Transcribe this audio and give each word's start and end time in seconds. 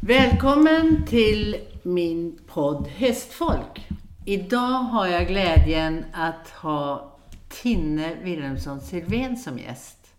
Välkommen 0.00 1.06
till 1.06 1.56
min 1.82 2.38
podd 2.46 2.88
Hästfolk. 2.88 3.88
Idag 4.24 4.78
har 4.78 5.06
jag 5.06 5.28
glädjen 5.28 6.04
att 6.12 6.48
ha 6.48 7.16
Tinne 7.48 8.14
Wilhelmsson 8.22 8.80
Silvén 8.80 9.36
som 9.36 9.58
gäst. 9.58 10.14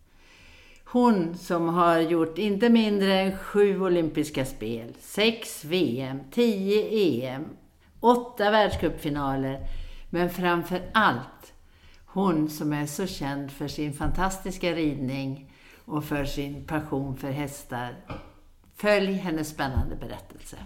Hon 0.86 1.38
som 1.38 1.70
har 1.70 1.99
gjort 1.99 2.38
inte 2.38 2.70
mindre 2.70 3.20
än 3.20 3.38
sju 3.38 3.81
olympiska 3.81 4.46
spel, 4.46 4.94
sex 4.99 5.65
VM, 5.65 6.19
tio 6.31 6.87
EM, 6.89 7.45
åtta 7.99 8.51
världscupfinaler. 8.51 9.59
Men 10.09 10.29
framför 10.29 10.81
allt 10.93 11.53
hon 12.05 12.49
som 12.49 12.73
är 12.73 12.85
så 12.85 13.07
känd 13.07 13.51
för 13.51 13.67
sin 13.67 13.93
fantastiska 13.93 14.71
ridning 14.71 15.51
och 15.85 16.03
för 16.03 16.25
sin 16.25 16.66
passion 16.66 17.17
för 17.17 17.31
hästar. 17.31 17.95
Följ 18.80 19.13
hennes 19.13 19.49
spännande 19.49 19.95
berättelse. 19.95 20.57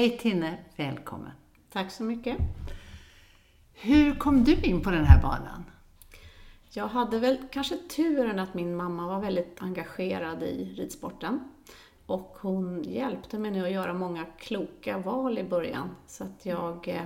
Hej 0.00 0.18
Tinne, 0.18 0.58
välkommen. 0.76 1.30
Tack 1.72 1.90
så 1.90 2.02
mycket. 2.02 2.38
Hur 3.72 4.14
kom 4.14 4.44
du 4.44 4.54
in 4.54 4.82
på 4.82 4.90
den 4.90 5.04
här 5.04 5.22
banan? 5.22 5.64
Jag 6.70 6.88
hade 6.88 7.18
väl 7.18 7.38
kanske 7.50 7.76
turen 7.76 8.38
att 8.38 8.54
min 8.54 8.76
mamma 8.76 9.06
var 9.06 9.20
väldigt 9.20 9.62
engagerad 9.62 10.42
i 10.42 10.74
ridsporten. 10.76 11.40
Och 12.06 12.36
hon 12.40 12.82
hjälpte 12.82 13.38
mig 13.38 13.50
nu 13.50 13.64
att 13.64 13.72
göra 13.72 13.94
många 13.94 14.24
kloka 14.24 14.98
val 14.98 15.38
i 15.38 15.44
början. 15.44 15.90
Så 16.06 16.24
att 16.24 16.46
jag 16.46 16.88
eh, 16.88 17.02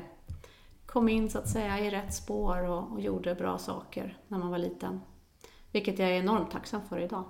kom 0.86 1.08
in 1.08 1.30
så 1.30 1.38
att 1.38 1.48
säga 1.48 1.78
i 1.78 1.90
rätt 1.90 2.14
spår 2.14 2.68
och, 2.68 2.92
och 2.92 3.00
gjorde 3.00 3.34
bra 3.34 3.58
saker 3.58 4.18
när 4.28 4.38
man 4.38 4.50
var 4.50 4.58
liten. 4.58 5.00
Vilket 5.72 5.98
jag 5.98 6.08
är 6.08 6.20
enormt 6.20 6.50
tacksam 6.50 6.80
för 6.88 6.98
idag. 6.98 7.24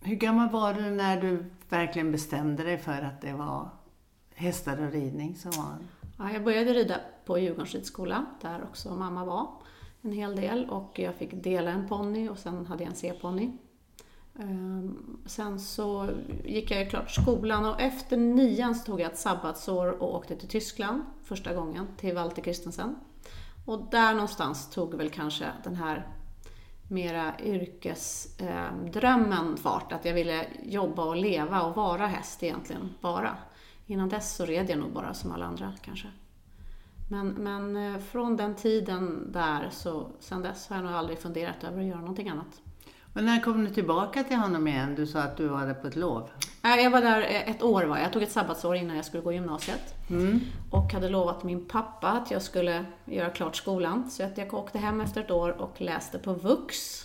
Hur 0.00 0.16
gammal 0.16 0.50
var 0.50 0.74
du 0.74 0.90
när 0.90 1.20
du 1.20 1.50
verkligen 1.68 2.12
bestämde 2.12 2.62
dig 2.62 2.78
för 2.78 3.02
att 3.02 3.20
det 3.20 3.32
var 3.32 3.68
hästar 4.34 4.86
och 4.86 4.92
ridning 4.92 5.34
som 5.34 5.50
var... 5.50 5.76
Ja, 6.18 6.32
jag 6.32 6.44
började 6.44 6.72
rida 6.72 7.00
på 7.24 7.38
Djurgårdens 7.38 7.74
ridskola, 7.74 8.26
där 8.40 8.62
också 8.62 8.94
mamma 8.94 9.24
var 9.24 9.48
en 10.02 10.12
hel 10.12 10.36
del. 10.36 10.70
Och 10.70 10.98
jag 10.98 11.14
fick 11.14 11.42
dela 11.42 11.70
en 11.70 11.88
ponny 11.88 12.28
och 12.28 12.38
sen 12.38 12.66
hade 12.66 12.82
jag 12.82 12.90
en 12.90 12.96
C-ponny. 12.96 13.50
Ehm, 14.38 15.18
sen 15.26 15.60
så 15.60 16.08
gick 16.44 16.70
jag 16.70 16.80
ju 16.80 16.86
klart 16.90 17.10
skolan 17.10 17.64
och 17.64 17.80
efter 17.80 18.16
nian 18.16 18.74
så 18.74 18.84
tog 18.84 19.00
jag 19.00 19.12
ett 19.12 19.18
sabbatsår 19.18 20.02
och 20.02 20.14
åkte 20.14 20.36
till 20.36 20.48
Tyskland 20.48 21.02
första 21.24 21.54
gången, 21.54 21.86
till 21.96 22.14
Walter 22.14 22.42
Christensen. 22.42 22.96
Och 23.66 23.90
där 23.90 24.14
någonstans 24.14 24.70
tog 24.70 24.94
väl 24.94 25.10
kanske 25.10 25.46
den 25.64 25.74
här 25.74 26.08
mera 26.90 27.40
yrkesdrömmen 27.40 29.46
ehm, 29.46 29.56
fart, 29.56 29.92
att 29.92 30.04
jag 30.04 30.14
ville 30.14 30.46
jobba 30.62 31.04
och 31.04 31.16
leva 31.16 31.62
och 31.62 31.76
vara 31.76 32.06
häst 32.06 32.42
egentligen 32.42 32.94
bara. 33.00 33.36
Innan 33.86 34.08
dess 34.08 34.36
så 34.36 34.44
red 34.44 34.70
jag 34.70 34.78
nog 34.78 34.92
bara 34.92 35.14
som 35.14 35.32
alla 35.32 35.46
andra 35.46 35.72
kanske. 35.82 36.08
Men, 37.10 37.28
men 37.28 37.76
eh, 37.76 38.00
från 38.00 38.36
den 38.36 38.54
tiden 38.54 39.32
där, 39.32 39.68
så 39.70 40.10
sen 40.20 40.42
dess 40.42 40.68
har 40.68 40.76
jag 40.76 40.84
nog 40.84 40.94
aldrig 40.94 41.18
funderat 41.18 41.64
över 41.64 41.80
att 41.80 41.86
göra 41.86 42.00
någonting 42.00 42.28
annat. 42.28 42.60
Men 43.12 43.24
när 43.24 43.40
kom 43.40 43.64
du 43.64 43.70
tillbaka 43.70 44.24
till 44.24 44.36
honom 44.36 44.68
igen? 44.68 44.94
Du 44.94 45.06
sa 45.06 45.20
att 45.20 45.36
du 45.36 45.48
var 45.48 45.66
där 45.66 45.74
på 45.74 45.86
ett 45.86 45.96
lov. 45.96 46.30
Jag 46.62 46.90
var 46.90 47.00
där 47.00 47.20
eh, 47.20 47.50
ett 47.50 47.62
år 47.62 47.84
var 47.84 47.96
jag. 47.96 48.04
jag 48.04 48.12
tog 48.12 48.22
ett 48.22 48.32
sabbatsår 48.32 48.76
innan 48.76 48.96
jag 48.96 49.04
skulle 49.04 49.22
gå 49.22 49.32
gymnasiet. 49.32 50.08
Mm. 50.10 50.40
Och 50.70 50.92
hade 50.92 51.08
lovat 51.08 51.44
min 51.44 51.64
pappa 51.64 52.08
att 52.08 52.30
jag 52.30 52.42
skulle 52.42 52.84
göra 53.04 53.30
klart 53.30 53.56
skolan. 53.56 54.10
Så 54.10 54.22
att 54.22 54.38
jag 54.38 54.54
åkte 54.54 54.78
hem 54.78 55.00
efter 55.00 55.20
ett 55.20 55.30
år 55.30 55.60
och 55.60 55.80
läste 55.80 56.18
på 56.18 56.32
VUX 56.32 57.02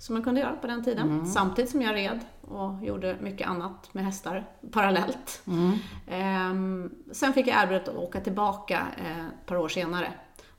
som 0.00 0.14
man 0.14 0.22
kunde 0.22 0.40
göra 0.40 0.56
på 0.56 0.66
den 0.66 0.84
tiden. 0.84 1.10
Mm. 1.10 1.26
Samtidigt 1.26 1.70
som 1.70 1.82
jag 1.82 1.94
red 1.94 2.20
och 2.40 2.84
gjorde 2.84 3.16
mycket 3.20 3.48
annat 3.48 3.94
med 3.94 4.04
hästar 4.04 4.46
parallellt. 4.70 5.42
Mm. 5.46 5.72
Ehm, 6.08 6.90
sen 7.12 7.32
fick 7.32 7.46
jag 7.46 7.62
erbjudandet 7.62 7.88
att 7.88 7.96
åka 7.96 8.20
tillbaka 8.20 8.86
eh, 8.98 9.26
ett 9.26 9.46
par 9.46 9.56
år 9.56 9.68
senare. 9.68 10.12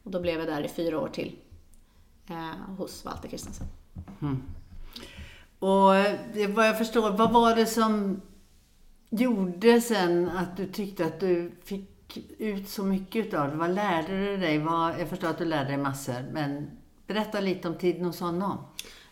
Och 0.03 0.11
då 0.11 0.19
blev 0.19 0.39
jag 0.39 0.47
där 0.47 0.63
i 0.63 0.67
fyra 0.67 0.99
år 0.99 1.07
till 1.07 1.39
eh, 2.29 2.75
hos 2.77 3.05
Walter 3.05 3.29
Kristensen. 3.29 3.67
Mm. 4.21 4.43
Och 5.59 5.95
eh, 5.95 6.49
vad 6.49 6.67
jag 6.67 6.77
förstår, 6.77 7.11
vad 7.11 7.31
var 7.31 7.55
det 7.55 7.65
som 7.65 8.21
gjorde 9.09 9.81
sen 9.81 10.29
att 10.29 10.57
du 10.57 10.67
tyckte 10.67 11.05
att 11.05 11.19
du 11.19 11.51
fick 11.63 12.17
ut 12.39 12.69
så 12.69 12.83
mycket 12.83 13.33
av 13.33 13.49
det? 13.49 13.55
Vad 13.55 13.69
lärde 13.69 14.25
du 14.25 14.37
dig? 14.37 14.57
Vad, 14.57 14.99
jag 14.99 15.09
förstår 15.09 15.27
att 15.27 15.37
du 15.37 15.45
lärde 15.45 15.67
dig 15.67 15.77
massor, 15.77 16.31
men 16.31 16.80
berätta 17.13 17.39
lite 17.39 17.67
om 17.67 17.75
tiden 17.75 18.05
hos 18.05 18.19
honom. 18.19 18.57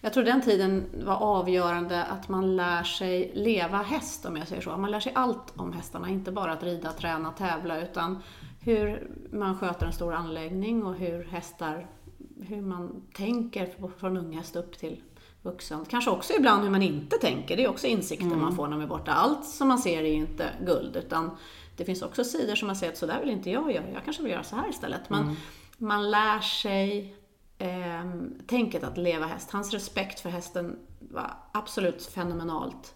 Jag 0.01 0.13
tror 0.13 0.23
den 0.23 0.41
tiden 0.41 0.85
var 1.05 1.15
avgörande 1.15 2.03
att 2.03 2.29
man 2.29 2.55
lär 2.55 2.83
sig 2.83 3.31
leva 3.35 3.77
häst, 3.77 4.25
om 4.25 4.37
jag 4.37 4.47
säger 4.47 4.61
så. 4.61 4.77
Man 4.77 4.91
lär 4.91 4.99
sig 4.99 5.11
allt 5.15 5.53
om 5.55 5.73
hästarna, 5.73 6.09
inte 6.09 6.31
bara 6.31 6.51
att 6.51 6.63
rida, 6.63 6.91
träna, 6.91 7.31
tävla, 7.31 7.81
utan 7.81 8.23
hur 8.61 9.07
man 9.31 9.57
sköter 9.57 9.85
en 9.85 9.93
stor 9.93 10.13
anläggning 10.13 10.83
och 10.83 10.95
hur 10.95 11.23
hästar, 11.23 11.87
hur 12.41 12.61
man 12.61 13.01
tänker 13.13 13.73
från 13.97 14.17
ung 14.17 14.37
häst 14.37 14.55
upp 14.55 14.77
till 14.77 15.01
vuxen. 15.41 15.85
Kanske 15.85 16.11
också 16.11 16.33
ibland 16.33 16.63
hur 16.63 16.69
man 16.69 16.81
inte 16.81 17.17
tänker, 17.17 17.57
det 17.57 17.63
är 17.63 17.69
också 17.69 17.87
insikter 17.87 18.25
mm. 18.25 18.39
man 18.39 18.55
får 18.55 18.67
när 18.67 18.77
man 18.77 18.81
är 18.81 18.89
borta. 18.89 19.11
Allt 19.11 19.45
som 19.45 19.67
man 19.67 19.79
ser 19.79 20.03
är 20.03 20.07
ju 20.07 20.13
inte 20.13 20.49
guld, 20.65 20.95
utan 20.95 21.31
det 21.77 21.85
finns 21.85 22.01
också 22.01 22.23
sidor 22.23 22.55
som 22.55 22.67
man 22.67 22.75
säger 22.75 22.91
att 22.91 22.97
så 22.97 23.05
där 23.05 23.19
vill 23.19 23.29
inte 23.29 23.49
jag 23.49 23.71
göra, 23.71 23.89
jag 23.93 24.03
kanske 24.03 24.23
vill 24.23 24.31
göra 24.31 24.43
så 24.43 24.55
här 24.55 24.69
istället. 24.69 25.09
Men 25.09 25.21
mm. 25.23 25.35
man 25.77 26.11
lär 26.11 26.39
sig 26.39 27.15
eh, 27.59 28.11
tänket 28.47 28.83
att 28.83 28.97
leva 28.97 29.25
häst. 29.25 29.51
Hans 29.51 29.73
respekt 29.73 30.19
för 30.19 30.29
hästen 30.29 30.79
var 30.99 31.33
absolut 31.51 32.05
fenomenalt. 32.05 32.95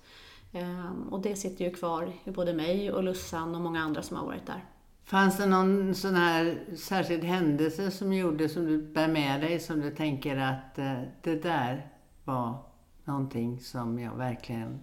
Eh, 0.51 0.91
och 1.09 1.21
det 1.21 1.35
sitter 1.35 1.65
ju 1.65 1.71
kvar 1.71 2.13
i 2.23 2.31
både 2.31 2.53
mig 2.53 2.91
och 2.91 3.03
Lussan 3.03 3.55
och 3.55 3.61
många 3.61 3.81
andra 3.81 4.01
som 4.01 4.17
har 4.17 4.25
varit 4.25 4.45
där. 4.45 4.65
Fanns 5.03 5.37
det 5.37 5.45
någon 5.45 5.95
sån 5.95 6.15
här 6.15 6.59
särskild 6.77 7.23
händelse 7.23 7.91
som 7.91 8.13
gjorde 8.13 8.49
som 8.49 8.65
du 8.65 8.81
bär 8.81 9.07
med 9.07 9.41
dig 9.41 9.59
som 9.59 9.81
du 9.81 9.91
tänker 9.91 10.37
att 10.37 10.77
eh, 10.77 11.01
det 11.21 11.35
där 11.35 11.87
var 12.23 12.57
någonting 13.03 13.59
som 13.59 13.99
jag 13.99 14.15
verkligen 14.15 14.79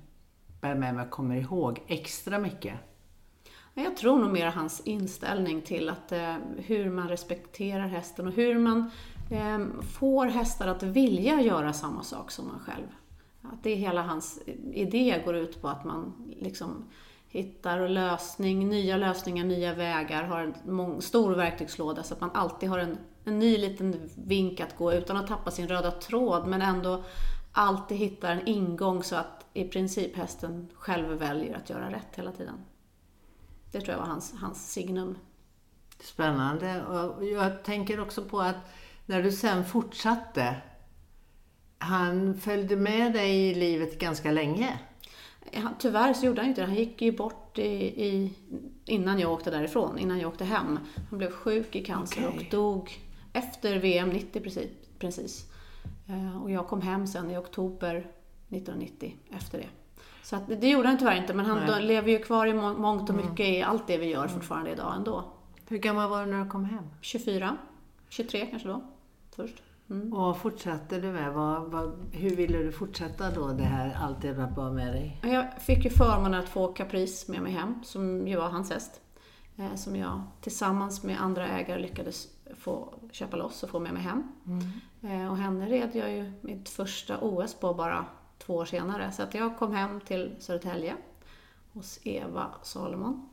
bär 0.61 0.75
med 0.75 0.95
mig 0.95 1.05
och 1.05 1.11
kommer 1.11 1.37
ihåg 1.37 1.83
extra 1.87 2.39
mycket? 2.39 2.75
Jag 3.75 3.97
tror 3.97 4.19
nog 4.19 4.33
mer 4.33 4.47
hans 4.47 4.81
inställning 4.81 5.63
till 5.63 5.89
att, 5.89 6.13
eh, 6.13 6.35
hur 6.57 6.91
man 6.91 7.09
respekterar 7.09 7.87
hästen 7.87 8.27
och 8.27 8.33
hur 8.33 8.59
man 8.59 8.77
Ehm, 8.77 8.91
Ehm, 9.31 9.83
får 9.83 10.27
hästar 10.27 10.69
att 10.69 10.83
vilja 10.83 11.41
göra 11.41 11.73
samma 11.73 12.03
sak 12.03 12.31
som 12.31 12.47
man 12.47 12.61
själv. 12.61 12.87
Att 13.43 13.63
det 13.63 13.71
är 13.71 13.77
hela 13.77 14.03
hans 14.03 14.43
idé 14.73 15.23
går 15.25 15.37
ut 15.37 15.63
på 15.63 15.69
att 15.69 15.85
man 15.85 16.13
liksom 16.41 16.85
hittar 17.29 17.89
lösning, 17.89 18.69
nya 18.69 18.97
lösningar, 18.97 19.45
nya 19.45 19.75
vägar, 19.75 20.25
har 20.25 20.41
en 20.41 21.03
stor 21.03 21.35
verktygslåda 21.35 22.03
så 22.03 22.15
att 22.15 22.21
man 22.21 22.31
alltid 22.35 22.69
har 22.69 22.79
en, 22.79 22.99
en 23.25 23.39
ny 23.39 23.59
liten 23.59 24.11
vink 24.15 24.61
att 24.61 24.77
gå 24.77 24.93
utan 24.93 25.17
att 25.17 25.27
tappa 25.27 25.51
sin 25.51 25.69
röda 25.69 25.91
tråd 25.91 26.47
men 26.47 26.63
ändå 26.63 27.05
alltid 27.53 27.99
hittar 27.99 28.33
en 28.33 28.49
ingång 28.49 29.03
så 29.03 29.17
att 29.17 29.47
i 29.53 29.65
princip 29.65 30.17
hästen 30.17 30.69
själv 30.75 31.09
väljer 31.09 31.57
att 31.57 31.71
göra 31.71 31.91
rätt 31.91 32.17
hela 32.17 32.33
tiden. 32.33 32.55
Det 33.73 33.81
tror 33.81 33.93
jag 33.93 33.99
var 33.99 34.09
hans, 34.09 34.35
hans 34.41 34.73
signum. 34.73 35.19
Spännande. 36.01 36.85
Och 36.85 37.25
jag 37.25 37.65
tänker 37.65 38.01
också 38.01 38.25
på 38.25 38.41
att 38.41 38.57
när 39.11 39.23
du 39.23 39.33
sen 39.33 39.65
fortsatte, 39.65 40.57
han 41.79 42.35
följde 42.35 42.77
med 42.77 43.13
dig 43.13 43.51
i 43.51 43.55
livet 43.55 43.99
ganska 43.99 44.31
länge? 44.31 44.79
tyvärr 45.79 46.13
så 46.15 46.27
gjorde 46.27 46.41
han 46.41 46.49
inte 46.49 46.61
det. 46.61 46.67
Han 46.67 46.77
gick 46.77 47.03
ju 47.03 47.13
bort 47.13 47.59
i, 47.59 47.63
i, 48.07 48.33
innan 48.85 49.19
jag 49.19 49.33
åkte 49.33 49.51
därifrån, 49.51 49.99
innan 49.99 50.19
jag 50.19 50.29
åkte 50.29 50.45
hem. 50.45 50.79
Han 51.11 51.19
blev 51.19 51.31
sjuk 51.31 51.77
i 51.77 51.85
cancer 51.85 52.29
okay. 52.29 52.39
och 52.39 52.51
dog 52.51 52.99
efter 53.33 53.79
VM 53.79 54.09
90 54.09 54.41
precis. 54.41 54.71
precis. 54.99 55.47
Eh, 56.09 56.43
och 56.43 56.51
jag 56.51 56.69
kom 56.69 56.83
hem 56.83 57.07
sen 57.07 57.31
i 57.31 57.37
oktober 57.37 57.97
1990 58.49 59.17
efter 59.31 59.59
det. 59.59 59.69
Så 60.23 60.37
att, 60.37 60.49
det 60.61 60.69
gjorde 60.69 60.89
han 60.89 60.99
tyvärr 60.99 61.17
inte, 61.17 61.35
men 61.35 61.47
han 61.47 61.87
lever 61.87 62.11
ju 62.11 62.19
kvar 62.19 62.47
i 62.47 62.55
mångt 62.55 63.03
och 63.03 63.15
mm. 63.15 63.27
mycket 63.27 63.47
mm. 63.47 63.55
i 63.55 63.63
allt 63.63 63.87
det 63.87 63.99
vi 63.99 64.07
gör 64.07 64.29
mm. 64.53 64.67
idag 64.67 64.95
ändå. 64.97 65.25
Hur 65.69 65.79
gammal 65.79 66.11
var 66.11 66.27
du 66.27 66.33
när 66.33 66.45
du 66.45 66.51
kom 66.51 66.65
hem? 66.65 66.85
24, 67.01 67.57
23 68.09 68.47
kanske 68.47 68.69
då 68.69 68.83
först. 69.41 69.63
Mm. 69.91 70.13
Och 70.13 70.37
fortsatte 70.37 71.01
du 71.01 71.13
med? 71.13 71.33
Vad, 71.33 71.71
vad, 71.71 72.07
hur 72.13 72.37
ville 72.37 72.59
du 72.59 72.73
fortsätta 72.73 73.31
då 73.31 73.49
det 73.49 73.63
här, 73.63 73.99
allt 74.01 74.23
det 74.23 74.35
du 74.35 74.47
bara 74.47 74.71
med 74.71 74.93
dig? 74.93 75.21
Jag 75.23 75.63
fick 75.63 75.85
ju 75.85 75.91
förmånen 75.91 76.41
att 76.41 76.49
få 76.49 76.69
Caprice 76.69 77.33
med 77.33 77.43
mig 77.43 77.53
hem, 77.53 77.75
som 77.85 78.29
ju 78.29 78.37
var 78.37 78.49
hans 78.49 78.71
häst. 78.71 79.01
Eh, 79.57 79.75
som 79.75 79.97
jag 79.97 80.23
tillsammans 80.41 81.03
med 81.03 81.21
andra 81.21 81.49
ägare 81.49 81.83
lyckades 81.83 82.29
få 82.59 82.95
köpa 83.11 83.37
loss 83.37 83.63
och 83.63 83.71
få 83.71 83.79
med 83.79 83.93
mig 83.93 84.03
hem. 84.03 84.23
Eh, 85.03 85.31
och 85.31 85.37
henne 85.37 85.67
red 85.67 85.91
jag 85.95 86.13
ju 86.13 86.33
mitt 86.41 86.69
första 86.69 87.19
OS 87.21 87.55
på 87.55 87.75
bara 87.75 88.05
två 88.39 88.55
år 88.55 88.65
senare. 88.65 89.13
Så 89.13 89.23
att 89.23 89.35
jag 89.35 89.59
kom 89.59 89.75
hem 89.75 90.01
till 90.01 90.35
Södertälje 90.39 90.97
hos 91.73 92.01
Eva 92.05 92.47
Salomon 92.63 93.30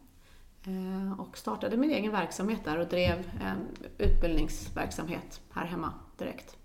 och 1.17 1.37
startade 1.37 1.77
min 1.77 1.91
egen 1.91 2.11
verksamhet 2.11 2.65
där 2.65 2.79
och 2.79 2.87
drev 2.87 3.31
en 3.41 3.67
utbildningsverksamhet 3.97 5.41
här 5.51 5.65
hemma 5.65 5.93
direkt. 6.17 6.57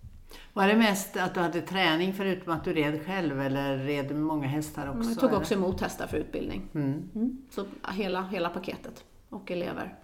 Var 0.53 0.69
det 0.69 0.77
mest 0.77 1.17
att 1.17 1.35
du 1.35 1.41
hade 1.41 1.61
träning 1.61 2.15
förutom 2.15 2.53
att 2.53 2.65
du 2.65 2.73
red 2.73 3.07
själv 3.07 3.41
eller 3.41 3.79
red 3.79 4.17
många 4.17 4.47
hästar 4.47 4.89
också? 4.89 5.11
Jag 5.11 5.19
tog 5.19 5.29
eller? 5.29 5.41
också 5.41 5.55
emot 5.55 5.81
hästar 5.81 6.07
för 6.07 6.17
utbildning. 6.17 6.69
Mm. 6.75 7.11
Mm. 7.15 7.47
Så 7.51 7.65
hela, 7.89 8.23
hela 8.23 8.49
paketet 8.49 9.05
och 9.29 9.51
elever. 9.51 9.99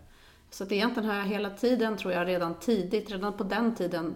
Så 0.50 0.64
att 0.64 0.72
egentligen 0.72 1.08
har 1.08 1.16
jag 1.16 1.24
hela 1.24 1.50
tiden, 1.50 1.96
tror 1.96 2.12
jag, 2.12 2.26
redan 2.26 2.54
tidigt, 2.54 3.10
redan 3.10 3.32
på 3.32 3.44
den 3.44 3.74
tiden 3.74 4.14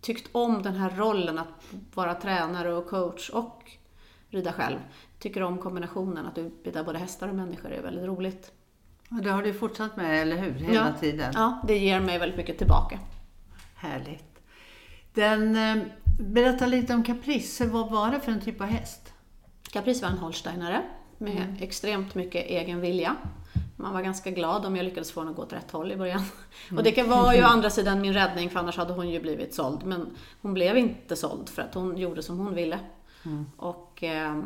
tyckt 0.00 0.28
om 0.32 0.62
den 0.62 0.74
här 0.74 0.90
rollen 0.90 1.38
att 1.38 1.74
vara 1.94 2.14
tränare 2.14 2.74
och 2.74 2.88
coach 2.88 3.30
och 3.30 3.70
rida 4.28 4.52
själv. 4.52 4.78
Tycker 5.18 5.42
om 5.42 5.58
kombinationen 5.58 6.26
att 6.26 6.38
utbilda 6.38 6.84
både 6.84 6.98
hästar 6.98 7.28
och 7.28 7.34
människor, 7.34 7.70
är 7.70 7.82
väldigt 7.82 8.04
roligt. 8.04 8.52
Och 9.10 9.22
det 9.22 9.30
har 9.30 9.42
du 9.42 9.54
fortsatt 9.54 9.96
med, 9.96 10.22
eller 10.22 10.36
hur? 10.36 10.52
Hela 10.54 10.74
Ja. 10.74 10.92
tiden? 11.00 11.32
Ja, 11.34 11.60
det 11.68 11.78
ger 11.78 12.00
mig 12.00 12.18
väldigt 12.18 12.36
mycket 12.36 12.58
tillbaka. 12.58 12.98
Härligt. 13.76 14.24
Den, 15.14 15.56
eh, 15.56 15.84
berätta 16.20 16.66
lite 16.66 16.94
om 16.94 17.02
Caprice. 17.02 17.66
Vad 17.66 17.90
var 17.90 18.10
det 18.10 18.20
för 18.20 18.32
en 18.32 18.40
typ 18.40 18.60
av 18.60 18.66
häst? 18.66 19.12
Caprice 19.72 20.02
var 20.02 20.10
en 20.12 20.18
holsteinare 20.18 20.82
med 21.18 21.56
extremt 21.60 22.14
mycket 22.14 22.46
egen 22.46 22.80
vilja. 22.80 23.16
Man 23.76 23.92
var 23.92 24.02
ganska 24.02 24.30
glad 24.30 24.66
om 24.66 24.76
jag 24.76 24.84
lyckades 24.84 25.12
få 25.12 25.20
henne 25.20 25.30
att 25.30 25.36
gå 25.36 25.42
åt 25.42 25.52
rätt 25.52 25.70
håll 25.70 25.92
i 25.92 25.96
början. 25.96 26.22
Och 26.76 26.82
det 26.82 26.92
kan 26.92 27.08
vara 27.08 27.36
ju 27.36 27.42
å 27.42 27.46
andra 27.46 27.70
sidan 27.70 28.00
min 28.00 28.12
räddning 28.12 28.50
för 28.50 28.58
annars 28.60 28.76
hade 28.76 28.92
hon 28.92 29.10
ju 29.10 29.20
blivit 29.20 29.54
såld. 29.54 29.84
Men 29.86 30.10
hon 30.42 30.54
blev 30.54 30.78
inte 30.78 31.16
såld 31.16 31.48
för 31.48 31.62
att 31.62 31.74
hon 31.74 31.98
gjorde 31.98 32.22
som 32.22 32.38
hon 32.38 32.54
ville. 32.54 32.78
Mm. 33.26 33.46
Och 33.56 34.02
eh, 34.02 34.42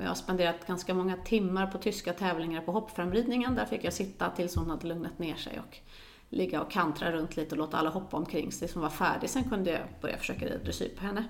jag 0.00 0.08
har 0.08 0.14
spenderat 0.14 0.66
ganska 0.66 0.94
många 0.94 1.16
timmar 1.16 1.66
på 1.66 1.78
tyska 1.78 2.12
tävlingar 2.12 2.60
på 2.60 2.72
hoppframridningen. 2.72 3.54
Där 3.54 3.66
fick 3.66 3.84
jag 3.84 3.92
sitta 3.92 4.30
tills 4.30 4.56
hon 4.56 4.70
hade 4.70 4.86
lugnat 4.86 5.18
ner 5.18 5.34
sig 5.34 5.60
och 5.68 5.78
ligga 6.28 6.62
och 6.62 6.70
kantra 6.70 7.12
runt 7.12 7.36
lite 7.36 7.50
och 7.50 7.58
låta 7.58 7.76
alla 7.76 7.90
hoppa 7.90 8.16
omkring 8.16 8.52
sig 8.52 8.58
tills 8.58 8.74
hon 8.74 8.82
var 8.82 8.90
färdig. 8.90 9.30
Sen 9.30 9.44
kunde 9.44 9.70
jag 9.70 9.80
börja 10.00 10.16
försöka 10.16 10.46
rida 10.46 10.58
dressyr 10.58 10.92
på 10.98 11.04
henne. 11.04 11.24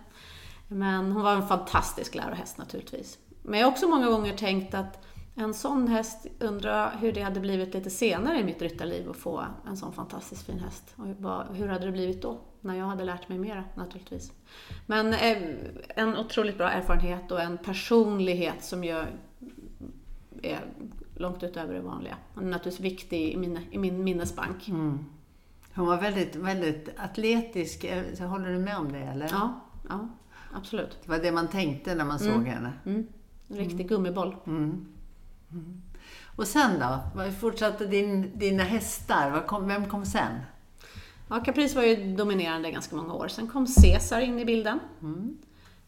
Men 0.68 1.12
hon 1.12 1.22
var 1.22 1.34
en 1.34 1.48
fantastisk 1.48 2.14
lärohäst 2.14 2.58
naturligtvis. 2.58 3.18
Men 3.42 3.60
jag 3.60 3.66
har 3.66 3.72
också 3.72 3.88
många 3.88 4.06
gånger 4.06 4.36
tänkt 4.36 4.74
att 4.74 5.04
en 5.34 5.54
sån 5.54 5.88
häst, 5.88 6.26
undrar 6.38 6.96
hur 7.00 7.12
det 7.12 7.22
hade 7.22 7.40
blivit 7.40 7.74
lite 7.74 7.90
senare 7.90 8.38
i 8.40 8.44
mitt 8.44 8.62
ryttarliv 8.62 9.10
att 9.10 9.16
få 9.16 9.44
en 9.66 9.76
sån 9.76 9.92
fantastiskt 9.92 10.46
fin 10.46 10.58
häst. 10.58 10.94
Och 10.96 11.56
hur 11.56 11.68
hade 11.68 11.86
det 11.86 11.92
blivit 11.92 12.22
då? 12.22 12.38
När 12.60 12.74
jag 12.74 12.86
hade 12.86 13.04
lärt 13.04 13.28
mig 13.28 13.38
mera 13.38 13.64
naturligtvis. 13.74 14.32
Men 14.86 15.12
eh, 15.14 15.38
en 15.88 16.16
otroligt 16.16 16.58
bra 16.58 16.70
erfarenhet 16.70 17.30
och 17.30 17.40
en 17.40 17.58
personlighet 17.58 18.64
som 18.64 18.84
ju 18.84 19.04
är 20.42 20.60
långt 21.14 21.42
utöver 21.42 21.74
det 21.74 21.80
vanliga. 21.80 22.16
Hon 22.34 22.44
är 22.44 22.50
naturligtvis 22.50 22.92
viktig 22.92 23.32
i, 23.32 23.36
mina, 23.36 23.60
i 23.70 23.78
min 23.78 24.04
minnesbank. 24.04 24.68
Hon 25.74 25.86
var 25.86 26.00
väldigt, 26.00 26.36
väldigt 26.36 26.88
atletisk. 26.96 27.84
Eh, 27.84 28.04
Så 28.14 28.24
håller 28.24 28.48
du 28.52 28.58
med 28.58 28.76
om 28.78 28.92
det, 28.92 28.98
eller? 28.98 29.28
Ja, 29.30 29.60
ja, 29.88 30.08
absolut. 30.54 30.98
Det 31.04 31.10
var 31.10 31.18
det 31.18 31.32
man 31.32 31.48
tänkte 31.48 31.94
när 31.94 32.04
man 32.04 32.18
såg 32.18 32.46
henne. 32.46 32.72
Mm. 32.86 33.06
En 33.48 33.56
riktig 33.56 33.88
gummiboll. 33.88 34.36
Och 36.36 36.46
sen 36.46 36.78
då? 36.80 36.98
Vad 37.14 37.34
fortsatte 37.34 37.86
din, 37.86 38.38
dina 38.38 38.62
hästar? 38.62 39.46
Kom, 39.46 39.68
vem 39.68 39.86
kom 39.88 40.04
sen? 40.04 40.32
Ja, 41.28 41.40
Caprice 41.40 41.76
var 41.76 41.82
ju 41.82 42.16
dominerande 42.16 42.70
ganska 42.70 42.96
många 42.96 43.14
år. 43.14 43.28
Sen 43.28 43.48
kom 43.48 43.66
Caesar 43.66 44.20
in 44.20 44.38
i 44.38 44.44
bilden. 44.44 44.78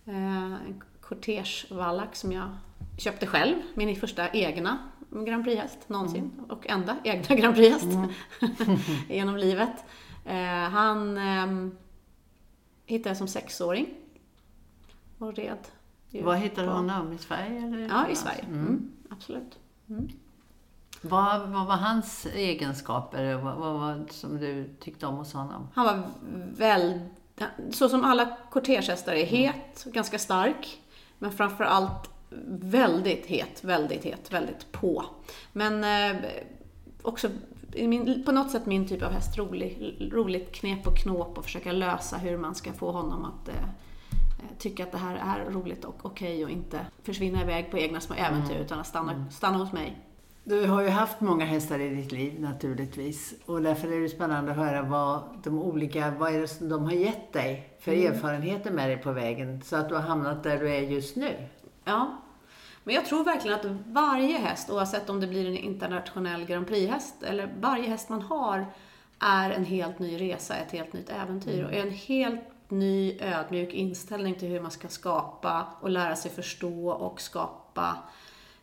Eh, 0.06 0.52
en 0.52 0.82
cortègevallack 1.00 2.16
som 2.16 2.32
jag 2.32 2.48
köpte 2.98 3.26
själv. 3.26 3.56
Min 3.74 3.96
första 3.96 4.30
egna 4.30 4.78
Grand 5.10 5.44
Prix-häst 5.44 5.88
någonsin. 5.88 6.32
Och 6.48 6.66
enda 6.70 6.96
egna 7.04 7.36
Grand 7.36 7.54
Prix-häst 7.54 7.86
genom 9.08 9.36
livet. 9.36 9.84
Eh, 10.24 10.70
han 10.70 11.16
eh, 11.16 11.70
hittade 12.86 13.10
jag 13.10 13.16
som 13.16 13.28
sexåring. 13.28 13.86
Och 15.18 15.34
red. 15.34 15.58
Vad 16.10 16.38
hittade 16.38 16.66
du 16.66 16.72
honom? 16.72 17.12
I 17.12 17.18
Sverige? 17.18 17.58
Eller? 17.62 17.78
Ja, 17.78 18.08
i 18.08 18.16
Sverige. 18.16 18.44
Mm, 18.48 18.90
absolut. 19.16 19.58
Vad, 21.00 21.48
vad 21.48 21.66
var 21.66 21.76
hans 21.76 22.26
egenskaper? 22.26 23.34
Vad, 23.34 23.56
vad 23.56 23.72
var 23.72 24.04
som 24.10 24.38
du 24.38 24.74
tyckte 24.80 25.06
om 25.06 25.14
hos 25.14 25.32
honom? 25.32 25.68
Han 25.74 25.86
var 25.86 26.02
väldigt, 26.56 27.02
så 27.70 27.88
som 27.88 28.04
alla 28.04 28.36
kortegehästar 28.50 29.12
är, 29.12 29.26
het, 29.26 29.84
ganska 29.84 30.18
stark. 30.18 30.80
Men 31.18 31.32
framför 31.32 31.64
allt 31.64 32.10
väldigt 32.60 33.26
het, 33.26 33.64
väldigt 33.64 34.04
het, 34.04 34.32
väldigt 34.32 34.72
på. 34.72 35.04
Men 35.52 35.84
eh, 35.84 36.22
också 37.02 37.28
min, 37.76 38.24
på 38.24 38.32
något 38.32 38.50
sätt 38.50 38.66
min 38.66 38.88
typ 38.88 39.02
av 39.02 39.12
häst, 39.12 39.38
rolig, 39.38 39.96
roligt 40.12 40.52
knep 40.52 40.86
och 40.86 40.98
knåp 40.98 41.38
och 41.38 41.44
försöka 41.44 41.72
lösa 41.72 42.16
hur 42.16 42.38
man 42.38 42.54
ska 42.54 42.72
få 42.72 42.90
honom 42.90 43.24
att 43.24 43.48
eh, 43.48 43.68
tycka 44.58 44.82
att 44.82 44.92
det 44.92 44.98
här 44.98 45.16
är 45.16 45.50
roligt 45.50 45.84
och 45.84 45.96
okej 46.02 46.44
och 46.44 46.50
inte 46.50 46.86
försvinna 47.02 47.42
iväg 47.42 47.70
på 47.70 47.78
egna 47.78 48.00
små 48.00 48.14
äventyr 48.14 48.56
utan 48.56 48.80
att 48.80 48.86
stanna, 48.86 49.30
stanna 49.30 49.58
hos 49.58 49.72
mig. 49.72 49.98
Du 50.46 50.66
har 50.66 50.82
ju 50.82 50.88
haft 50.88 51.20
många 51.20 51.44
hästar 51.44 51.78
i 51.78 51.88
ditt 51.88 52.12
liv 52.12 52.40
naturligtvis. 52.40 53.34
Och 53.46 53.62
därför 53.62 53.92
är 53.92 54.00
det 54.00 54.08
spännande 54.08 54.50
att 54.50 54.56
höra 54.56 54.82
vad 54.82 55.22
de 55.42 55.58
olika, 55.58 56.10
vad 56.18 56.34
är 56.34 56.40
det 56.40 56.48
som 56.48 56.68
de 56.68 56.84
har 56.84 56.92
gett 56.92 57.32
dig 57.32 57.76
för 57.80 57.92
erfarenheter 57.92 58.70
med 58.70 58.88
dig 58.88 58.96
på 58.98 59.12
vägen. 59.12 59.62
Så 59.62 59.76
att 59.76 59.88
du 59.88 59.94
har 59.94 60.02
hamnat 60.02 60.42
där 60.42 60.58
du 60.58 60.74
är 60.74 60.80
just 60.80 61.16
nu. 61.16 61.48
Ja. 61.84 62.18
Men 62.84 62.94
jag 62.94 63.06
tror 63.06 63.24
verkligen 63.24 63.58
att 63.60 63.66
varje 63.86 64.38
häst, 64.38 64.70
oavsett 64.70 65.10
om 65.10 65.20
det 65.20 65.26
blir 65.26 65.46
en 65.46 65.56
internationell 65.56 66.44
Grand 66.44 66.66
Prix-häst, 66.66 67.22
eller 67.22 67.54
varje 67.60 67.88
häst 67.88 68.08
man 68.08 68.22
har, 68.22 68.66
är 69.18 69.50
en 69.50 69.64
helt 69.64 69.98
ny 69.98 70.20
resa, 70.20 70.54
ett 70.54 70.72
helt 70.72 70.92
nytt 70.92 71.10
äventyr. 71.10 71.64
Och 71.64 71.72
en 71.72 71.90
helt 71.90 72.40
ny 72.68 73.18
ödmjuk 73.20 73.72
inställning 73.74 74.34
till 74.34 74.48
hur 74.48 74.60
man 74.60 74.70
ska 74.70 74.88
skapa 74.88 75.66
och 75.80 75.90
lära 75.90 76.16
sig 76.16 76.30
förstå 76.30 76.88
och 76.88 77.20
skapa 77.20 77.96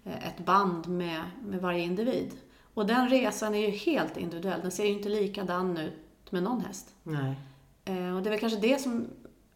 eh, 0.03 0.27
ett 0.27 0.45
band 0.45 0.88
med, 0.88 1.21
med 1.44 1.62
varje 1.62 1.83
individ. 1.83 2.31
Och 2.74 2.86
den 2.86 3.10
resan 3.10 3.55
är 3.55 3.60
ju 3.60 3.70
helt 3.72 4.17
individuell, 4.17 4.62
den 4.62 4.72
ser 4.72 4.86
ju 4.86 4.91
inte 4.91 5.10
likadan 5.10 5.77
ut 5.77 6.31
med 6.31 6.43
någon 6.43 6.62
häst. 6.62 6.93
Nej. 7.03 7.36
Eh, 7.86 8.15
Och 8.15 8.22
det 8.24 8.29
är 8.29 8.31
väl 8.31 8.39
kanske 8.39 8.60
det 8.60 8.81
som 8.81 9.08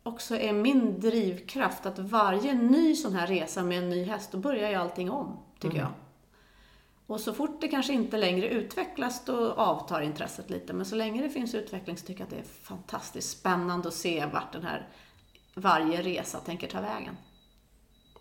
också 0.03 0.35
är 0.35 0.53
min 0.53 0.99
drivkraft, 0.99 1.85
att 1.85 1.99
varje 1.99 2.53
ny 2.53 2.95
sån 2.95 3.13
här 3.13 3.27
resa 3.27 3.63
med 3.63 3.77
en 3.77 3.89
ny 3.89 4.03
häst, 4.03 4.31
då 4.31 4.37
börjar 4.37 4.69
ju 4.69 4.75
allting 4.75 5.11
om, 5.11 5.37
tycker 5.59 5.77
jag. 5.77 5.87
Och 7.07 7.19
så 7.19 7.33
fort 7.33 7.61
det 7.61 7.67
kanske 7.67 7.93
inte 7.93 8.17
längre 8.17 8.49
utvecklas, 8.49 9.25
då 9.25 9.51
avtar 9.51 10.01
intresset 10.01 10.49
lite. 10.49 10.73
Men 10.73 10.85
så 10.85 10.95
länge 10.95 11.23
det 11.23 11.29
finns 11.29 11.55
utveckling 11.55 11.97
så 11.97 12.05
tycker 12.05 12.19
jag 12.19 12.25
att 12.25 12.33
det 12.33 12.39
är 12.39 12.63
fantastiskt 12.63 13.39
spännande 13.39 13.87
att 13.87 13.93
se 13.93 14.25
vart 14.25 14.53
den 14.53 14.63
här 14.63 14.87
varje 15.55 16.01
resa 16.01 16.39
tänker 16.39 16.67
ta 16.67 16.81
vägen. 16.81 17.17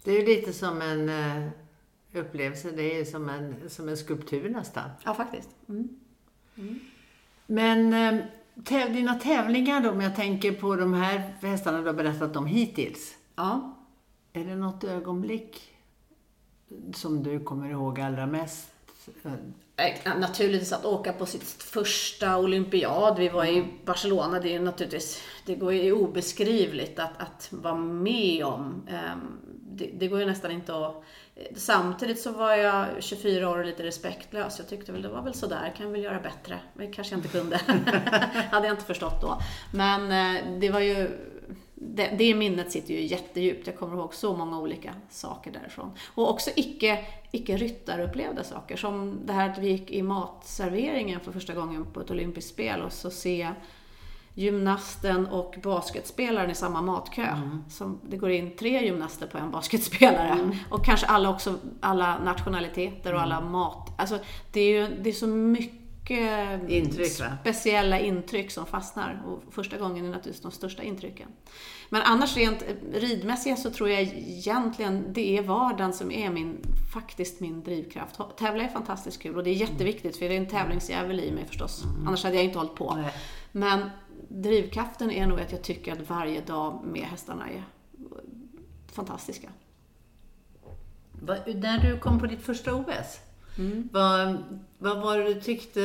Det 0.05 0.11
är 0.11 0.21
ju 0.21 0.27
lite 0.27 0.53
som 0.53 0.83
en 0.83 1.09
eh, 1.09 1.51
upplevelse. 2.13 2.71
Det 2.71 3.01
är 3.01 3.05
som 3.05 3.29
en, 3.29 3.71
som 3.71 3.89
en 3.89 3.97
skulptur 3.97 4.51
nästan. 4.51 4.91
Ja, 5.05 5.15
faktiskt. 5.15 5.49
Mm. 5.69 5.89
Men 7.47 7.95
eh, 7.95 8.25
täv, 8.65 8.93
dina 8.93 9.15
tävlingar 9.15 9.81
då, 9.81 9.91
om 9.91 10.01
jag 10.01 10.17
tänker 10.17 10.53
på 10.53 10.77
de 10.77 10.95
här 10.95 11.19
hästarna 11.43 11.81
du 11.81 11.87
har 11.87 11.95
berättat 11.95 12.37
om 12.37 12.47
hittills. 12.47 13.15
Ja. 13.37 13.77
Är 14.33 14.45
det 14.45 14.57
något 14.57 14.85
ögonblick 14.85 15.73
som 16.95 17.23
du 17.23 17.41
kommer 17.41 17.71
ihåg 17.71 18.01
allra 18.01 18.27
mest? 18.27 18.74
Eh, 19.77 20.17
Naturligtvis 20.19 20.73
att 20.73 20.85
åka 20.85 21.13
på 21.13 21.27
sitt 21.27 21.45
första 21.63 22.39
olympiad. 22.39 23.19
Vi 23.19 23.29
var 23.29 23.45
i 23.45 23.65
Barcelona. 23.85 24.41
Det 24.41 24.55
är 24.55 24.61
naturligtvis, 24.61 25.23
det 25.47 25.55
går 25.55 25.73
ju 25.73 25.93
obeskrivligt 25.93 26.99
att, 26.99 27.23
att 27.23 27.49
vara 27.51 27.75
med 27.75 28.45
om. 28.45 28.87
Ehm, 28.89 29.39
Det, 29.77 29.91
det 29.95 30.09
går 30.09 30.21
ju 30.21 30.27
nästan 30.27 30.51
inte 30.51 30.87
att... 30.87 31.03
Samtidigt 31.57 32.21
så 32.21 32.33
var 32.33 32.55
jag 32.55 32.87
24 33.01 33.51
år 33.51 33.59
och 33.59 33.65
lite 33.65 33.83
respektlös. 33.83 34.59
Jag 34.59 34.69
tyckte 34.69 34.93
väl 34.93 35.03
det 35.03 35.09
var 35.09 35.23
väl 35.23 35.35
sådär, 35.35 35.75
kan 35.77 35.93
väl 35.93 36.03
göra 36.03 36.21
bättre. 36.21 36.59
Men 36.75 36.93
kanske 36.93 37.15
jag 37.15 37.19
inte 37.19 37.39
kunde. 37.39 37.57
hade 38.51 38.67
jag 38.67 38.75
inte 38.75 38.85
förstått 38.85 39.21
då. 39.21 39.39
Men 39.73 40.03
eh, 40.37 40.59
det 40.61 40.71
var 40.71 40.81
ju... 40.81 41.11
Det, 41.87 42.15
det 42.19 42.35
minnet 42.35 42.73
sitter 42.73 42.95
ju 42.95 43.01
jättedjupt. 43.01 43.67
Jag 43.67 43.77
kommer 43.77 43.97
ihåg 43.97 44.15
så 44.15 44.37
många 44.37 44.59
olika 44.59 44.95
saker 45.11 45.51
därifrån. 45.51 45.91
Och 46.15 46.31
också 46.31 46.51
icke, 46.57 46.99
icke 47.31 47.57
ryttarupplevda 47.57 48.45
saker. 48.45 48.77
Som 48.77 49.21
det 49.25 49.33
här 49.33 49.51
att 49.51 49.59
vi 49.59 49.69
gick 49.69 49.91
i 49.91 50.03
matserveringen 50.03 51.21
för 51.21 51.33
första 51.33 51.55
gången 51.55 51.87
på 51.93 52.01
ett 52.01 52.11
olympiskt 52.11 52.51
spel 52.51 52.83
och 52.83 52.93
så 52.93 53.11
se 53.11 53.51
gymnasten 54.35 55.27
och 55.27 55.55
basketspelaren 55.63 56.51
i 56.51 56.55
samma 56.55 56.83
matkö. 56.83 57.27
Som 57.69 58.01
det 58.03 58.17
går 58.17 58.31
in 58.31 58.57
tre 58.57 58.85
gymnaster 58.85 59.27
på 59.27 59.39
en 59.39 59.51
basketspelare. 59.51 60.59
Och 60.71 60.85
kanske 60.85 61.07
alla 61.07 61.31
också, 61.31 61.59
alla 61.81 62.19
nationaliteter 62.19 63.15
och 63.15 63.21
alla 63.21 63.41
mat. 63.41 63.93
Alltså 63.99 64.19
det 64.53 64.61
är 64.61 64.69
ju 64.69 64.97
det 65.03 65.11
är 65.11 65.15
så 65.15 65.27
mycket 65.27 65.84
Intryck, 66.69 67.21
va? 67.21 67.37
speciella 67.41 67.99
intryck 67.99 68.51
som 68.51 68.67
fastnar. 68.67 69.23
Och 69.27 69.55
första 69.55 69.79
gången 69.79 70.05
är 70.05 70.09
naturligtvis 70.09 70.43
de 70.43 70.51
största 70.51 70.83
intrycken. 70.83 71.29
Men 71.89 72.03
annars 72.03 72.37
rent 72.37 72.65
ridmässigt 72.93 73.59
så 73.59 73.71
tror 73.71 73.91
jag 73.91 74.01
egentligen 74.03 75.13
det 75.13 75.39
är 75.39 75.43
vardagen 75.43 75.93
som 75.93 76.11
är 76.11 76.31
min, 76.31 76.59
faktiskt 76.95 77.41
min 77.41 77.63
drivkraft. 77.63 78.21
Tävla 78.39 78.63
är 78.63 78.69
fantastiskt 78.69 79.23
kul 79.23 79.37
och 79.37 79.45
det 79.45 79.51
är 79.51 79.55
jätteviktigt 79.55 80.17
för 80.17 80.29
det 80.29 80.35
är 80.35 80.41
en 80.41 80.49
tävlingsjävel 80.49 81.21
i 81.21 81.33
mig 81.33 81.47
förstås. 81.47 81.85
Annars 82.07 82.25
hade 82.25 82.37
jag 82.37 82.45
inte 82.45 82.59
hållit 82.59 82.75
på. 82.75 83.05
Men 83.53 83.91
drivkraften 84.29 85.11
är 85.11 85.27
nog 85.27 85.41
att 85.41 85.53
jag 85.53 85.63
tycker 85.63 85.93
att 85.93 86.11
varje 86.11 86.41
dag 86.41 86.85
med 86.85 87.03
hästarna 87.03 87.51
är 87.51 87.65
fantastiska. 88.93 89.49
När 91.47 91.79
du 91.79 91.99
kom 91.99 92.19
på 92.21 92.27
ditt 92.27 92.43
första 92.43 92.75
OS, 92.75 93.21
vad, 93.93 94.45
vad 94.79 95.01
var 95.01 95.19
det 95.19 95.35
du 95.35 95.41
tyckte? 95.41 95.81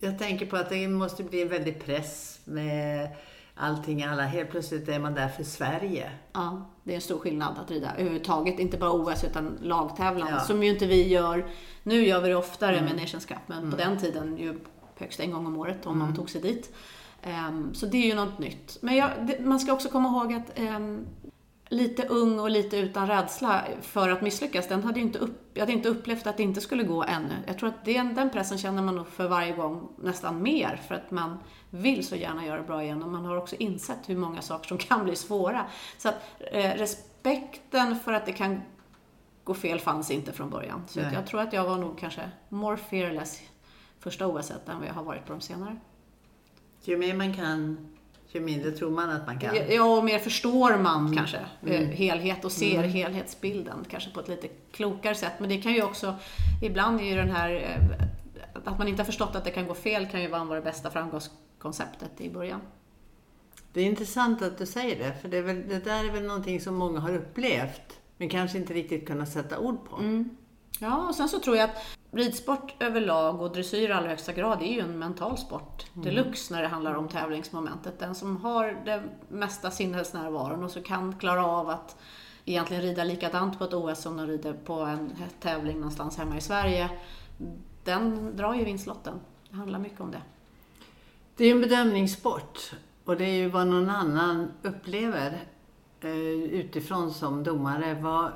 Jag 0.00 0.18
tänker 0.18 0.46
på 0.46 0.56
att 0.56 0.68
det 0.68 0.88
måste 0.88 1.24
bli 1.24 1.42
en 1.42 1.48
väldig 1.48 1.84
press 1.84 2.40
med 2.44 3.08
allting, 3.54 4.02
alla. 4.02 4.22
Helt 4.22 4.50
plötsligt 4.50 4.88
är 4.88 4.98
man 4.98 5.14
där 5.14 5.28
för 5.28 5.44
Sverige. 5.44 6.10
Ja, 6.32 6.70
det 6.84 6.90
är 6.90 6.94
en 6.94 7.00
stor 7.00 7.18
skillnad 7.18 7.58
att 7.58 7.70
rida 7.70 7.92
överhuvudtaget. 7.94 8.58
Inte 8.58 8.78
bara 8.78 8.92
OS 8.92 9.24
utan 9.24 9.58
lagtävlan. 9.62 10.28
Ja. 10.30 10.40
Som 10.40 10.62
ju 10.62 10.70
inte 10.70 10.86
vi 10.86 11.08
gör. 11.08 11.46
Nu 11.82 12.06
gör 12.06 12.20
vi 12.20 12.28
det 12.28 12.36
oftare 12.36 12.82
med 12.82 12.96
Nations 12.96 13.26
Cup, 13.26 13.38
men 13.46 13.70
på 13.70 13.76
den 13.76 13.98
tiden 13.98 14.38
ju 14.38 14.58
högst 14.98 15.20
en 15.20 15.30
gång 15.30 15.46
om 15.46 15.56
året 15.56 15.86
om 15.86 15.98
man 15.98 16.16
tog 16.16 16.30
sig 16.30 16.40
dit. 16.40 16.74
Ehm, 17.22 17.74
så 17.74 17.86
det 17.86 17.96
är 17.96 18.06
ju 18.06 18.14
något 18.14 18.38
nytt. 18.38 18.78
Men 18.80 18.96
jag, 18.96 19.10
det, 19.20 19.40
man 19.40 19.60
ska 19.60 19.72
också 19.72 19.88
komma 19.88 20.08
ihåg 20.08 20.32
att 20.32 20.58
ehm, 20.58 21.06
lite 21.68 22.06
ung 22.06 22.40
och 22.40 22.50
lite 22.50 22.76
utan 22.76 23.06
rädsla 23.06 23.64
för 23.80 24.08
att 24.08 24.22
misslyckas, 24.22 24.68
den 24.68 24.82
hade 24.82 25.00
ju 25.00 25.06
inte 25.06 25.18
upp, 25.18 25.50
jag 25.54 25.60
hade 25.60 25.72
inte 25.72 25.88
upplevt 25.88 26.26
att 26.26 26.36
det 26.36 26.42
inte 26.42 26.60
skulle 26.60 26.82
gå 26.82 27.04
ännu. 27.04 27.34
Jag 27.46 27.58
tror 27.58 27.68
att 27.68 27.84
den, 27.84 28.14
den 28.14 28.30
pressen 28.30 28.58
känner 28.58 28.82
man 28.82 28.96
nog 28.96 29.08
för 29.08 29.28
varje 29.28 29.52
gång 29.52 29.88
nästan 29.96 30.42
mer, 30.42 30.80
för 30.88 30.94
att 30.94 31.10
man 31.10 31.38
vill 31.70 32.06
så 32.06 32.16
gärna 32.16 32.46
göra 32.46 32.62
bra 32.62 32.82
igen 32.82 33.02
och 33.02 33.08
man 33.08 33.24
har 33.24 33.36
också 33.36 33.56
insett 33.56 34.08
hur 34.08 34.16
många 34.16 34.42
saker 34.42 34.68
som 34.68 34.78
kan 34.88 35.04
bli 35.04 35.16
svåra. 35.16 35.66
Så 35.98 36.08
att 36.08 36.14
eh, 36.38 36.74
respekten 36.74 37.98
för 37.98 38.12
att 38.12 38.26
det 38.26 38.32
kan 38.32 38.60
gå 39.44 39.54
fel 39.54 39.80
fanns 39.80 40.10
inte 40.10 40.32
från 40.32 40.50
början. 40.50 40.82
Så 40.86 41.00
jag 41.00 41.26
tror 41.26 41.40
att 41.40 41.52
jag 41.52 41.64
var 41.64 41.76
nog 41.76 41.98
kanske 41.98 42.30
more 42.48 42.76
fearless 42.76 43.42
första 44.00 44.26
OS 44.26 44.50
än 44.50 44.78
vad 44.78 44.88
jag 44.88 44.94
har 44.94 45.04
varit 45.04 45.26
på 45.26 45.32
de 45.32 45.40
senare. 45.40 45.76
Ju 46.82 46.96
mer 46.96 47.14
man 47.14 47.34
kan, 47.34 47.88
ju 48.36 48.44
mindre 48.44 48.70
tror 48.70 48.90
man 48.90 49.10
att 49.10 49.26
man 49.26 49.38
kan. 49.38 49.56
Ja, 49.68 49.84
och 49.84 50.04
mer 50.04 50.18
förstår 50.18 50.78
man 50.78 51.00
Mm. 51.06 51.16
kanske 51.16 51.38
eh, 51.66 51.80
helhet 51.80 52.44
och 52.44 52.52
ser 52.52 52.82
helhetsbilden 52.82 53.84
kanske 53.90 54.10
på 54.10 54.20
ett 54.20 54.28
lite 54.28 54.48
klokare 54.72 55.14
sätt. 55.14 55.32
Men 55.38 55.48
det 55.48 55.62
kan 55.62 55.72
ju 55.72 55.82
också, 55.82 56.14
ibland 56.62 57.00
är 57.00 57.04
ju 57.04 57.14
den 57.14 57.30
här, 57.30 57.50
eh, 57.54 58.06
att 58.64 58.78
man 58.78 58.88
inte 58.88 59.02
har 59.02 59.06
förstått 59.06 59.36
att 59.36 59.44
det 59.44 59.50
kan 59.50 59.66
gå 59.66 59.74
fel 59.74 60.06
kan 60.06 60.22
ju 60.22 60.28
vara 60.28 60.54
det 60.54 60.60
bästa 60.60 60.90
framgångskonceptet 60.90 62.20
i 62.20 62.30
början. 62.30 62.60
Det 63.72 63.80
är 63.80 63.84
intressant 63.84 64.42
att 64.42 64.58
du 64.58 64.66
säger 64.66 64.98
det, 64.98 65.14
för 65.22 65.28
det, 65.28 65.36
är 65.36 65.42
väl, 65.42 65.68
det 65.68 65.84
där 65.84 66.04
är 66.04 66.10
väl 66.12 66.22
någonting 66.22 66.60
som 66.60 66.74
många 66.74 67.00
har 67.00 67.14
upplevt, 67.14 68.00
men 68.16 68.28
kanske 68.28 68.58
inte 68.58 68.74
riktigt 68.74 69.06
kunnat 69.06 69.28
sätta 69.32 69.58
ord 69.58 69.84
på. 69.90 69.96
Mm. 69.96 70.30
Ja, 70.78 71.08
och 71.08 71.14
sen 71.14 71.28
så 71.28 71.38
tror 71.38 71.56
jag 71.56 71.70
att 71.70 71.76
ridsport 72.16 72.74
överlag 72.82 73.42
och 73.42 73.52
dressyr 73.52 73.88
i 73.88 73.92
allra 73.92 74.08
högsta 74.08 74.32
grad 74.32 74.62
är 74.62 74.72
ju 74.72 74.80
en 74.80 74.98
mental 74.98 75.38
sport 75.38 75.86
deluxe 75.92 76.54
när 76.54 76.62
det 76.62 76.68
handlar 76.68 76.94
om 76.94 77.08
tävlingsmomentet. 77.08 77.98
Den 77.98 78.14
som 78.14 78.36
har 78.36 78.82
den 78.84 79.10
mesta 79.28 79.70
sinnesnärvaron 79.70 80.64
och 80.64 80.70
så 80.70 80.82
kan 80.82 81.18
klara 81.18 81.46
av 81.46 81.68
att 81.68 81.96
egentligen 82.44 82.82
rida 82.82 83.04
likadant 83.04 83.58
på 83.58 83.64
ett 83.64 83.74
OS 83.74 84.02
som 84.02 84.16
de 84.16 84.26
rider 84.26 84.52
på 84.52 84.72
en 84.72 85.12
tävling 85.40 85.76
någonstans 85.76 86.18
hemma 86.18 86.36
i 86.36 86.40
Sverige, 86.40 86.90
den 87.84 88.36
drar 88.36 88.54
ju 88.54 88.64
vinstlotten. 88.64 89.20
Det 89.50 89.56
handlar 89.56 89.78
mycket 89.78 90.00
om 90.00 90.10
det. 90.10 90.22
Det 91.36 91.44
är 91.44 91.48
ju 91.48 91.54
en 91.54 91.60
bedömningssport 91.60 92.72
och 93.04 93.16
det 93.16 93.24
är 93.24 93.34
ju 93.34 93.48
vad 93.48 93.66
någon 93.66 93.90
annan 93.90 94.52
upplever 94.62 95.44
eh, 96.00 96.10
utifrån 96.34 97.10
som 97.12 97.44
domare. 97.44 97.94
Vad, 97.94 98.32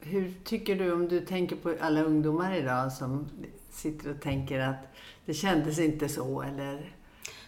hur 0.00 0.32
tycker 0.44 0.76
du 0.76 0.92
om 0.92 1.08
du 1.08 1.20
tänker 1.20 1.56
på 1.56 1.74
alla 1.80 2.02
ungdomar 2.02 2.54
idag 2.56 2.92
som 2.92 3.28
sitter 3.70 4.10
och 4.10 4.20
tänker 4.20 4.58
att 4.58 4.94
det 5.24 5.34
kändes 5.34 5.78
inte 5.78 6.08
så 6.08 6.42
eller? 6.42 6.94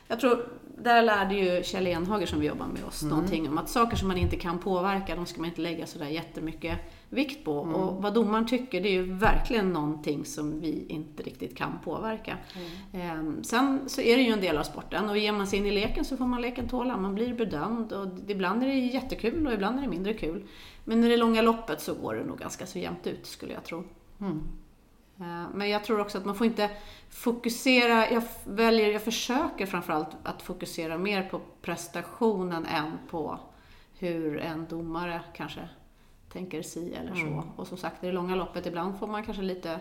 Jag 0.09 0.21
tror, 0.21 0.49
där 0.79 1.03
lärde 1.03 1.35
ju 1.35 1.63
Kjell 1.63 1.87
Enhager 1.87 2.27
som 2.27 2.41
vi 2.41 2.47
jobbar 2.47 2.67
med 2.67 2.85
oss 2.85 3.03
någonting 3.03 3.49
om 3.49 3.59
att 3.59 3.69
saker 3.69 3.97
som 3.97 4.09
man 4.09 4.17
inte 4.17 4.37
kan 4.37 4.59
påverka, 4.59 5.17
de 5.17 5.27
ska 5.27 5.41
man 5.41 5.51
inte 5.51 5.61
lägga 5.61 5.87
sådär 5.87 6.07
jättemycket 6.07 6.79
vikt 7.13 7.45
på. 7.45 7.53
Och 7.53 8.03
vad 8.03 8.15
domaren 8.15 8.47
tycker, 8.47 8.81
det 8.81 8.89
är 8.89 8.93
ju 8.93 9.13
verkligen 9.15 9.73
någonting 9.73 10.25
som 10.25 10.61
vi 10.61 10.87
inte 10.89 11.23
riktigt 11.23 11.57
kan 11.57 11.79
påverka. 11.85 12.37
Ehm, 12.93 13.45
sen 13.45 13.89
så 13.89 14.01
är 14.01 14.17
det 14.17 14.23
ju 14.23 14.33
en 14.33 14.41
del 14.41 14.59
av 14.59 14.63
sporten 14.63 15.11
och 15.11 15.19
ger 15.19 15.33
man 15.33 15.47
sig 15.47 15.59
in 15.59 15.67
i 15.67 15.71
leken 15.71 16.05
så 16.05 16.17
får 16.17 16.27
man 16.27 16.43
leken 16.43 16.69
tåla. 16.69 16.97
Man 16.97 17.15
blir 17.15 17.35
bedömd 17.35 17.93
och 17.93 18.09
ibland 18.29 18.63
är 18.63 18.67
det 18.67 18.75
jättekul 18.75 19.47
och 19.47 19.53
ibland 19.53 19.79
är 19.79 19.83
det 19.83 19.89
mindre 19.89 20.15
kul. 20.15 20.43
Men 20.85 21.05
i 21.05 21.09
det 21.09 21.17
långa 21.17 21.43
loppet 21.43 21.81
så 21.81 21.95
går 21.95 22.15
det 22.15 22.25
nog 22.25 22.39
ganska 22.39 22.67
så 22.67 22.79
jämnt 22.79 23.07
ut 23.07 23.27
skulle 23.27 23.53
jag 23.53 23.65
tro. 23.65 23.85
Eh, 25.21 25.45
Men 25.55 25.69
jag 25.71 25.85
tror 25.85 26.01
också 26.01 26.19
att 26.19 26.25
man 26.25 26.35
får 26.35 26.47
inte 26.47 26.71
fokusera, 27.11 28.11
jag 28.11 28.23
väljer, 28.45 28.93
jag 28.93 29.03
försöker 29.03 29.67
framförallt 29.67 30.17
att 30.23 30.43
fokusera 30.43 30.99
mer 30.99 31.23
på 31.23 31.41
prestationen 31.63 32.67
än 32.67 32.93
på 33.11 33.39
hur 33.99 34.39
en 34.39 34.67
domare 34.71 35.21
kanske 35.35 35.69
tänker 36.33 36.63
si 36.63 36.95
eller 36.95 37.15
så. 37.15 37.45
Och 37.57 37.67
som 37.67 37.77
sagt, 37.79 38.05
i 38.05 38.07
det 38.07 38.13
långa 38.13 38.35
loppet, 38.37 38.67
ibland 38.67 38.99
får 38.99 39.07
man 39.07 39.23
kanske 39.25 39.43
lite 39.43 39.81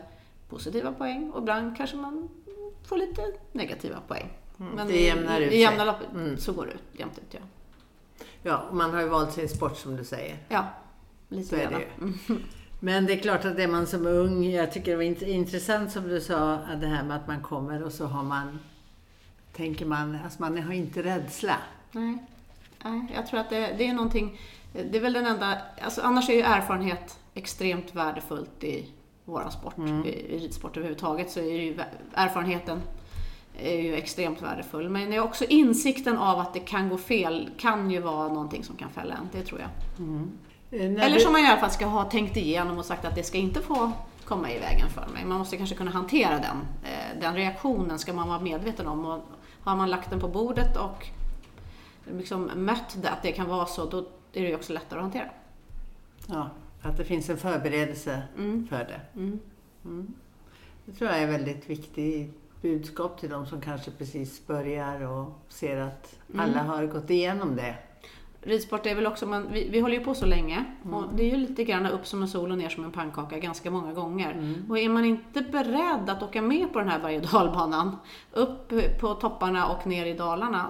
positiva 0.50 0.92
poäng 0.92 1.32
och 1.32 1.42
ibland 1.42 1.78
kanske 1.78 1.96
man 1.98 2.30
får 2.88 2.98
lite 2.98 3.22
negativa 3.52 4.00
poäng. 4.08 4.30
Men 4.58 4.88
Det 4.88 5.02
jämnar 5.02 5.42
ut 5.42 5.54
i 5.54 5.58
jämna 5.60 5.86
loppet 5.86 6.08
så 6.44 6.54
går 6.54 6.66
det 6.66 6.72
ut, 6.72 6.84
jämnt 7.00 7.18
ut. 7.18 7.34
Ja, 7.34 7.40
Ja, 8.44 8.64
man 8.72 8.94
har 8.94 9.02
ju 9.02 9.08
valt 9.08 9.34
sin 9.34 9.50
sport 9.50 9.78
som 9.78 9.96
du 9.96 10.04
säger. 10.04 10.38
ja 10.50 10.66
lite 11.30 11.50
Så 11.50 11.56
är 11.56 11.62
grann. 11.70 11.74
det 11.74 12.34
ju. 12.34 12.40
Men 12.80 13.06
det 13.06 13.14
är 13.14 13.18
klart 13.18 13.46
att 13.46 13.60
är 13.60 13.68
man 13.68 13.88
som 13.88 14.08
ung, 14.08 14.44
jag 14.44 14.72
tycker 14.72 14.92
det 14.92 14.98
var 14.98 15.04
int- 15.04 15.24
intressant 15.28 15.92
som 15.92 16.08
du 16.08 16.22
sa, 16.22 16.54
att 16.54 16.82
det 16.82 16.88
här 16.88 17.04
med 17.04 17.18
att 17.18 17.28
man 17.28 17.42
kommer 17.42 17.84
och 17.84 17.92
så 17.92 18.06
har 18.06 18.24
man, 18.24 18.60
tänker 19.54 19.86
man, 19.86 20.18
alltså 20.24 20.42
man 20.42 20.58
har 20.64 20.74
inte 20.74 21.04
rädsla. 21.04 21.56
Nej. 21.92 22.18
Nej, 22.84 23.12
jag 23.16 23.28
tror 23.28 23.40
att 23.40 23.50
det, 23.50 23.76
det 23.78 23.88
är 23.88 23.94
någonting, 23.94 24.40
det 24.74 24.98
är 24.98 25.02
väl 25.02 25.14
den 25.14 25.26
enda, 25.26 25.58
alltså 25.82 26.02
annars 26.02 26.30
är 26.30 26.34
ju 26.34 26.42
erfarenhet 26.42 27.20
extremt 27.34 27.96
värdefullt 27.96 28.64
i 28.64 28.86
våran 29.26 29.52
sport, 29.52 29.76
i, 30.06 30.10
i 30.10 30.40
ridsport 30.40 30.78
överhuvudtaget, 30.78 31.32
så 31.32 31.40
är 31.40 31.44
ju 31.44 31.80
erfarenheten 32.14 32.82
är 33.60 33.82
ju 33.82 33.96
extremt 33.96 34.42
värdefull. 34.42 34.90
Men 34.90 35.10
det 35.10 35.16
är 35.16 35.24
också 35.24 35.46
insikten 35.46 36.18
av 36.18 36.40
att 36.40 36.54
det 36.54 36.60
kan 36.60 36.90
gå 36.90 36.98
fel 36.98 37.50
kan 37.58 37.92
ju 37.92 38.00
vara 38.00 38.28
någonting 38.28 38.64
som 38.64 38.76
kan 38.76 38.90
fälla 38.90 39.14
en, 39.14 39.30
det 39.32 39.44
tror 39.44 39.60
jag. 39.60 39.70
Eh, 40.82 40.90
när 40.90 41.06
Eller 41.06 41.20
som 41.20 41.32
man 41.32 41.42
i 41.42 41.48
alla 41.48 41.60
fall 41.60 41.72
ska 41.72 41.86
ha 41.86 42.04
tänkt 42.04 42.38
igenom 42.38 42.78
och 42.78 42.86
sagt 42.86 43.06
att 43.06 43.16
det 43.16 43.24
ska 43.24 43.38
inte 43.38 43.62
få 43.62 43.92
komma 44.26 44.52
i 44.52 44.60
vägen 44.60 44.90
för 44.90 45.08
mig. 45.14 45.26
Man 45.26 45.38
måste 45.38 45.58
kanske 45.58 45.76
kunna 45.76 45.92
hantera 45.92 46.34
den, 46.34 46.68
eh, 46.84 47.22
den 47.22 47.36
reaktionen 47.36 48.00
ska 48.00 48.14
man 48.14 48.28
vara 48.28 48.40
medveten 48.40 48.88
om. 48.88 49.06
Och 49.06 49.22
har 49.64 49.76
man 49.76 49.90
lagt 49.90 50.10
den 50.10 50.20
på 50.20 50.28
bordet 50.28 50.78
och 50.78 51.08
liksom 52.18 52.52
mött 52.56 52.98
det, 53.02 53.10
att 53.10 53.24
det 53.24 53.32
kan 53.32 53.48
vara 53.48 53.66
så, 53.66 53.86
då 53.86 54.08
är 54.34 54.42
det 54.42 54.48
ju 54.48 54.56
också 54.56 54.74
lättare 54.74 55.00
att 55.00 55.04
hantera. 55.04 55.30
Ja, 56.28 56.50
att 56.82 56.98
det 56.98 57.04
finns 57.04 57.30
en 57.30 57.38
förberedelse 57.38 58.24
Mm. 58.38 58.68
för 58.68 58.78
det. 58.78 59.20
Mm. 59.20 60.14
Det 60.86 60.92
tror 60.92 61.10
jag 61.10 61.20
är 61.20 61.28
väldigt 61.28 61.70
viktigt 61.70 62.38
budskap 62.62 63.20
till 63.20 63.30
de 63.30 63.46
som 63.46 63.62
kanske 63.62 63.92
precis 63.92 64.48
börjar 64.48 65.02
och 65.02 65.40
ser 65.50 65.78
att 65.78 66.16
alla 66.38 66.64
har 66.64 66.86
gått 66.86 67.10
igenom 67.10 67.56
det. 67.56 67.76
Ridsport 68.44 68.86
är 68.86 68.96
väl 68.96 69.08
också, 69.08 69.26
man, 69.26 69.48
vi, 69.52 69.70
vi 69.70 69.80
håller 69.80 69.98
ju 69.98 70.04
på 70.04 70.14
så 70.14 70.26
länge 70.26 70.66
och 70.92 71.04
det 71.16 71.24
är 71.24 71.32
ju 71.32 71.38
lite 71.38 71.64
grann 71.64 71.86
upp 71.86 72.08
som 72.08 72.22
en 72.22 72.28
sol 72.28 72.52
och 72.52 72.58
ner 72.58 72.70
som 72.70 72.84
en 72.84 72.92
pannkaka 72.92 73.40
ganska 73.40 73.72
många 73.72 73.94
gånger. 73.94 74.56
Och 74.70 74.80
är 74.80 74.90
man 74.90 75.06
inte 75.06 75.42
beredd 75.42 76.10
att 76.10 76.24
åka 76.24 76.42
med 76.42 76.74
på 76.74 76.80
den 76.80 76.88
här 76.88 77.00
berg 77.00 77.18
och 77.18 77.24
dalbanan, 77.32 77.98
upp 78.32 78.74
på 79.00 79.14
topparna 79.14 79.68
och 79.68 79.88
ner 79.88 80.06
i 80.06 80.14
dalarna, 80.14 80.68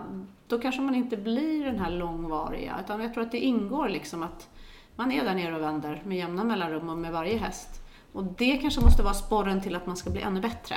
då 0.51 0.59
kanske 0.59 0.81
man 0.81 0.95
inte 0.95 1.17
blir 1.17 1.65
den 1.65 1.79
här 1.79 1.91
långvariga. 1.91 2.79
Utan 2.85 3.01
jag 3.01 3.13
tror 3.13 3.23
att 3.23 3.31
det 3.31 3.39
ingår 3.39 3.89
liksom 3.89 4.23
att 4.23 4.49
man 4.95 5.11
är 5.11 5.23
där 5.23 5.35
nere 5.35 5.55
och 5.55 5.61
vänder 5.61 6.01
med 6.05 6.17
jämna 6.17 6.43
mellanrum 6.43 6.89
och 6.89 6.97
med 6.97 7.11
varje 7.11 7.37
häst. 7.37 7.81
Och 8.13 8.23
det 8.23 8.57
kanske 8.57 8.81
måste 8.81 9.03
vara 9.03 9.13
sporren 9.13 9.61
till 9.61 9.75
att 9.75 9.85
man 9.87 9.97
ska 9.97 10.09
bli 10.09 10.21
ännu 10.21 10.41
bättre. 10.41 10.75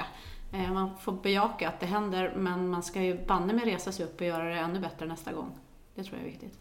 Eh, 0.53 0.73
Man 0.73 0.91
får 1.01 1.13
bejaka 1.13 1.69
att 1.69 1.81
det 1.81 1.87
händer, 1.87 2.33
men 2.37 2.69
man 2.69 2.83
ska 2.83 3.03
ju 3.03 3.25
banne 3.27 3.53
med 3.53 3.65
resa 3.65 3.93
sig 3.93 4.05
upp 4.07 4.21
och 4.21 4.27
göra 4.27 4.45
det 4.45 4.55
ännu 4.59 4.81
bättre 4.81 5.07
nästa 5.07 5.33
gång. 5.33 5.51
Det 5.95 6.03
tror 6.05 6.17
jag 6.19 6.27
är 6.27 6.31
viktigt. 6.31 6.59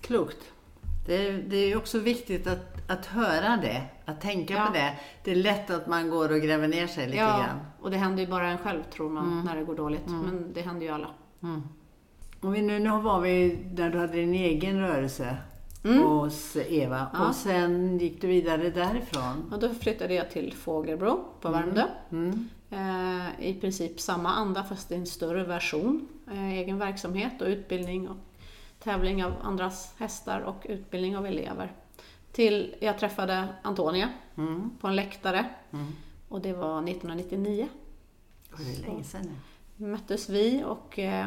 Klokt. 0.00 0.52
Det, 1.06 1.32
det 1.32 1.56
är 1.56 1.76
också 1.76 1.98
viktigt 1.98 2.46
att, 2.46 2.90
att 2.90 3.06
höra 3.06 3.56
det, 3.56 3.82
att 4.04 4.20
tänka 4.20 4.54
Ja. 4.54 4.66
på 4.66 4.72
det. 4.72 4.94
Det 5.24 5.30
är 5.30 5.34
lätt 5.34 5.70
att 5.70 5.86
man 5.86 6.10
går 6.10 6.32
och 6.32 6.40
gräver 6.40 6.68
ner 6.68 6.86
sig 6.86 7.06
lite 7.06 7.18
ja, 7.18 7.26
grann. 7.38 7.60
och 7.80 7.90
det 7.90 7.96
händer 7.96 8.22
ju 8.22 8.28
bara 8.30 8.48
en 8.48 8.58
själv 8.58 8.82
tror 8.82 9.10
man 9.10 9.44
när 9.44 9.56
det 9.56 9.64
går 9.64 9.74
dåligt. 9.74 10.06
Men 10.06 10.52
det 10.54 10.60
händer 10.62 10.86
ju 10.86 10.92
alla. 10.92 11.08
Och 12.42 12.54
vi, 12.54 12.62
nu, 12.62 12.78
nu 12.78 12.90
var 13.00 13.20
vi 13.20 13.58
där 13.72 13.90
du 13.90 13.98
hade 13.98 14.12
din 14.12 14.34
egen 14.34 14.80
rörelse 14.80 15.36
hos 16.04 16.56
Eva 16.56 17.06
och 17.28 17.34
sen 17.34 17.98
gick 17.98 18.20
du 18.20 18.26
vidare 18.26 18.70
därifrån. 18.70 19.52
Och 19.52 19.58
då 19.60 19.68
flyttade 19.74 20.14
jag 20.14 20.30
till 20.30 20.52
Fågelbro 20.52 21.24
på 21.40 21.48
Värmdö. 21.50 21.84
Mm. 22.10 22.48
Eh, 22.70 23.46
I 23.48 23.54
princip 23.60 24.00
samma 24.00 24.28
anda 24.34 24.64
fast 24.64 24.92
i 24.92 24.94
en 24.94 25.06
större 25.06 25.44
version. 25.44 26.08
Eh, 26.32 26.52
egen 26.52 26.78
verksamhet 26.78 27.40
och 27.42 27.46
utbildning 27.48 28.08
och 28.08 28.16
tävling 28.82 29.24
av 29.24 29.32
andras 29.42 29.94
hästar 29.98 30.40
och 30.40 30.66
utbildning 30.68 31.16
av 31.16 31.26
elever. 31.26 31.72
Till 32.32 32.74
jag 32.80 32.98
träffade 32.98 33.48
Antonia 33.62 34.08
Mm. 34.36 34.70
på 34.80 34.86
en 34.88 34.96
läktare 34.96 35.44
Mm. 35.72 35.86
och 36.28 36.40
det 36.40 36.52
var 36.52 36.82
1999. 36.82 37.68
Och 38.52 38.58
det 38.58 38.72
är 38.72 38.86
länge 38.88 39.04
sedan 39.04 39.30
nu. 39.76 39.86
möttes 39.86 40.28
vi 40.28 40.64
och 40.66 40.98
eh, 40.98 41.26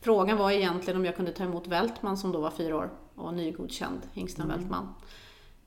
frågan 0.00 0.36
var 0.36 0.50
egentligen 0.50 1.00
om 1.00 1.04
jag 1.04 1.16
kunde 1.16 1.32
ta 1.32 1.44
emot 1.44 1.66
Vältman 1.66 2.16
som 2.16 2.32
då 2.32 2.40
var 2.40 2.50
fyra 2.50 2.76
år 2.76 2.90
och 3.14 3.34
nygodkänd 3.34 4.00
hingsten 4.12 4.48
Vältman. 4.48 4.94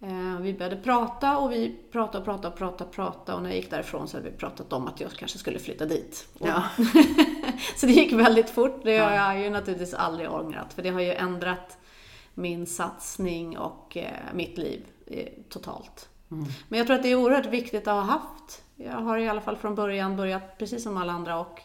Eh, 0.01 0.41
vi 0.41 0.53
började 0.53 0.77
prata 0.77 1.38
och 1.38 1.51
vi 1.51 1.75
pratade 1.91 2.17
och 2.17 2.25
pratade 2.25 2.48
och 2.48 2.57
pratade, 2.57 2.91
pratade 2.91 3.36
och 3.38 3.43
när 3.43 3.50
jag 3.50 3.57
gick 3.57 3.71
därifrån 3.71 4.07
så 4.07 4.17
hade 4.17 4.29
vi 4.29 4.38
pratat 4.38 4.74
om 4.74 4.88
att 4.88 5.01
jag 5.01 5.12
kanske 5.12 5.38
skulle 5.38 5.59
flytta 5.59 5.86
dit. 5.86 6.27
Ja. 6.38 6.63
så 7.75 7.86
det 7.86 7.91
gick 7.91 8.13
väldigt 8.13 8.50
fort. 8.50 8.81
Det 8.83 8.98
har 8.98 9.12
jag 9.12 9.39
ju 9.39 9.50
naturligtvis 9.50 9.93
aldrig 9.93 10.31
ångrat 10.31 10.74
för 10.74 10.81
det 10.81 10.89
har 10.89 11.01
ju 11.01 11.13
ändrat 11.13 11.77
min 12.33 12.65
satsning 12.65 13.57
och 13.57 13.98
eh, 13.98 14.33
mitt 14.33 14.57
liv 14.57 14.86
eh, 15.07 15.27
totalt. 15.50 16.09
Men 16.67 16.77
jag 16.77 16.88
tror 16.88 16.95
att 16.98 17.03
det 17.03 17.12
är 17.12 17.15
oerhört 17.15 17.45
viktigt 17.45 17.88
att 17.88 17.93
ha 17.93 18.01
haft. 18.01 18.63
Jag 18.75 18.93
har 18.93 19.17
i 19.17 19.29
alla 19.29 19.41
fall 19.41 19.55
från 19.55 19.75
början 19.75 20.17
börjat 20.17 20.57
precis 20.57 20.83
som 20.83 20.98
alla 20.98 21.13
andra 21.13 21.39
och 21.39 21.62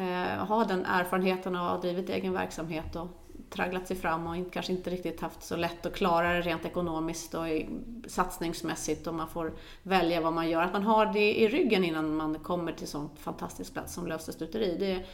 eh, 0.00 0.46
ha 0.46 0.64
den 0.64 0.84
erfarenheten 0.84 1.56
av 1.56 1.66
att 1.66 1.72
ha 1.72 1.80
drivit 1.80 2.10
egen 2.10 2.32
verksamhet 2.32 2.96
och 2.96 3.08
tragglat 3.50 3.88
sig 3.88 3.96
fram 3.96 4.26
och 4.26 4.52
kanske 4.52 4.72
inte 4.72 4.90
riktigt 4.90 5.20
haft 5.20 5.42
så 5.42 5.56
lätt 5.56 5.86
att 5.86 5.94
klara 5.94 6.32
det 6.32 6.40
rent 6.40 6.64
ekonomiskt 6.64 7.34
och 7.34 7.46
satsningsmässigt 8.06 9.06
och 9.06 9.14
man 9.14 9.28
får 9.28 9.52
välja 9.82 10.20
vad 10.20 10.32
man 10.32 10.50
gör. 10.50 10.62
Att 10.62 10.72
man 10.72 10.82
har 10.82 11.06
det 11.06 11.40
i 11.40 11.48
ryggen 11.48 11.84
innan 11.84 12.16
man 12.16 12.38
kommer 12.38 12.72
till 12.72 12.88
sånt 12.88 13.18
fantastisk 13.18 13.72
plats 13.72 13.94
som 13.94 14.06
Lövsta 14.06 14.32
stuteri, 14.32 14.76
det 14.80 15.04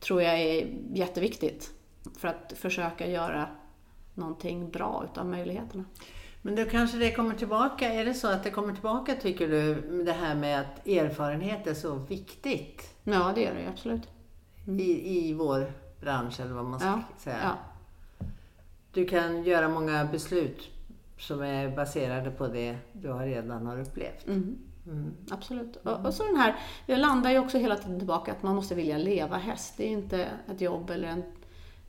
tror 0.00 0.22
jag 0.22 0.40
är 0.40 0.76
jätteviktigt 0.92 1.70
för 2.18 2.28
att 2.28 2.52
försöka 2.56 3.06
göra 3.06 3.48
någonting 4.14 4.70
bra 4.70 5.04
utav 5.10 5.26
möjligheterna. 5.26 5.84
Men 6.42 6.56
då 6.56 6.64
kanske 6.64 6.98
det 6.98 7.12
kommer 7.12 7.34
tillbaka. 7.34 7.92
Är 7.92 8.04
det 8.04 8.14
så 8.14 8.28
att 8.28 8.44
det 8.44 8.50
kommer 8.50 8.72
tillbaka 8.72 9.14
tycker 9.14 9.48
du, 9.48 9.74
det 10.04 10.12
här 10.12 10.34
med 10.34 10.60
att 10.60 10.86
erfarenhet 10.86 11.66
är 11.66 11.74
så 11.74 11.94
viktigt 11.94 12.94
Ja, 13.04 13.32
det 13.34 13.46
är 13.46 13.54
det 13.54 13.60
ju 13.60 13.66
absolut. 14.64 14.80
i, 14.80 15.28
i 15.28 15.34
vår 15.34 15.72
bransch 16.00 16.40
eller 16.40 16.52
vad 16.54 16.64
man 16.64 16.80
ska 16.80 16.88
Ja, 16.88 17.02
säga? 17.18 17.38
ja. 17.42 17.56
Du 18.92 19.06
kan 19.06 19.44
göra 19.44 19.68
många 19.68 20.04
beslut 20.04 20.70
som 21.18 21.42
är 21.42 21.76
baserade 21.76 22.30
på 22.30 22.46
det 22.46 22.78
du 22.92 23.08
har 23.10 23.26
redan 23.26 23.66
har 23.66 23.80
upplevt. 23.80 24.26
Mm. 24.26 24.58
Mm. 24.86 25.14
Absolut. 25.30 25.76
Och, 25.76 26.06
och 26.06 26.14
så 26.14 26.24
den 26.24 26.36
här, 26.36 26.56
jag 26.86 26.98
landar 27.00 27.30
ju 27.30 27.38
också 27.38 27.58
hela 27.58 27.76
tiden 27.76 27.98
tillbaka 27.98 28.32
att 28.32 28.42
man 28.42 28.54
måste 28.54 28.74
vilja 28.74 28.98
leva 28.98 29.36
häst. 29.36 29.74
Det 29.76 29.84
är 29.86 29.90
inte 29.90 30.28
ett 30.50 30.60
jobb 30.60 30.90
eller 30.90 31.08
en, 31.08 31.22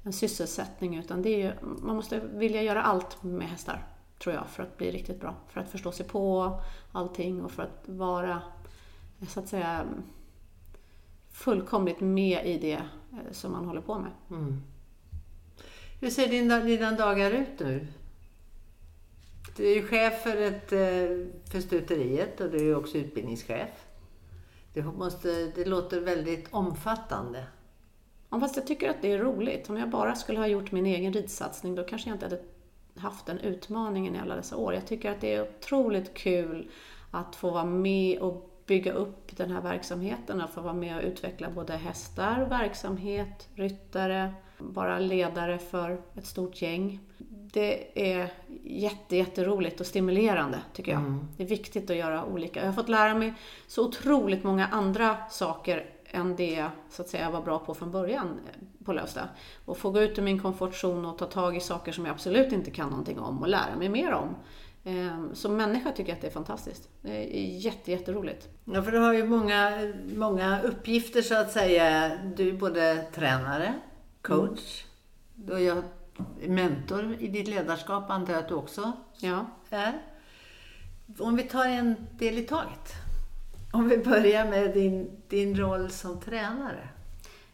en 0.03 0.13
sysselsättning 0.13 0.97
utan 0.97 1.21
det 1.21 1.29
är 1.29 1.37
ju, 1.37 1.53
man 1.81 1.95
måste 1.95 2.19
vilja 2.19 2.61
göra 2.61 2.83
allt 2.83 3.23
med 3.23 3.47
hästar, 3.49 3.85
tror 4.23 4.35
jag, 4.35 4.47
för 4.47 4.63
att 4.63 4.77
bli 4.77 4.91
riktigt 4.91 5.21
bra. 5.21 5.35
För 5.49 5.61
att 5.61 5.69
förstå 5.69 5.91
sig 5.91 6.07
på 6.07 6.51
allting 6.91 7.43
och 7.43 7.51
för 7.51 7.63
att 7.63 7.83
vara, 7.85 8.41
så 9.27 9.39
att 9.39 9.47
säga, 9.47 9.85
fullkomligt 11.35 11.99
med 11.99 12.45
i 12.45 12.57
det 12.57 12.81
eh, 13.11 13.31
som 13.31 13.51
man 13.51 13.65
håller 13.65 13.81
på 13.81 13.99
med. 13.99 14.11
Mm. 14.29 14.61
Hur 16.01 16.09
ser 16.09 16.27
dina, 16.27 16.59
dina 16.59 16.91
dagar 16.91 17.31
ut 17.31 17.59
nu? 17.59 17.87
Du 19.57 19.71
är 19.71 19.75
ju 19.75 19.87
chef 19.87 20.23
för, 20.23 20.37
ett, 20.37 20.71
eh, 20.71 21.27
för 21.51 21.61
stuteriet 21.61 22.41
och 22.41 22.49
du 22.49 22.69
är 22.69 22.75
också 22.75 22.97
utbildningschef. 22.97 23.69
Det, 24.73 24.83
måste, 24.83 25.51
det 25.55 25.65
låter 25.65 26.01
väldigt 26.01 26.47
omfattande. 26.51 27.43
Ja, 28.29 28.39
fast 28.39 28.55
jag 28.55 28.67
tycker 28.67 28.89
att 28.89 29.01
det 29.01 29.11
är 29.11 29.19
roligt. 29.19 29.69
Om 29.69 29.77
jag 29.77 29.89
bara 29.89 30.15
skulle 30.15 30.39
ha 30.39 30.47
gjort 30.47 30.71
min 30.71 30.85
egen 30.85 31.13
ridsatsning 31.13 31.75
då 31.75 31.83
kanske 31.83 32.09
jag 32.09 32.15
inte 32.15 32.25
hade 32.25 32.41
haft 32.95 33.25
den 33.25 33.39
utmaningen 33.39 34.15
i 34.15 34.19
alla 34.19 34.35
dessa 34.35 34.57
år. 34.57 34.73
Jag 34.73 34.87
tycker 34.87 35.11
att 35.11 35.21
det 35.21 35.33
är 35.33 35.41
otroligt 35.41 36.13
kul 36.13 36.69
att 37.11 37.35
få 37.35 37.51
vara 37.51 37.65
med 37.65 38.19
och 38.19 38.54
bygga 38.65 38.93
upp 38.93 39.37
den 39.37 39.51
här 39.51 39.61
verksamheten, 39.61 40.41
att 40.41 40.53
få 40.53 40.61
vara 40.61 40.73
med 40.73 40.97
och 40.97 41.03
utveckla 41.03 41.49
både 41.49 41.73
hästar, 41.73 42.45
verksamhet, 42.49 43.49
ryttare, 43.55 44.33
vara 44.57 44.99
ledare 44.99 45.57
för 45.57 46.01
ett 46.15 46.25
stort 46.25 46.61
gäng. 46.61 46.99
Det 47.53 48.11
är 48.13 48.33
jätte, 48.63 49.15
jätteroligt 49.15 49.79
och 49.79 49.85
stimulerande 49.85 50.59
tycker 50.73 50.91
jag. 50.91 51.25
Det 51.37 51.43
är 51.43 51.47
viktigt 51.47 51.89
att 51.89 51.95
göra 51.95 52.25
olika. 52.25 52.59
Jag 52.59 52.67
har 52.67 52.73
fått 52.73 52.89
lära 52.89 53.15
mig 53.15 53.33
så 53.67 53.87
otroligt 53.87 54.43
många 54.43 54.67
andra 54.67 55.17
saker 55.29 55.89
än 56.05 56.35
det 56.35 56.51
jag 56.51 56.69
så 56.89 57.01
att 57.01 57.09
säga 57.09 57.29
var 57.29 57.41
bra 57.41 57.59
på 57.59 57.73
från 57.73 57.91
början 57.91 58.39
på 58.85 58.93
Lövsta. 58.93 59.21
Och 59.65 59.77
få 59.77 59.91
gå 59.91 60.01
ut 60.01 60.17
ur 60.17 60.23
min 60.23 60.39
komfortzon 60.39 61.05
och 61.05 61.17
ta 61.17 61.25
tag 61.25 61.57
i 61.57 61.59
saker 61.59 61.91
som 61.91 62.05
jag 62.05 62.13
absolut 62.13 62.53
inte 62.53 62.71
kan 62.71 62.89
någonting 62.89 63.19
om 63.19 63.41
och 63.41 63.47
lära 63.47 63.75
mig 63.77 63.89
mer 63.89 64.13
om. 64.13 64.35
Ehm, 64.87 65.35
Som 65.35 65.57
människa 65.57 65.91
tycker 65.91 66.09
jag 66.09 66.15
att 66.15 66.21
det 66.21 66.27
är 66.27 66.31
fantastiskt. 66.31 66.89
Det 67.01 67.37
är 67.37 67.45
jätte, 67.57 67.91
jätteroligt. 67.91 68.47
Ja, 68.65 68.83
för 68.83 68.91
du 68.91 68.97
har 68.99 69.13
ju 69.13 69.23
många, 69.25 69.93
många 70.15 70.61
uppgifter 70.61 71.21
så 71.21 71.35
att 71.35 71.51
säga. 71.51 72.11
Du 72.35 72.49
är 72.49 72.53
både 72.53 73.05
tränare, 73.15 73.73
coach, 74.21 74.83
du 75.35 75.53
är 75.53 75.59
jag 75.59 75.83
mentor 76.47 77.15
i 77.19 77.27
ditt 77.27 77.47
ledarskap 77.47 78.09
antar 78.09 78.33
jag 78.33 78.41
att 78.43 78.47
du 78.49 78.53
också 78.55 78.91
Ja. 79.17 79.45
är. 79.69 79.93
Om 81.19 81.35
vi 81.35 81.43
tar 81.43 81.65
en 81.65 81.95
del 82.11 82.37
i 82.37 82.43
taget. 82.43 82.93
Om 83.73 83.89
vi 83.89 83.97
börjar 83.97 84.45
med 84.49 84.73
din, 84.73 85.21
din 85.27 85.57
roll 85.57 85.89
som 85.91 86.19
tränare. 86.19 86.89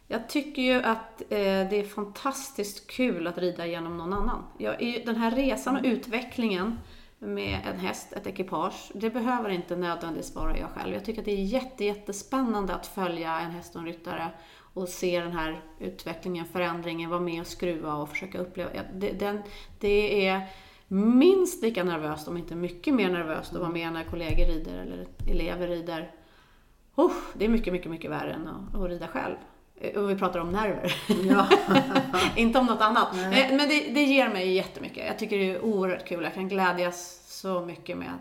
Jag 0.07 0.29
tycker 0.29 0.61
ju 0.61 0.81
att 0.83 1.21
eh, 1.21 1.27
det 1.69 1.75
är 1.79 1.83
fantastiskt 1.87 2.87
kul 2.87 3.27
att 3.27 3.37
rida 3.37 3.65
genom 3.65 3.97
någon 3.97 4.13
annan. 4.13 4.43
Jag, 4.57 5.01
den 5.05 5.15
här 5.15 5.31
resan 5.31 5.75
och 5.77 5.85
utvecklingen 5.85 6.77
med 7.21 7.59
en 7.65 7.79
häst, 7.79 8.13
ett 8.13 8.27
ekipage, 8.27 8.91
det 8.93 9.09
behöver 9.09 9.49
inte 9.49 9.75
nödvändigtvis 9.75 10.35
vara 10.35 10.57
jag 10.57 10.69
själv. 10.69 10.93
Jag 10.93 11.05
tycker 11.05 11.21
att 11.21 11.25
det 11.25 11.31
är 11.31 11.43
jätte, 11.43 11.85
jättespännande 11.85 12.73
att 12.73 12.87
följa 12.87 13.39
en 13.39 13.51
häst 13.51 13.75
och 13.75 13.81
en 13.81 13.87
ryttare 13.87 14.31
och 14.73 14.89
se 14.89 15.19
den 15.19 15.31
här 15.31 15.61
utvecklingen, 15.79 16.45
förändringen, 16.45 17.09
vara 17.09 17.19
med 17.19 17.41
och 17.41 17.47
skruva 17.47 17.93
och 17.93 18.09
försöka 18.09 18.37
uppleva. 18.39 18.69
Det, 18.93 19.11
den, 19.11 19.41
det 19.79 20.27
är 20.27 20.47
minst 20.87 21.63
lika 21.63 21.83
nervöst, 21.83 22.27
om 22.27 22.37
inte 22.37 22.55
mycket 22.55 22.93
mer 22.93 23.09
nervöst, 23.09 23.53
att 23.53 23.59
vara 23.59 23.71
med 23.71 23.93
när 23.93 24.03
kollegor 24.03 24.45
rider 24.45 24.77
eller 24.77 25.07
elever 25.27 25.67
rider. 25.67 26.11
Oh, 26.95 27.13
det 27.33 27.45
är 27.45 27.49
mycket, 27.49 27.73
mycket, 27.73 27.91
mycket 27.91 28.11
värre 28.11 28.33
än 28.33 28.47
att, 28.47 28.75
att 28.75 28.89
rida 28.89 29.07
själv. 29.07 29.35
Eh, 29.81 29.97
Och 30.01 30.09
vi 30.09 30.15
pratar 30.15 30.39
om 30.39 30.51
nerver. 30.51 30.93
Ja. 31.29 31.47
Inte 32.35 32.59
om 32.59 32.65
något 32.65 32.81
annat. 32.81 33.13
Eh, 33.13 33.29
Men 33.29 33.57
det, 33.57 33.79
det 33.93 34.03
ger 34.03 34.29
mig 34.29 34.53
jättemycket. 34.53 35.05
Jag 35.07 35.19
tycker 35.19 35.37
det 35.37 35.51
är 35.51 35.61
oerhört 35.65 36.07
kul. 36.07 36.23
Jag 36.23 36.33
kan 36.33 36.47
glädjas 36.49 37.21
så 37.41 37.65
mycket 37.65 37.97
med 37.97 38.11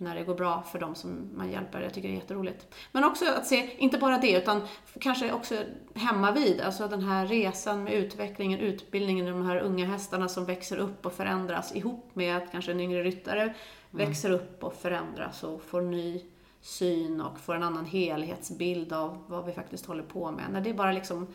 när 0.00 0.14
det 0.14 0.22
går 0.24 0.34
bra 0.34 0.62
för 0.72 0.78
de 0.78 0.94
som 0.94 1.30
man 1.34 1.50
hjälper. 1.50 1.80
Jag 1.80 1.94
tycker 1.94 2.08
det 2.08 2.14
är 2.14 2.18
jätteroligt. 2.18 2.66
Men 2.92 3.04
också 3.04 3.24
att 3.38 3.46
se, 3.46 3.70
inte 3.78 3.98
bara 3.98 4.18
det, 4.18 4.32
utan 4.32 4.60
kanske 5.00 5.32
också 5.32 5.54
hemma 5.94 6.32
vid. 6.32 6.60
Alltså 6.60 6.88
den 6.88 7.02
här 7.02 7.26
resan 7.26 7.84
med 7.84 7.92
utvecklingen, 7.92 8.60
utbildningen, 8.60 9.26
de 9.26 9.46
här 9.46 9.56
unga 9.56 9.86
hästarna 9.86 10.28
som 10.28 10.44
växer 10.44 10.76
upp 10.76 11.06
och 11.06 11.12
förändras 11.12 11.76
ihop 11.76 12.10
med 12.14 12.36
att 12.36 12.52
kanske 12.52 12.70
en 12.72 12.80
yngre 12.80 13.02
ryttare 13.02 13.54
växer 13.90 14.30
upp 14.30 14.64
och 14.64 14.74
förändras 14.74 15.42
och 15.44 15.62
får 15.62 15.80
ny 15.80 16.20
syn 16.60 17.20
och 17.20 17.40
får 17.40 17.54
en 17.54 17.62
annan 17.62 17.84
helhetsbild 17.84 18.92
av 18.92 19.24
vad 19.26 19.46
vi 19.46 19.52
faktiskt 19.52 19.86
håller 19.86 20.02
på 20.02 20.30
med. 20.30 20.50
När 20.52 20.60
det 20.60 20.74
bara 20.74 20.92
liksom 20.92 21.26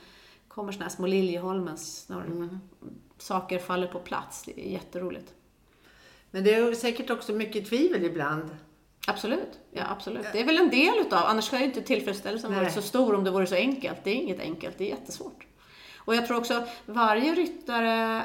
kommer 0.48 0.72
såna 0.72 0.86
här 0.86 0.92
små 0.92 1.08
Liljeholmens, 1.08 2.10
när 2.10 2.60
saker 3.18 3.60
faller 3.60 3.88
på 3.88 4.00
plats. 4.00 4.44
Det 4.44 4.68
är 4.68 4.72
jätteroligt. 4.72 5.34
Men 6.32 6.44
det 6.44 6.54
är 6.54 6.74
säkert 6.74 7.10
också 7.10 7.34
mycket 7.34 7.70
tvivel 7.70 8.04
ibland. 8.04 8.58
Absolut. 9.08 9.60
Ja, 9.72 9.84
absolut. 9.90 10.26
Det 10.32 10.42
är 10.42 10.46
väl 10.46 10.58
en 10.58 10.70
del 10.70 11.00
utav, 11.00 11.26
annars 11.26 11.46
skulle 11.46 11.66
inte 11.66 11.82
tillfredsställelsen 11.82 12.52
Nej. 12.52 12.60
varit 12.60 12.74
så 12.74 12.82
stor 12.82 13.16
om 13.16 13.24
det 13.24 13.32
vore 13.32 13.48
så 13.48 13.56
enkelt. 13.56 13.98
Det 14.04 14.12
är 14.12 14.16
inget 14.16 14.40
enkelt, 14.40 14.78
det 14.78 14.84
är 14.84 14.90
jättesvårt. 14.90 15.48
Och 15.98 16.16
jag 16.16 16.28
tror 16.28 16.38
också, 16.38 16.68
varje 16.86 17.36
ryttare, 17.36 18.24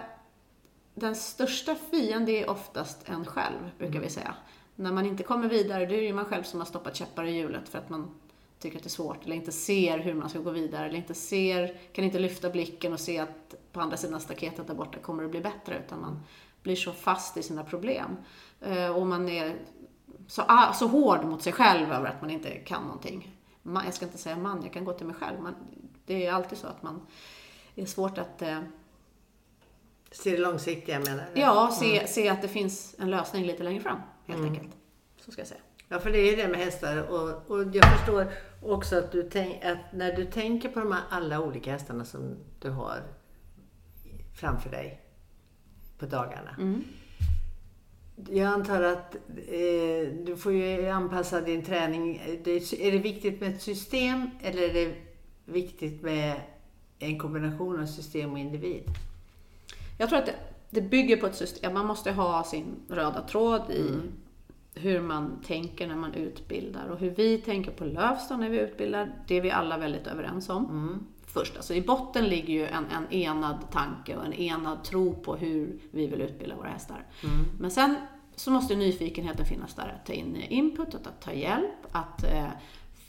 den 0.95 1.17
största 1.17 1.75
fienden 1.91 2.35
är 2.35 2.51
oftast 2.51 3.09
en 3.09 3.25
själv, 3.25 3.71
brukar 3.79 4.01
vi 4.01 4.11
säga. 4.11 4.35
När 4.81 4.93
man 4.93 5.07
inte 5.07 5.23
kommer 5.23 5.49
vidare, 5.49 5.87
då 5.87 5.93
är 5.95 5.99
det 5.99 6.05
ju 6.07 6.13
man 6.13 6.25
själv 6.25 6.43
som 6.43 6.61
har 6.61 6.67
stoppat 6.67 6.97
käppar 6.97 7.25
i 7.25 7.31
hjulet 7.37 7.69
för 7.69 7.79
att 7.79 7.91
man 7.91 8.11
tycker 8.59 8.77
att 8.77 8.83
det 8.83 8.87
är 8.89 8.91
svårt, 8.91 9.25
eller 9.25 9.37
inte 9.37 9.53
ser 9.53 9.99
hur 9.99 10.15
man 10.15 10.29
ska 10.31 10.39
gå 10.39 10.51
vidare, 10.51 10.87
eller 10.87 10.97
inte 10.99 11.15
ser, 11.15 11.77
kan 11.93 12.05
inte 12.05 12.19
lyfta 12.19 12.51
blicken 12.51 12.93
och 12.93 13.01
se 13.01 13.19
att 13.19 13.55
på 13.73 13.81
andra 13.81 13.97
sidan 13.97 14.21
staketet 14.21 14.67
där 14.67 14.75
borta 14.75 14.99
kommer 14.99 15.23
det 15.23 15.29
bli 15.29 15.41
bättre, 15.41 15.79
utan 15.87 16.01
man 16.01 16.21
blir 16.63 16.77
så 16.77 16.93
fast 16.93 17.37
i 17.37 17.43
sina 17.43 17.65
problem. 17.65 18.17
Eh, 18.61 18.89
Och 18.97 19.07
man 19.07 19.29
är 19.29 19.57
så, 20.27 20.43
ah, 20.49 20.73
så 20.73 20.87
hård 20.87 21.25
mot 21.25 21.43
sig 21.43 21.53
själv 21.53 21.93
över 21.93 22.07
att 22.07 22.21
man 22.21 22.31
inte 22.31 22.51
kan 22.51 22.83
någonting. 22.83 23.37
Man, 23.63 23.85
jag 23.85 23.95
ska 23.95 24.05
inte 24.07 24.19
säga 24.19 24.37
man, 24.37 24.63
jag 24.63 24.73
kan 24.73 24.85
gå 24.85 24.93
till 24.93 25.07
mig 25.07 25.17
själv. 25.17 25.41
Man, 25.43 25.55
Det 26.07 26.27
är 26.27 26.33
alltid 26.33 26.59
så 26.59 26.67
att 26.67 26.83
man 26.83 27.01
det 27.75 27.83
är 27.83 27.87
svårt 27.87 28.19
att 28.19 28.43
eh, 28.43 28.59
Se 30.11 30.31
det 30.31 30.39
långsiktiga 30.39 30.99
menar 30.99 31.25
du? 31.35 31.41
ja, 31.41 31.71
se, 31.81 32.07
se 32.07 32.29
att 32.29 32.43
det 32.43 32.49
finns 32.49 32.95
en 32.99 33.11
lösning 33.11 33.45
lite 33.47 33.63
längre 33.63 33.81
fram, 33.83 33.99
helt 34.29 34.45
enkelt. 34.45 34.77
Så 35.17 35.33
ska 35.33 35.41
jag 35.41 35.49
säga. 35.49 35.61
Ja, 35.89 35.99
för 35.99 36.11
det 36.11 36.19
är 36.19 36.31
ju 36.31 36.37
det 36.37 36.49
med 36.49 36.61
hästar. 36.61 37.03
Och, 37.03 37.51
och 37.51 37.77
jag 37.77 37.99
förstår 37.99 38.33
också 38.63 38.99
att, 38.99 39.13
du 39.13 39.23
tänk, 39.23 39.65
att 39.65 39.93
när 39.93 40.17
du 40.17 40.25
tänker 40.25 40.69
på 40.69 40.81
de 40.81 40.93
här 40.93 41.03
alla 41.11 41.41
olika 41.41 41.73
hästarna 41.73 42.05
som 42.05 42.37
du 42.61 42.71
har 42.71 43.03
framför 44.41 44.71
dig 44.71 45.01
på 45.99 46.07
dagarna. 46.07 46.57
Mm. 46.59 46.85
Jag 48.31 48.47
antar 48.47 48.83
att 48.83 49.15
eh, 49.15 50.09
du 50.25 50.37
får 50.37 50.53
ju 50.53 50.89
anpassa 50.89 51.41
din 51.41 51.65
träning. 51.65 52.23
Det, 52.45 52.73
är 52.73 52.93
det 52.93 52.99
viktigt 52.99 53.41
med 53.41 53.55
ett 53.55 53.63
system 53.63 54.31
eller 54.43 54.63
är 54.63 54.75
det 54.75 54.95
viktigt 55.45 56.03
med 56.03 56.41
en 56.99 57.19
kombination 57.19 57.83
av 57.83 57.87
system 57.87 58.33
och 58.33 58.39
individ? 58.39 58.85
Jag 59.99 60.09
tror 60.09 60.19
att 60.19 60.27
det, 60.27 60.35
det 60.71 60.81
bygger 60.81 61.17
på 61.17 61.27
ett 61.27 61.37
system. 61.37 61.75
Man 61.75 61.87
måste 61.87 62.13
ha 62.13 62.45
sin 62.45 62.77
röda 62.89 63.23
tråd 63.23 63.71
i 63.71 63.91
hur 64.75 65.01
man 65.01 65.41
tänker 65.47 65.87
när 65.87 65.97
man 65.97 66.15
utbildar. 66.15 66.87
Och 66.89 66.99
hur 66.99 67.11
vi 67.11 67.39
tänker 67.39 67.71
på 67.71 67.85
Lövsta 67.85 68.37
när 68.37 68.49
vi 68.49 68.59
utbildar, 68.59 69.13
det 69.27 69.35
är 69.35 69.41
vi 69.41 69.51
alla 69.51 69.79
väldigt 69.79 70.07
överens 70.07 70.49
om. 70.49 71.07
Först, 71.27 71.57
alltså 71.57 71.75
i 71.75 71.83
botten 71.83 72.25
ligger 72.25 72.55
ju 72.55 72.67
en, 72.67 72.87
en 72.87 73.13
enad 73.13 73.71
tanke 73.73 74.17
och 74.17 74.25
en 74.25 74.33
enad 74.33 74.85
tro 74.85 75.15
på 75.15 75.37
hur 75.37 75.81
vi 75.91 76.07
vill 76.07 76.21
utbilda 76.21 76.57
våra 76.57 76.69
hästar. 76.69 77.07
Men 77.59 77.71
sen 77.71 77.97
så 78.37 78.51
måste 78.51 78.77
nyfikenheten 78.77 79.47
finnas 79.47 79.75
där, 79.75 79.95
att 80.01 80.07
ta 80.07 80.13
in 80.13 80.37
input, 80.37 80.95
att 80.95 81.21
ta 81.21 81.33
hjälp, 81.33 81.87
att 81.93 82.25
eh, 82.25 82.49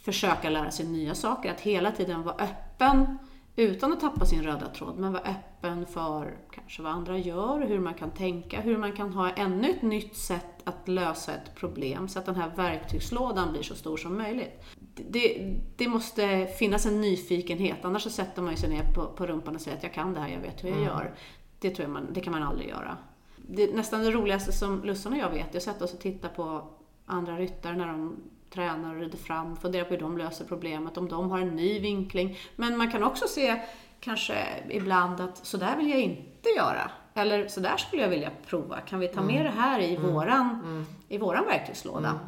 försöka 0.03 0.49
lära 0.49 0.71
sig 0.71 0.85
nya 0.85 1.15
saker, 1.15 1.51
att 1.51 1.61
hela 1.61 1.91
tiden 1.91 2.23
vara 2.23 2.35
öppen 2.35 3.17
utan 3.59 3.93
att 3.93 3.99
tappa 3.99 4.25
sin 4.25 4.43
röda 4.43 4.67
tråd, 4.67 4.97
men 4.97 5.13
vara 5.13 5.23
öppen 5.23 5.85
för 5.85 6.37
kanske 6.51 6.81
vad 6.81 6.91
andra 6.91 7.17
gör, 7.17 7.59
hur 7.59 7.79
man 7.79 7.93
kan 7.93 8.11
tänka, 8.11 8.61
hur 8.61 8.77
man 8.77 8.91
kan 8.91 9.13
ha 9.13 9.29
ännu 9.29 9.69
ett 9.69 9.81
nytt 9.81 10.15
sätt 10.15 10.45
att 10.63 10.87
lösa 10.87 11.33
ett 11.33 11.55
problem 11.55 12.07
så 12.07 12.19
att 12.19 12.25
den 12.25 12.35
här 12.35 12.51
verktygslådan 12.55 13.51
blir 13.51 13.61
så 13.61 13.75
stor 13.75 13.97
som 13.97 14.17
möjligt. 14.17 14.63
Det, 14.95 15.55
det 15.77 15.87
måste 15.87 16.45
finnas 16.45 16.85
en 16.85 17.01
nyfikenhet, 17.01 17.85
annars 17.85 18.03
så 18.03 18.09
sätter 18.09 18.41
man 18.41 18.57
sig 18.57 18.69
ner 18.69 18.93
på, 18.93 19.05
på 19.05 19.27
rumpan 19.27 19.55
och 19.55 19.61
säger 19.61 19.77
att 19.77 19.83
jag 19.83 19.93
kan 19.93 20.13
det 20.13 20.19
här, 20.19 20.29
jag 20.29 20.39
vet 20.39 20.63
hur 20.63 20.69
jag 20.69 20.81
gör. 20.81 21.15
Det, 21.59 21.69
tror 21.69 21.83
jag 21.83 21.91
man, 21.91 22.13
det 22.13 22.21
kan 22.21 22.33
man 22.33 22.43
aldrig 22.43 22.69
göra. 22.69 22.97
Det, 23.37 23.75
nästan 23.75 24.01
det 24.01 24.11
roligaste 24.11 24.51
som 24.51 24.83
Lussan 24.83 25.13
och 25.13 25.19
jag 25.19 25.29
vet 25.29 25.53
är 25.53 25.57
att 25.57 25.63
sätta 25.63 25.85
oss 25.85 25.93
och 25.93 25.99
titta 25.99 26.29
på 26.29 26.67
andra 27.05 27.37
ryttare 27.37 27.75
när 27.75 27.87
de 27.87 28.15
tränar 28.49 28.95
och 28.95 29.01
rider 29.01 29.17
fram, 29.17 29.55
fundera 29.55 29.85
på 29.85 29.89
hur 29.89 29.99
de 29.99 30.17
löser 30.17 30.45
problemet, 30.45 30.97
om 30.97 31.09
de 31.09 31.31
har 31.31 31.39
en 31.39 31.55
ny 31.55 31.79
vinkling. 31.79 32.37
Men 32.55 32.77
man 32.77 32.91
kan 32.91 33.03
också 33.03 33.27
se 33.27 33.61
kanske 33.99 34.45
ibland 34.69 35.21
att 35.21 35.45
så 35.45 35.57
där 35.57 35.77
vill 35.77 35.89
jag 35.89 35.99
inte 35.99 36.49
göra. 36.49 36.91
Eller 37.13 37.47
så 37.47 37.59
där 37.59 37.77
skulle 37.77 38.01
jag 38.01 38.09
vilja 38.09 38.31
prova. 38.47 38.79
Kan 38.79 38.99
vi 38.99 39.07
ta 39.07 39.21
med 39.21 39.45
det 39.45 39.51
här 39.51 39.79
i 39.79 39.97
våran, 39.97 40.85
i 41.07 41.17
våran 41.17 41.45
verktygslåda? 41.45 42.19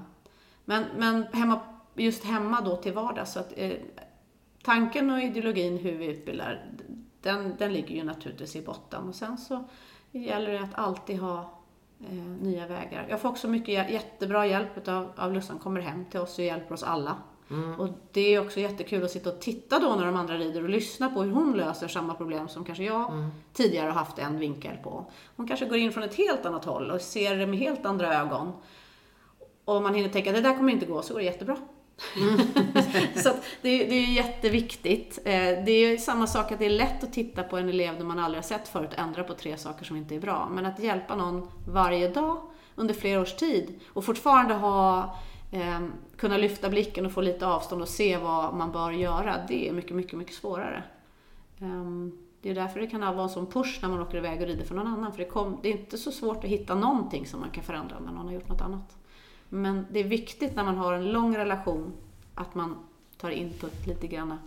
Men, 0.65 0.85
men 0.97 1.25
hemma, 1.33 1.59
just 1.95 2.23
hemma 2.23 2.61
då 2.61 2.75
till 2.75 2.93
vardags, 2.93 3.33
så 3.33 3.39
att 3.39 3.53
eh, 3.55 3.71
tanken 4.63 5.09
och 5.09 5.21
ideologin 5.21 5.77
hur 5.77 5.97
vi 5.97 6.05
utbildar, 6.05 6.65
den, 7.21 7.55
den 7.57 7.73
ligger 7.73 7.95
ju 7.95 8.03
naturligtvis 8.03 8.55
i 8.55 8.61
botten. 8.61 9.07
Och 9.07 9.15
sen 9.15 9.37
så 9.37 9.63
gäller 10.11 10.51
det 10.51 10.59
att 10.59 10.75
alltid 10.75 11.19
ha 11.19 11.60
eh, 12.09 12.13
nya 12.41 12.67
vägar. 12.67 13.05
Jag 13.09 13.21
får 13.21 13.29
också 13.29 13.47
mycket 13.47 13.67
jä- 13.69 13.91
jättebra 13.91 14.45
hjälp 14.47 14.87
av, 14.87 15.11
av 15.15 15.33
Lussan 15.33 15.59
kommer 15.59 15.81
hem 15.81 16.05
till 16.05 16.19
oss 16.19 16.37
och 16.39 16.43
hjälper 16.45 16.73
oss 16.73 16.83
alla. 16.83 17.15
Och 17.79 17.87
det 18.11 18.35
är 18.35 18.41
också 18.45 18.59
jättekul 18.59 19.03
att 19.03 19.11
sitta 19.11 19.29
och 19.29 19.39
titta 19.41 19.79
då 19.79 19.95
när 19.95 20.05
de 20.05 20.15
andra 20.15 20.37
rider 20.37 20.63
och 20.63 20.69
lyssna 20.69 21.09
på 21.09 21.21
hur 21.23 21.31
hon 21.31 21.57
löser 21.57 21.87
samma 21.87 22.13
problem 22.13 22.47
som 22.47 22.65
kanske 22.65 22.83
jag 22.83 23.11
tidigare 23.53 23.85
har 23.85 23.93
haft 23.93 24.19
en 24.19 24.39
vinkel 24.39 24.77
på. 24.83 25.05
Hon 25.35 25.47
kanske 25.47 25.65
går 25.65 25.77
in 25.77 25.91
från 25.91 26.03
ett 26.03 26.15
helt 26.15 26.45
annat 26.45 26.65
håll 26.65 26.91
och 26.91 27.01
ser 27.01 27.35
det 27.35 27.47
med 27.47 27.59
helt 27.59 27.85
andra 27.85 28.15
ögon. 28.21 28.51
Och 29.65 29.81
man 29.81 29.95
hinner 29.95 30.09
tänka, 30.09 30.31
det 30.31 30.41
där 30.41 30.57
kommer 30.57 30.73
inte 30.73 30.85
gå, 30.85 31.01
så 31.01 31.13
går 31.13 31.19
det 31.19 31.25
jättebra. 31.25 31.57
Mm. 32.17 32.39
så 33.23 33.29
att 33.29 33.43
det, 33.61 33.69
är- 33.83 33.89
det 33.89 33.95
är 33.95 34.13
jätteviktigt. 34.13 35.19
Eh, 35.25 35.33
det 35.65 35.71
är 35.71 35.91
ju 35.91 35.97
samma 35.97 36.27
sak 36.27 36.51
att 36.51 36.59
det 36.59 36.65
är 36.65 36.69
lätt 36.69 37.03
att 37.03 37.13
titta 37.13 37.43
på 37.43 37.57
en 37.57 37.69
elev 37.69 37.97
som 37.97 38.07
man 38.07 38.19
aldrig 38.19 38.37
har 38.43 38.47
sett 38.47 38.67
förut 38.67 38.89
och 38.93 38.99
ändra 38.99 39.23
på 39.23 39.33
tre 39.33 39.57
saker 39.57 39.85
som 39.85 39.97
inte 39.97 40.15
är 40.15 40.19
bra. 40.19 40.49
Men 40.51 40.65
att 40.65 40.79
hjälpa 40.79 41.15
någon 41.15 41.47
varje 41.67 42.09
dag 42.09 42.41
under 42.75 42.93
flera 42.93 43.21
års 43.21 43.33
tid 43.35 43.79
och 43.87 44.05
fortfarande 44.05 44.53
ha, 44.53 45.15
eh, 45.51 45.79
kunna 46.17 46.37
lyfta 46.37 46.69
blicken 46.69 47.05
och 47.05 47.11
få 47.11 47.21
lite 47.21 47.47
avstånd 47.47 47.81
och 47.81 47.87
se 47.87 48.17
vad 48.17 48.53
man 48.53 48.71
bör 48.71 48.91
göra, 48.91 49.35
det 49.47 49.69
är 49.69 49.73
mycket, 49.73 49.95
mycket, 49.95 50.17
mycket 50.19 50.35
svårare. 50.35 50.83
Ehm, 51.59 52.11
det 52.41 52.49
är 52.49 52.55
därför 52.55 52.79
det 52.79 52.87
kan 52.87 53.01
vara 53.01 53.23
en 53.23 53.29
sån 53.29 53.45
push 53.47 53.79
när 53.81 53.89
man 53.89 54.01
åker 54.01 54.17
iväg 54.17 54.41
och 54.41 54.47
rider 54.47 54.65
för 54.65 54.75
någon 54.75 54.87
annan. 54.87 55.11
För 55.11 55.19
det, 55.19 55.25
kom, 55.25 55.57
det 55.61 55.69
är 55.69 55.71
inte 55.71 55.97
så 55.97 56.11
svårt 56.11 56.37
att 56.43 56.49
hitta 56.49 56.75
någonting 56.75 57.25
som 57.25 57.39
man 57.39 57.49
kan 57.49 57.63
förändra 57.63 57.99
när 57.99 58.11
någon 58.11 58.25
har 58.25 58.33
gjort 58.33 58.49
något 58.49 58.61
annat. 58.61 58.97
Men 59.53 59.87
det 59.91 59.99
är 59.99 60.03
viktigt 60.03 60.55
när 60.55 60.63
man 60.63 60.77
har 60.77 60.93
en 60.93 61.11
lång 61.11 61.37
relation 61.37 61.93
att 62.35 62.55
man 62.55 62.77
tar 63.17 63.29
input 63.29 63.87
lite 63.87 64.07
grann. 64.07 64.37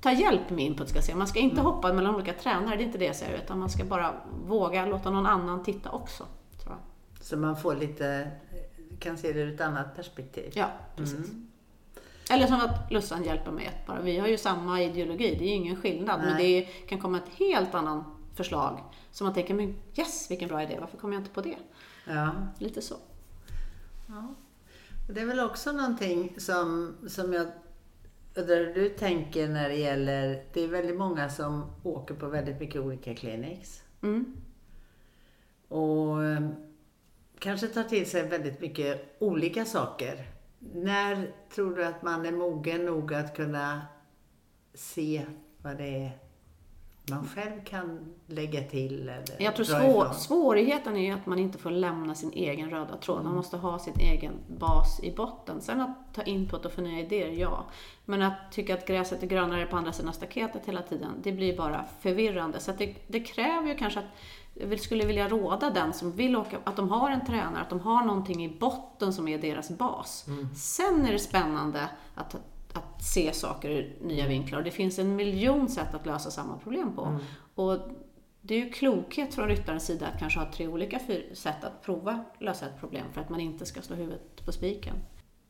Ta 0.00 0.12
hjälp 0.12 0.50
med 0.50 0.64
input 0.64 0.88
ska 0.88 0.98
jag 0.98 1.04
säga. 1.04 1.16
Man 1.16 1.26
ska 1.26 1.38
inte 1.38 1.60
hoppa 1.60 1.92
mellan 1.92 2.14
olika 2.14 2.32
tränare, 2.32 2.76
det 2.76 2.82
är 2.82 2.86
inte 2.86 2.98
det 2.98 3.04
jag 3.04 3.16
säger. 3.16 3.38
Utan 3.38 3.58
man 3.58 3.70
ska 3.70 3.84
bara 3.84 4.14
våga 4.46 4.86
låta 4.86 5.10
någon 5.10 5.26
annan 5.26 5.62
titta 5.62 5.90
också. 5.90 6.26
Tror 6.62 6.72
jag. 6.72 7.24
Så 7.24 7.36
man 7.36 7.56
får 7.56 7.74
lite, 7.74 8.30
kan 8.98 9.16
se 9.18 9.32
det 9.32 9.40
ur 9.40 9.54
ett 9.54 9.60
annat 9.60 9.96
perspektiv. 9.96 10.52
Ja, 10.54 10.66
precis. 10.96 11.30
Eller 12.30 12.46
som 12.46 12.56
att 12.56 12.92
Lussan 12.92 13.24
hjälper 13.24 13.50
mig 13.52 13.84
bara, 13.86 14.00
vi 14.00 14.18
har 14.18 14.28
ju 14.28 14.38
samma 14.38 14.82
ideologi, 14.82 15.36
det 15.38 15.44
är 15.44 15.48
ju 15.48 15.54
ingen 15.54 15.76
skillnad. 15.76 16.20
Men 16.20 16.34
Nej. 16.34 16.60
det 16.60 16.88
kan 16.88 16.98
komma 16.98 17.18
ett 17.18 17.38
helt 17.38 17.74
annan 17.74 18.04
förslag. 18.34 18.80
Så 19.10 19.24
man 19.24 19.34
tänker, 19.34 19.54
men 19.54 19.74
yes 19.96 20.30
vilken 20.30 20.48
bra 20.48 20.62
idé, 20.62 20.76
varför 20.80 20.96
kom 20.96 21.12
jag 21.12 21.20
inte 21.20 21.30
på 21.30 21.40
det? 21.40 21.56
Ja. 22.06 22.30
Lite 22.58 22.82
så. 22.82 22.94
Ja. 24.06 24.34
Det 25.08 25.20
är 25.20 25.26
väl 25.26 25.40
också 25.40 25.72
någonting 25.72 26.34
som, 26.38 26.96
som 27.08 27.32
jag 27.32 27.46
undrar 28.34 28.74
du 28.74 28.88
tänker 28.88 29.48
när 29.48 29.68
det 29.68 29.74
gäller, 29.74 30.44
det 30.52 30.60
är 30.60 30.68
väldigt 30.68 30.96
många 30.96 31.28
som 31.28 31.70
åker 31.82 32.14
på 32.14 32.28
väldigt 32.28 32.60
mycket 32.60 32.80
olika 32.80 33.14
clinics. 33.14 33.82
Mm. 34.02 34.36
Och 35.68 36.24
eh, 36.24 36.48
kanske 37.38 37.66
tar 37.66 37.84
till 37.84 38.10
sig 38.10 38.28
väldigt 38.28 38.60
mycket 38.60 39.16
olika 39.18 39.64
saker. 39.64 40.26
När 40.58 41.32
tror 41.54 41.76
du 41.76 41.84
att 41.84 42.02
man 42.02 42.26
är 42.26 42.32
mogen 42.32 42.84
nog 42.84 43.14
att 43.14 43.36
kunna 43.36 43.86
se 44.74 45.26
vad 45.58 45.76
det 45.76 46.04
är 46.04 46.23
man 47.10 47.28
själv 47.28 47.64
kan 47.64 48.14
lägga 48.26 48.62
till? 48.62 49.08
Eller 49.08 49.24
Jag 49.38 49.56
tror 49.56 49.64
svår, 49.64 50.12
svårigheten 50.12 50.96
är 50.96 51.00
ju 51.00 51.10
att 51.10 51.26
man 51.26 51.38
inte 51.38 51.58
får 51.58 51.70
lämna 51.70 52.14
sin 52.14 52.32
egen 52.32 52.70
röda 52.70 52.96
tråd. 52.96 53.24
Man 53.24 53.34
måste 53.34 53.56
ha 53.56 53.78
sin 53.78 54.00
egen 54.00 54.32
bas 54.58 55.00
i 55.02 55.12
botten. 55.12 55.60
Sen 55.60 55.80
att 55.80 56.14
ta 56.14 56.22
input 56.22 56.64
och 56.64 56.72
få 56.72 56.80
nya 56.80 57.00
idéer, 57.00 57.30
ja. 57.30 57.64
Men 58.04 58.22
att 58.22 58.52
tycka 58.52 58.74
att 58.74 58.86
gräset 58.86 59.22
är 59.22 59.26
grönare 59.26 59.66
på 59.66 59.76
andra 59.76 59.92
sidan 59.92 60.14
staketet 60.14 60.66
hela 60.66 60.82
tiden, 60.82 61.10
det 61.22 61.32
blir 61.32 61.56
bara 61.56 61.84
förvirrande. 62.00 62.60
Så 62.60 62.72
det, 62.72 62.94
det 63.06 63.20
kräver 63.20 63.68
ju 63.68 63.74
kanske 63.74 64.00
att 64.00 64.06
jag 64.54 64.80
skulle 64.80 65.04
vilja 65.04 65.28
råda 65.28 65.70
den 65.70 65.92
som 65.92 66.12
vill 66.12 66.36
åka, 66.36 66.58
att 66.64 66.76
de 66.76 66.88
har 66.88 67.10
en 67.10 67.26
tränare, 67.26 67.62
att 67.62 67.70
de 67.70 67.80
har 67.80 68.04
någonting 68.04 68.44
i 68.44 68.56
botten 68.58 69.12
som 69.12 69.28
är 69.28 69.38
deras 69.38 69.70
bas. 69.70 70.26
Sen 70.56 71.06
är 71.06 71.12
det 71.12 71.18
spännande 71.18 71.88
att, 72.14 72.36
att 72.74 73.02
se 73.04 73.32
saker 73.32 73.70
ur 73.70 73.98
nya 74.02 74.28
vinklar. 74.28 74.58
Och 74.58 74.64
det 74.64 74.70
finns 74.70 74.98
en 74.98 75.16
miljon 75.16 75.68
sätt 75.68 75.94
att 75.94 76.06
lösa 76.06 76.30
samma 76.30 76.58
problem 76.58 76.96
på. 76.96 77.18
Och 77.54 77.78
det 78.40 78.54
är 78.54 78.58
ju 78.58 78.70
klokhet 78.70 79.34
från 79.34 79.48
ryttarens 79.48 79.86
sida 79.86 80.06
att 80.06 80.18
kanske 80.20 80.38
ha 80.40 80.52
tre 80.52 80.68
olika 80.68 81.00
sätt 81.32 81.64
att 81.64 81.82
prova 81.82 82.24
lösa 82.40 82.66
ett 82.66 82.80
problem 82.80 83.06
för 83.12 83.20
att 83.20 83.30
man 83.30 83.40
inte 83.40 83.66
ska 83.66 83.82
slå 83.82 83.96
huvudet 83.96 84.44
på 84.46 84.52
spiken. 84.52 84.94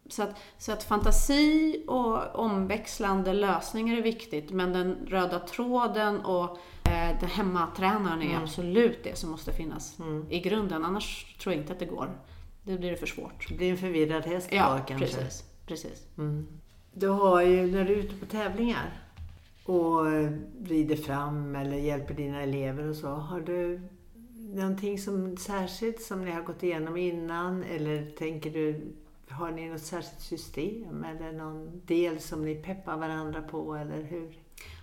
Så 0.08 0.22
att, 0.22 0.36
så 0.58 0.72
att 0.72 0.84
fantasi 0.84 1.84
och 1.88 2.34
omväxlande 2.34 3.32
lösningar 3.32 3.96
är 3.96 4.02
viktigt, 4.02 4.50
men 4.50 4.72
den 4.72 5.06
röda 5.06 5.38
tråden 5.38 6.20
och 6.20 6.58
eh, 6.84 7.20
den 7.20 7.28
hemmatränaren 7.28 8.22
är 8.22 8.36
absolut 8.36 9.04
det 9.04 9.18
som 9.18 9.30
måste 9.30 9.52
finnas 9.52 9.96
i 10.30 10.40
grunden. 10.40 10.84
Annars 10.84 11.36
tror 11.40 11.54
jag 11.54 11.62
inte 11.62 11.72
att 11.72 11.78
det 11.78 11.86
går. 11.86 12.18
Det 12.62 12.78
blir 12.78 12.90
det 12.90 12.96
för 12.96 13.06
svårt. 13.06 13.48
Det 13.48 13.54
blir 13.54 13.70
en 13.70 13.78
förvirrad 13.78 14.24
häst 14.24 14.48
Ja, 14.52 14.80
kanske. 14.88 15.06
precis. 15.06 15.44
precis. 15.66 16.06
Du 16.96 17.08
har 17.08 17.42
ju, 17.42 17.72
när 17.72 17.84
du 17.84 17.92
är 17.92 17.98
ute 17.98 18.16
på 18.16 18.26
tävlingar 18.26 19.02
och 19.64 20.04
rider 20.64 20.96
fram 20.96 21.56
eller 21.56 21.76
hjälper 21.76 22.14
dina 22.14 22.42
elever 22.42 22.88
och 22.88 22.96
så, 22.96 23.08
har 23.08 23.40
du 23.40 23.80
någonting 24.34 24.98
som 24.98 25.36
särskilt 25.36 26.02
som 26.02 26.24
ni 26.24 26.30
har 26.30 26.42
gått 26.42 26.62
igenom 26.62 26.96
innan 26.96 27.62
eller 27.62 28.10
tänker 28.10 28.50
du, 28.50 28.80
har 29.28 29.50
ni 29.50 29.68
något 29.68 29.82
särskilt 29.82 30.20
system 30.20 31.04
eller 31.04 31.32
någon 31.32 31.82
del 31.86 32.20
som 32.20 32.44
ni 32.44 32.54
peppar 32.54 32.96
varandra 32.96 33.42
på 33.42 33.74
eller 33.74 34.02
hur? 34.02 34.38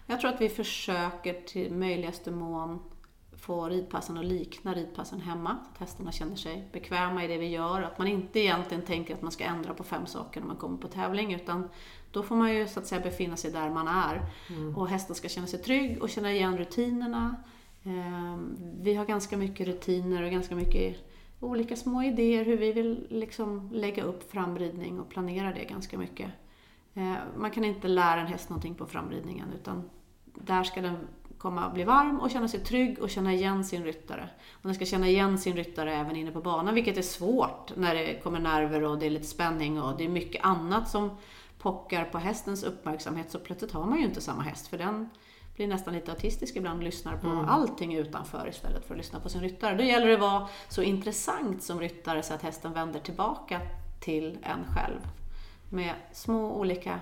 Jag 0.07 0.21
tror 0.21 0.33
att 0.33 0.41
vi 0.41 0.49
försöker 0.49 1.41
till 1.41 1.73
möjligaste 1.73 2.31
mån 2.31 2.79
få 3.41 3.69
ridpassen 3.69 4.17
att 4.17 4.25
likna 4.25 4.73
ridpassen 4.73 5.21
hemma. 5.21 5.57
Så 5.63 5.71
att 5.73 5.79
hästarna 5.79 6.11
känner 6.11 6.35
sig 6.35 6.69
bekväma 6.71 7.23
i 7.23 7.27
det 7.27 7.37
vi 7.37 7.47
gör. 7.47 7.81
Att 7.81 7.97
man 7.97 8.07
inte 8.07 8.39
egentligen 8.39 8.83
tänker 8.83 9.13
att 9.13 9.21
man 9.21 9.31
ska 9.31 9.43
ändra 9.43 9.73
på 9.73 9.83
fem 9.83 10.05
saker 10.05 10.39
när 10.39 10.47
man 10.47 10.57
kommer 10.57 10.77
på 10.77 10.87
tävling. 10.87 11.33
Utan 11.33 11.69
då 12.11 12.23
får 12.23 12.35
man 12.35 12.55
ju 12.55 12.67
så 12.67 12.79
att 12.79 12.87
säga 12.87 13.01
befinna 13.01 13.37
sig 13.37 13.51
där 13.51 13.69
man 13.69 13.87
är. 13.87 14.21
Mm. 14.49 14.77
Och 14.77 14.87
hästen 14.87 15.15
ska 15.15 15.29
känna 15.29 15.47
sig 15.47 15.61
trygg 15.61 16.01
och 16.01 16.09
känna 16.09 16.31
igen 16.31 16.57
rutinerna. 16.57 17.35
Ehm, 17.83 18.57
vi 18.81 18.95
har 18.95 19.05
ganska 19.05 19.37
mycket 19.37 19.67
rutiner 19.67 20.23
och 20.23 20.31
ganska 20.31 20.55
mycket 20.55 20.97
olika 21.39 21.75
små 21.75 22.03
idéer 22.03 22.45
hur 22.45 22.57
vi 22.57 22.71
vill 22.71 23.07
liksom 23.09 23.69
lägga 23.71 24.03
upp 24.03 24.31
framridning 24.31 24.99
och 24.99 25.09
planera 25.09 25.53
det 25.53 25.65
ganska 25.65 25.97
mycket. 25.97 26.31
Ehm, 26.93 27.15
man 27.37 27.51
kan 27.51 27.65
inte 27.65 27.87
lära 27.87 28.21
en 28.21 28.27
häst 28.27 28.49
någonting 28.49 28.75
på 28.75 28.85
framridningen 28.85 29.47
utan 29.55 29.89
där 30.25 30.63
ska 30.63 30.81
den 30.81 30.97
komma 31.41 31.69
bli 31.69 31.83
varm 31.83 32.19
och 32.19 32.31
känna 32.31 32.47
sig 32.47 32.59
trygg 32.59 32.99
och 32.99 33.09
känna 33.09 33.33
igen 33.33 33.63
sin 33.63 33.83
ryttare. 33.83 34.29
Och 34.51 34.63
den 34.63 34.75
ska 34.75 34.85
känna 34.85 35.07
igen 35.07 35.37
sin 35.37 35.55
ryttare 35.55 35.95
även 35.95 36.15
inne 36.15 36.31
på 36.31 36.41
banan, 36.41 36.75
vilket 36.75 36.97
är 36.97 37.01
svårt 37.01 37.75
när 37.75 37.95
det 37.95 38.23
kommer 38.23 38.39
nerver 38.39 38.83
och 38.83 38.99
det 38.99 39.05
är 39.05 39.09
lite 39.09 39.27
spänning 39.27 39.81
och 39.81 39.97
det 39.97 40.05
är 40.05 40.09
mycket 40.09 40.45
annat 40.45 40.89
som 40.89 41.17
pockar 41.59 42.05
på 42.05 42.17
hästens 42.17 42.63
uppmärksamhet. 42.63 43.31
Så 43.31 43.39
plötsligt 43.39 43.71
har 43.71 43.85
man 43.85 43.99
ju 43.99 44.05
inte 44.05 44.21
samma 44.21 44.41
häst, 44.41 44.67
för 44.67 44.77
den 44.77 45.09
blir 45.55 45.67
nästan 45.67 45.93
lite 45.93 46.11
autistisk 46.11 46.55
ibland 46.55 46.77
och 46.77 46.83
lyssnar 46.83 47.17
på 47.17 47.27
mm. 47.27 47.45
allting 47.45 47.95
utanför 47.95 48.47
istället 48.49 48.85
för 48.85 48.93
att 48.93 48.97
lyssna 48.97 49.19
på 49.19 49.29
sin 49.29 49.41
ryttare. 49.41 49.77
Då 49.77 49.83
gäller 49.83 50.07
det 50.07 50.13
att 50.13 50.19
vara 50.19 50.47
så 50.69 50.81
intressant 50.81 51.63
som 51.63 51.79
ryttare 51.79 52.23
så 52.23 52.33
att 52.33 52.41
hästen 52.41 52.73
vänder 52.73 52.99
tillbaka 52.99 53.61
till 53.99 54.37
en 54.43 54.75
själv. 54.75 54.99
Med 55.69 55.93
små 56.11 56.51
olika 56.51 56.99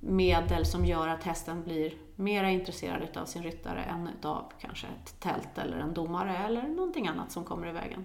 medel 0.00 0.66
som 0.66 0.84
gör 0.84 1.08
att 1.08 1.24
hästen 1.24 1.62
blir 1.62 1.92
mera 2.16 2.50
intresserad 2.50 3.16
av 3.16 3.26
sin 3.26 3.42
ryttare 3.42 3.82
än 3.82 4.08
av 4.22 4.52
kanske 4.60 4.86
ett 4.86 5.20
tält 5.20 5.58
eller 5.58 5.78
en 5.78 5.94
domare 5.94 6.36
eller 6.36 6.62
någonting 6.62 7.08
annat 7.08 7.32
som 7.32 7.44
kommer 7.44 7.68
i 7.68 7.72
vägen. 7.72 8.04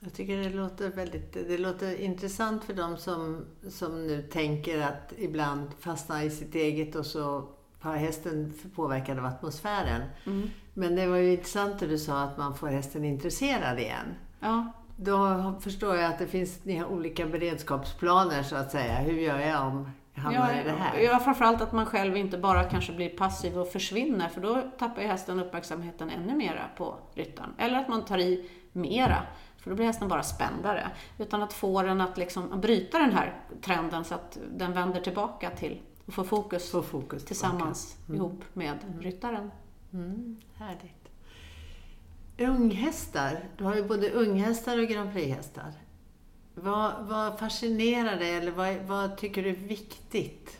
Jag 0.00 0.14
tycker 0.14 0.36
det 0.36 0.50
låter 0.50 0.90
väldigt 0.90 1.32
det 1.32 1.58
låter 1.58 2.00
intressant 2.00 2.64
för 2.64 2.74
dem 2.74 2.96
som, 2.96 3.44
som 3.70 4.06
nu 4.06 4.22
tänker 4.22 4.82
att 4.82 5.12
ibland 5.18 5.70
fastna 5.80 6.24
i 6.24 6.30
sitt 6.30 6.54
eget 6.54 6.94
och 6.94 7.06
så 7.06 7.48
har 7.80 7.96
hästen 7.96 8.54
påverkad 8.74 9.18
av 9.18 9.24
atmosfären. 9.24 10.02
Mm. 10.26 10.50
Men 10.74 10.96
det 10.96 11.06
var 11.06 11.16
ju 11.16 11.32
intressant 11.32 11.78
det 11.78 11.86
du 11.86 11.98
sa 11.98 12.22
att 12.22 12.38
man 12.38 12.54
får 12.54 12.68
hästen 12.68 13.04
intresserad 13.04 13.78
igen. 13.78 14.14
Ja. 14.40 14.72
Då 14.96 15.54
förstår 15.60 15.96
jag 15.96 16.12
att 16.12 16.18
det 16.18 16.26
finns 16.26 16.64
ni 16.64 16.76
har 16.76 16.86
olika 16.86 17.26
beredskapsplaner 17.26 18.42
så 18.42 18.56
att 18.56 18.70
säga. 18.70 18.94
Hur 18.94 19.20
gör 19.20 19.38
jag 19.38 19.66
om 19.66 19.90
hamnar 20.16 20.52
ja, 20.52 20.60
i 20.60 20.64
det 20.64 20.70
här? 20.70 20.98
Ja, 20.98 21.18
framförallt 21.18 21.60
att 21.60 21.72
man 21.72 21.86
själv 21.86 22.16
inte 22.16 22.38
bara 22.38 22.64
kanske 22.64 22.92
blir 22.92 23.08
passiv 23.08 23.58
och 23.58 23.68
försvinner 23.68 24.28
för 24.28 24.40
då 24.40 24.62
tappar 24.78 25.02
ju 25.02 25.08
hästen 25.08 25.40
uppmärksamheten 25.40 26.10
ännu 26.10 26.34
mera 26.34 26.62
på 26.76 26.94
ryttaren. 27.14 27.50
Eller 27.58 27.78
att 27.78 27.88
man 27.88 28.04
tar 28.04 28.18
i 28.18 28.50
mera 28.72 29.22
för 29.66 29.70
då 29.70 29.76
blir 29.76 29.86
hästen 29.86 30.08
bara 30.08 30.22
spändare. 30.22 30.90
Utan 31.18 31.42
att 31.42 31.52
få 31.52 31.82
den 31.82 32.00
att 32.00 32.18
liksom 32.18 32.60
bryta 32.60 32.98
den 32.98 33.12
här 33.12 33.40
trenden 33.62 34.04
så 34.04 34.14
att 34.14 34.38
den 34.56 34.72
vänder 34.72 35.00
tillbaka 35.00 35.50
till 35.50 35.82
och 36.06 36.14
få 36.14 36.24
fokus, 36.24 36.70
få 36.70 36.82
fokus 36.82 37.24
tillsammans 37.24 37.96
mm. 38.08 38.16
ihop 38.16 38.44
med 38.52 38.78
mm. 38.88 39.02
ryttaren. 39.02 39.50
Mm, 39.92 40.36
härligt. 40.54 41.08
Unghästar, 42.38 43.44
du 43.56 43.64
har 43.64 43.74
ju 43.74 43.88
både 43.88 44.10
unghästar 44.10 44.78
och 44.78 44.88
Grand 44.88 45.12
Prix-hästar. 45.12 45.72
Vad, 46.58 46.92
vad 47.00 47.38
fascinerar 47.38 48.16
dig 48.16 48.36
eller 48.36 48.52
vad, 48.52 48.76
vad, 48.86 49.16
tycker 49.16 49.42
du 49.42 49.48
är 49.48 49.54
viktigt 49.54 50.58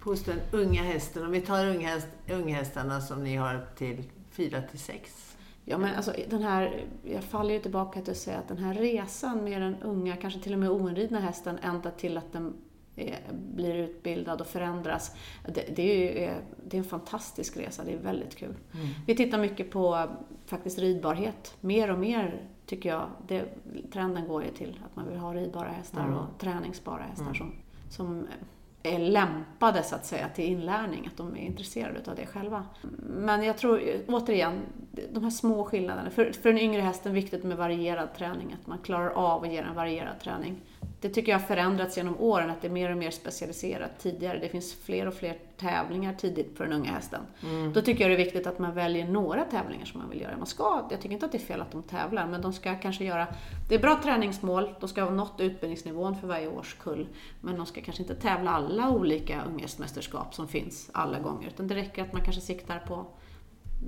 hos 0.00 0.24
den 0.24 0.40
unga 0.52 0.82
hästen? 0.82 1.24
Om 1.24 1.32
vi 1.32 1.40
tar 1.40 1.66
unghäst, 1.66 2.08
unghästarna 2.30 3.00
som 3.00 3.24
ni 3.24 3.36
har 3.36 3.66
till 3.76 4.04
4 4.30 4.62
till 4.62 4.78
6. 4.78 5.36
Ja, 5.64 5.78
men 5.78 5.94
alltså, 5.94 6.14
den 6.30 6.42
här, 6.42 6.84
jag 7.02 7.24
faller 7.24 7.54
ju 7.54 7.60
tillbaka 7.60 8.00
till 8.00 8.10
att 8.10 8.16
säga 8.16 8.38
att 8.38 8.48
den 8.48 8.58
här 8.58 8.74
resan 8.74 9.44
med 9.44 9.62
den 9.62 9.76
unga, 9.82 10.16
kanske 10.16 10.40
till 10.40 10.52
och 10.52 10.58
med 10.58 10.70
oinridna 10.70 11.20
hästen, 11.20 11.58
ända 11.62 11.90
till 11.90 12.18
att 12.18 12.32
den 12.32 12.54
blir 13.54 13.74
utbildad 13.74 14.40
och 14.40 14.46
förändras. 14.46 15.12
Det, 15.54 15.76
det, 15.76 15.82
är, 15.82 15.96
ju, 15.96 16.34
det 16.66 16.76
är 16.76 16.78
en 16.78 16.84
fantastisk 16.84 17.56
resa, 17.56 17.84
det 17.84 17.92
är 17.92 17.98
väldigt 17.98 18.36
kul. 18.36 18.54
Mm. 18.74 18.88
Vi 19.06 19.16
tittar 19.16 19.38
mycket 19.38 19.70
på 19.70 20.08
faktiskt 20.46 20.78
ridbarhet. 20.78 21.54
Mer 21.60 21.90
och 21.90 21.98
mer 21.98 22.48
tycker 22.70 22.88
jag, 22.88 23.08
det, 23.28 23.44
trenden 23.92 24.28
går 24.28 24.44
ju 24.44 24.50
till 24.50 24.80
att 24.84 24.96
man 24.96 25.08
vill 25.08 25.18
ha 25.18 25.34
ridbara 25.34 25.68
hästar 25.68 26.04
mm. 26.04 26.18
och 26.18 26.26
träningsbara 26.38 27.02
hästar 27.02 27.24
mm. 27.24 27.34
som, 27.34 27.52
som 27.88 28.26
är 28.82 28.98
lämpade 28.98 29.82
så 29.82 29.94
att 29.94 30.06
säga 30.06 30.28
till 30.28 30.44
inlärning, 30.44 31.06
att 31.06 31.16
de 31.16 31.36
är 31.36 31.40
intresserade 31.40 32.10
av 32.10 32.16
det 32.16 32.26
själva. 32.26 32.64
Men 33.06 33.42
jag 33.42 33.58
tror 33.58 33.82
återigen, 34.08 34.60
de 35.12 35.22
här 35.22 35.30
små 35.30 35.64
skillnaderna. 35.64 36.10
För, 36.10 36.32
för 36.32 36.48
den 36.48 36.58
yngre 36.58 36.80
hästen 36.80 37.12
är 37.12 37.14
det 37.14 37.20
viktigt 37.20 37.44
med 37.44 37.56
varierad 37.56 38.14
träning, 38.14 38.56
att 38.60 38.66
man 38.66 38.78
klarar 38.78 39.10
av 39.10 39.42
att 39.42 39.52
ge 39.52 39.58
en 39.58 39.74
varierad 39.74 40.20
träning 40.20 40.60
det 41.00 41.08
tycker 41.08 41.32
jag 41.32 41.38
har 41.38 41.46
förändrats 41.46 41.96
genom 41.96 42.20
åren, 42.20 42.50
att 42.50 42.62
det 42.62 42.68
är 42.68 42.72
mer 42.72 42.90
och 42.90 42.98
mer 42.98 43.10
specialiserat. 43.10 43.90
Tidigare, 43.98 44.38
det 44.38 44.48
finns 44.48 44.74
fler 44.74 45.06
och 45.06 45.14
fler 45.14 45.38
tävlingar 45.56 46.14
tidigt 46.14 46.56
för 46.56 46.64
den 46.64 46.72
unga 46.72 46.90
hästen. 46.90 47.20
Mm. 47.42 47.72
Då 47.72 47.80
tycker 47.80 48.00
jag 48.00 48.10
det 48.10 48.14
är 48.14 48.24
viktigt 48.24 48.46
att 48.46 48.58
man 48.58 48.74
väljer 48.74 49.08
några 49.08 49.44
tävlingar 49.44 49.84
som 49.84 50.00
man 50.00 50.10
vill 50.10 50.20
göra. 50.20 50.36
Man 50.36 50.46
ska, 50.46 50.86
jag 50.90 51.00
tycker 51.00 51.12
inte 51.12 51.26
att 51.26 51.32
det 51.32 51.38
är 51.38 51.46
fel 51.46 51.60
att 51.60 51.72
de 51.72 51.82
tävlar, 51.82 52.26
men 52.26 52.42
de 52.42 52.52
ska 52.52 52.74
kanske 52.74 53.04
göra... 53.04 53.26
Det 53.68 53.74
är 53.74 53.78
bra 53.78 54.00
träningsmål, 54.02 54.74
de 54.80 54.88
ska 54.88 55.02
ha 55.02 55.10
nått 55.10 55.40
utbildningsnivån 55.40 56.16
för 56.16 56.26
varje 56.26 56.48
årskull. 56.48 57.08
Men 57.40 57.56
de 57.56 57.66
ska 57.66 57.80
kanske 57.80 58.02
inte 58.02 58.14
tävla 58.14 58.50
alla 58.50 58.90
olika 58.90 59.42
unghästmästerskap 59.42 60.34
som 60.34 60.48
finns 60.48 60.90
alla 60.92 61.18
gånger. 61.18 61.48
Utan 61.48 61.68
det 61.68 61.74
räcker 61.74 62.02
att 62.02 62.12
man 62.12 62.24
kanske 62.24 62.40
siktar 62.40 62.78
på 62.78 63.06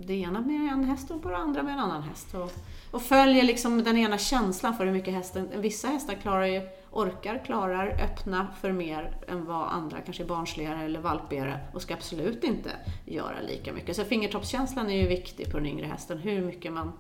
det 0.01 0.15
ena 0.15 0.41
med 0.41 0.73
en 0.73 0.85
häst 0.85 1.11
och 1.11 1.23
på 1.23 1.31
det 1.31 1.37
andra 1.37 1.63
med 1.63 1.73
en 1.73 1.81
annan 1.81 2.03
häst. 2.03 2.35
Och, 2.35 2.53
och 2.91 3.03
följer 3.03 3.43
liksom 3.43 3.85
den 3.85 3.97
ena 3.97 4.19
känslan 4.19 4.77
för 4.77 4.87
hur 4.87 4.93
mycket 4.93 5.15
hästen... 5.15 5.49
Vissa 5.57 5.89
hästar 5.89 6.15
klarar 6.15 6.47
ju 6.47 6.63
orkar, 6.93 7.45
klarar, 7.45 7.89
öppna 7.89 8.49
för 8.61 8.73
mer 8.73 9.17
än 9.29 9.45
vad 9.45 9.69
andra 9.69 10.01
kanske 10.01 10.23
är 10.23 10.27
barnsligare 10.27 10.85
eller 10.85 11.01
valpigare 11.01 11.61
och 11.75 11.83
ska 11.83 11.95
absolut 11.95 12.45
inte 12.45 12.71
göra 13.05 13.41
lika 13.41 13.73
mycket. 13.73 13.97
Så 13.97 14.05
fingertoppskänslan 14.05 14.91
är 14.91 15.03
ju 15.03 15.09
viktig 15.09 15.53
på 15.53 15.59
den 15.59 15.67
yngre 15.67 15.87
hästen, 15.87 16.19
hur 16.19 16.41
mycket 16.45 16.73
man 16.73 16.93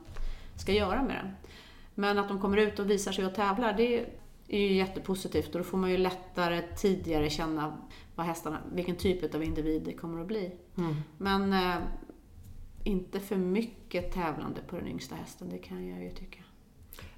ska 0.56 0.72
göra 0.72 1.02
med 1.02 1.16
den. 1.16 1.32
Men 1.94 2.18
att 2.18 2.28
de 2.28 2.40
kommer 2.40 2.56
ut 2.56 2.78
och 2.78 2.90
visar 2.90 3.12
sig 3.12 3.26
och 3.26 3.34
tävlar, 3.34 3.72
det 3.72 4.06
är 4.48 4.58
ju 4.58 4.72
jättepositivt 4.72 5.54
och 5.54 5.58
då 5.58 5.64
får 5.64 5.78
man 5.78 5.90
ju 5.90 5.96
lättare 5.96 6.62
tidigare 6.76 7.30
känna 7.30 7.78
vad 8.14 8.26
hästarna, 8.26 8.58
vilken 8.72 8.96
typ 8.96 9.34
av 9.34 9.42
individ 9.42 9.82
det 9.82 9.92
kommer 9.92 10.20
att 10.20 10.26
bli. 10.26 10.50
Mm. 10.76 10.94
Men 11.18 11.52
eh, 11.52 11.82
inte 12.84 13.20
för 13.20 13.36
mycket 13.36 14.12
tävlande 14.12 14.60
på 14.68 14.76
den 14.76 14.88
yngsta 14.88 15.14
hästen, 15.14 15.48
det 15.50 15.58
kan 15.58 15.88
jag 15.88 16.02
ju 16.02 16.10
tycka. 16.10 16.41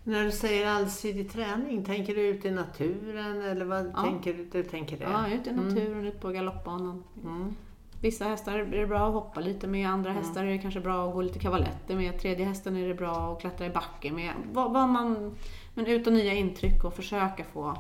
När 0.06 0.24
du 0.24 0.30
säger 0.30 0.66
allsidig 0.66 1.32
träning, 1.32 1.84
tänker 1.84 2.14
du 2.14 2.20
ut 2.20 2.44
i 2.44 2.50
naturen 2.50 3.42
eller 3.42 3.64
vad 3.64 3.92
ja. 3.94 4.02
tänker 4.02 4.46
du, 4.52 4.62
tänker 4.62 4.98
det? 4.98 5.04
Ja, 5.04 5.28
ut 5.28 5.46
i 5.46 5.50
mm. 5.50 5.64
naturen, 5.64 5.92
mm. 5.92 6.04
ut 6.04 6.20
på 6.20 6.28
galoppbanan. 6.28 7.04
Mm. 7.24 7.54
Vissa 8.00 8.24
hästar 8.24 8.58
är 8.58 8.80
det 8.80 8.86
bra 8.86 9.06
att 9.06 9.14
hoppa 9.14 9.40
lite 9.40 9.66
med, 9.66 9.88
andra 9.88 10.10
mm. 10.10 10.22
hästar 10.22 10.44
är 10.44 10.50
det 10.50 10.58
kanske 10.58 10.80
bra 10.80 11.08
att 11.08 11.14
gå 11.14 11.22
lite 11.22 11.38
kavaletter 11.38 11.96
med, 11.96 12.20
tredje 12.20 12.46
hästen 12.46 12.76
är 12.76 12.88
det 12.88 12.94
bra 12.94 13.32
att 13.32 13.40
klättra 13.40 13.66
i 13.66 13.70
backe 13.70 14.12
med. 14.12 14.32
Vad, 14.52 14.72
vad 14.72 14.88
man, 14.88 15.34
men 15.74 15.86
ut 15.86 16.06
och 16.06 16.12
nya 16.12 16.32
intryck 16.32 16.84
och 16.84 16.94
försöka 16.94 17.44
få... 17.44 17.78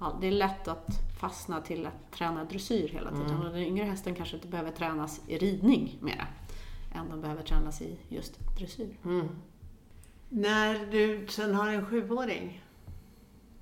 Ja, 0.00 0.18
det 0.20 0.26
är 0.26 0.32
lätt 0.32 0.68
att 0.68 0.88
fastna 1.20 1.60
till 1.60 1.86
att 1.86 2.12
träna 2.12 2.44
dressyr 2.44 2.88
hela 2.88 3.10
tiden 3.10 3.30
mm. 3.30 3.40
och 3.40 3.52
den 3.52 3.62
yngre 3.62 3.84
hästen 3.84 4.14
kanske 4.14 4.36
inte 4.36 4.48
behöver 4.48 4.70
tränas 4.70 5.20
i 5.26 5.38
ridning 5.38 5.98
mera 6.00 6.26
än 6.94 7.10
de 7.10 7.20
behöver 7.20 7.42
tränas 7.42 7.82
i 7.82 7.96
just 8.08 8.38
dressyr. 8.58 8.96
Mm. 9.04 9.28
När 10.34 10.86
du 10.90 11.26
sen 11.28 11.54
har 11.54 11.68
en 11.68 11.86
sjuåring 11.86 12.62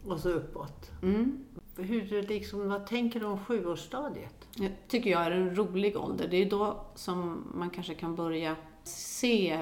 och 0.06 0.20
så 0.20 0.28
uppåt. 0.28 0.90
Mm. 1.02 1.44
Hur, 1.76 2.22
liksom, 2.22 2.68
vad 2.68 2.86
tänker 2.86 3.20
du 3.20 3.26
om 3.26 3.44
sjuårsstadiet? 3.44 4.48
Det 4.56 4.88
tycker 4.88 5.10
jag 5.10 5.22
är 5.22 5.30
en 5.30 5.56
rolig 5.56 5.96
ålder. 5.96 6.28
Det 6.28 6.36
är 6.36 6.50
då 6.50 6.86
som 6.94 7.46
man 7.54 7.70
kanske 7.70 7.94
kan 7.94 8.16
börja 8.16 8.56
se 8.84 9.52
eh, 9.52 9.60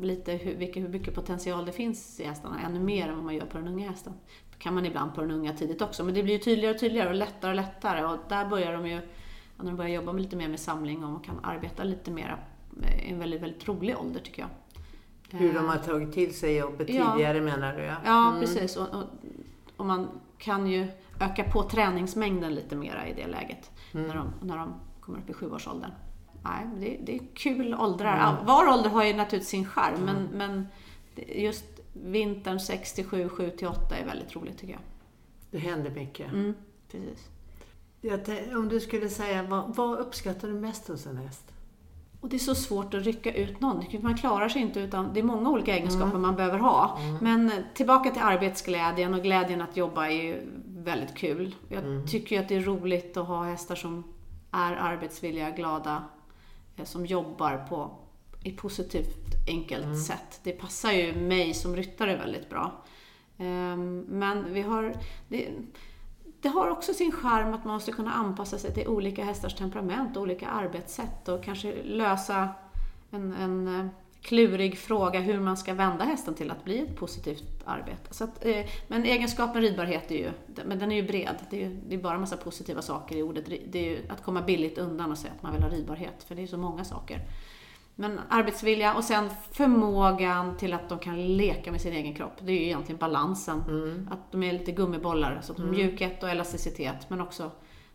lite 0.00 0.32
hur, 0.32 0.54
vilka, 0.54 0.80
hur 0.80 0.88
mycket 0.88 1.14
potential 1.14 1.66
det 1.66 1.72
finns 1.72 2.20
i 2.20 2.24
hästarna, 2.24 2.60
ännu 2.60 2.80
mer 2.80 3.08
än 3.08 3.16
vad 3.16 3.24
man 3.24 3.34
gör 3.34 3.46
på 3.46 3.58
den 3.58 3.68
unga 3.68 3.90
hästen. 3.90 4.12
Det 4.50 4.58
kan 4.58 4.74
man 4.74 4.86
ibland 4.86 5.14
på 5.14 5.20
den 5.20 5.30
unga 5.30 5.52
tidigt 5.56 5.82
också, 5.82 6.04
men 6.04 6.14
det 6.14 6.22
blir 6.22 6.34
ju 6.34 6.40
tydligare 6.40 6.74
och 6.74 6.80
tydligare 6.80 7.08
och 7.08 7.14
lättare 7.14 7.50
och 7.50 7.56
lättare. 7.56 8.04
Och 8.04 8.18
där 8.28 8.48
börjar 8.48 8.72
de 8.72 8.88
ju, 8.88 9.00
när 9.56 9.64
de 9.64 9.76
börjar 9.76 9.90
jobba 9.90 10.12
lite 10.12 10.36
mer 10.36 10.48
med 10.48 10.60
samling 10.60 11.04
och 11.04 11.24
kan 11.24 11.44
arbeta 11.44 11.84
lite 11.84 12.10
mer, 12.10 12.36
i 13.06 13.10
en 13.10 13.18
väldigt, 13.18 13.42
väldigt 13.42 13.68
rolig 13.68 13.98
ålder 13.98 14.20
tycker 14.20 14.42
jag. 14.42 14.50
Hur 15.38 15.54
de 15.54 15.68
har 15.68 15.76
tagit 15.76 16.12
till 16.12 16.34
sig 16.34 16.56
jobbet 16.56 16.88
ja. 16.88 17.12
tidigare 17.12 17.40
menar 17.40 17.76
du? 17.76 17.82
Ja, 17.82 17.96
ja 18.04 18.28
mm. 18.28 18.40
precis. 18.40 18.76
Och, 18.76 18.88
och, 18.88 19.04
och, 19.76 19.86
man 19.86 20.08
kan 20.38 20.66
ju 20.66 20.86
öka 21.20 21.44
på 21.44 21.62
träningsmängden 21.62 22.54
lite 22.54 22.76
mera 22.76 23.08
i 23.08 23.12
det 23.12 23.26
läget. 23.26 23.70
Mm. 23.92 24.06
När, 24.06 24.14
de, 24.14 24.32
när 24.42 24.56
de 24.56 24.74
kommer 25.00 25.18
upp 25.18 25.30
i 25.30 25.32
sjuårsåldern. 25.32 25.90
Nej, 26.44 26.66
det, 26.80 26.98
det 27.06 27.14
är 27.14 27.26
kul 27.34 27.74
åldrar. 27.74 28.32
Mm. 28.32 28.46
Var 28.46 28.68
ålder 28.68 28.90
har 28.90 29.04
ju 29.04 29.14
naturligtvis 29.14 29.48
sin 29.48 29.66
charm, 29.66 30.00
men, 30.04 30.16
mm. 30.16 30.28
men 30.38 30.66
just 31.26 31.64
vintern 31.92 32.60
67, 32.60 33.28
7 33.28 33.50
till 33.50 33.66
8 33.66 33.96
är 33.96 34.06
väldigt 34.06 34.36
roligt 34.36 34.58
tycker 34.58 34.72
jag. 34.72 34.82
Det 35.50 35.58
händer 35.58 35.90
mycket. 35.90 36.32
Mm, 36.32 36.54
precis. 36.90 37.28
om 38.54 38.68
du 38.68 38.80
skulle 38.80 39.08
säga, 39.08 39.42
vad, 39.42 39.76
vad 39.76 39.98
uppskattar 39.98 40.48
du 40.48 40.54
mest 40.54 40.88
hos 40.88 41.06
en 41.06 41.16
häst? 41.16 41.53
Och 42.24 42.30
det 42.30 42.36
är 42.36 42.38
så 42.38 42.54
svårt 42.54 42.94
att 42.94 43.02
rycka 43.02 43.34
ut 43.34 43.60
någon. 43.60 43.84
Man 44.00 44.16
klarar 44.16 44.48
sig 44.48 44.62
inte 44.62 44.80
utan 44.80 45.12
det 45.14 45.20
är 45.20 45.24
många 45.24 45.50
olika 45.50 45.76
egenskaper 45.76 46.10
mm. 46.10 46.22
man 46.22 46.36
behöver 46.36 46.58
ha. 46.58 46.98
Mm. 47.00 47.16
Men 47.20 47.52
tillbaka 47.74 48.10
till 48.10 48.22
arbetsglädjen 48.22 49.14
och 49.14 49.22
glädjen 49.22 49.60
att 49.60 49.76
jobba 49.76 50.06
är 50.06 50.22
ju 50.22 50.40
väldigt 50.66 51.14
kul. 51.14 51.54
Jag 51.68 51.84
mm. 51.84 52.06
tycker 52.06 52.36
ju 52.36 52.42
att 52.42 52.48
det 52.48 52.56
är 52.56 52.60
roligt 52.60 53.16
att 53.16 53.26
ha 53.26 53.44
hästar 53.44 53.74
som 53.74 54.04
är 54.50 54.72
arbetsvilliga, 54.72 55.50
glada, 55.50 56.04
eh, 56.76 56.84
som 56.84 57.06
jobbar 57.06 57.66
på 57.68 57.90
ett 58.44 58.56
positivt, 58.56 59.48
enkelt 59.48 59.84
mm. 59.84 59.96
sätt. 59.96 60.40
Det 60.42 60.52
passar 60.52 60.92
ju 60.92 61.14
mig 61.14 61.54
som 61.54 61.76
ryttare 61.76 62.16
väldigt 62.16 62.50
bra. 62.50 62.84
Ehm, 63.38 64.00
men 64.00 64.52
vi 64.52 64.60
har... 64.60 64.94
Det, 65.28 65.48
det 66.44 66.50
har 66.50 66.70
också 66.70 66.94
sin 66.94 67.12
charm 67.12 67.54
att 67.54 67.64
man 67.64 67.74
måste 67.74 67.92
kunna 67.92 68.12
anpassa 68.12 68.58
sig 68.58 68.74
till 68.74 68.88
olika 68.88 69.24
hästars 69.24 69.54
temperament 69.54 70.16
och 70.16 70.22
olika 70.22 70.48
arbetssätt 70.48 71.28
och 71.28 71.44
kanske 71.44 71.82
lösa 71.82 72.48
en, 73.10 73.32
en 73.32 73.80
eh, 73.80 73.86
klurig 74.20 74.78
fråga 74.78 75.20
hur 75.20 75.40
man 75.40 75.56
ska 75.56 75.74
vända 75.74 76.04
hästen 76.04 76.34
till 76.34 76.50
att 76.50 76.64
bli 76.64 76.78
ett 76.78 76.96
positivt 76.96 77.62
arbete. 77.64 78.14
Så 78.14 78.24
att, 78.24 78.44
eh, 78.44 78.66
men 78.88 79.04
egenskapen 79.04 79.62
ridbarhet 79.62 80.10
är 80.10 80.16
ju, 80.16 80.30
men 80.64 80.78
den 80.78 80.92
är 80.92 80.96
ju 80.96 81.02
bred. 81.02 81.36
Det 81.50 81.56
är, 81.56 81.68
ju, 81.68 81.80
det 81.88 81.94
är 81.94 81.98
bara 81.98 82.14
en 82.14 82.20
massa 82.20 82.36
positiva 82.36 82.82
saker 82.82 83.16
i 83.16 83.22
ordet. 83.22 83.44
Det 83.46 83.78
är 83.78 83.90
ju 83.90 84.08
att 84.08 84.22
komma 84.22 84.42
billigt 84.42 84.78
undan 84.78 85.10
och 85.10 85.18
säga 85.18 85.32
att 85.36 85.42
man 85.42 85.52
vill 85.52 85.62
ha 85.62 85.70
ridbarhet, 85.70 86.24
för 86.24 86.34
det 86.34 86.42
är 86.42 86.46
så 86.46 86.58
många 86.58 86.84
saker. 86.84 87.20
Men 87.96 88.20
arbetsvilja 88.28 88.94
och 88.94 89.04
sen 89.04 89.30
förmågan 89.52 90.56
till 90.56 90.72
att 90.72 90.88
de 90.88 90.98
kan 90.98 91.36
leka 91.36 91.72
med 91.72 91.80
sin 91.80 91.92
egen 91.92 92.14
kropp. 92.14 92.32
Det 92.40 92.52
är 92.52 92.56
ju 92.56 92.64
egentligen 92.64 92.98
balansen. 92.98 93.62
Mm. 93.68 94.08
Att 94.12 94.32
de 94.32 94.42
är 94.42 94.52
lite 94.52 94.72
gummibollar, 94.72 95.40
så 95.42 95.52
att 95.52 95.56
de 95.56 95.62
mm. 95.62 95.76
mjukhet 95.76 96.22
och 96.22 96.28
elasticitet. 96.28 97.10
Men 97.10 97.20
också 97.20 97.50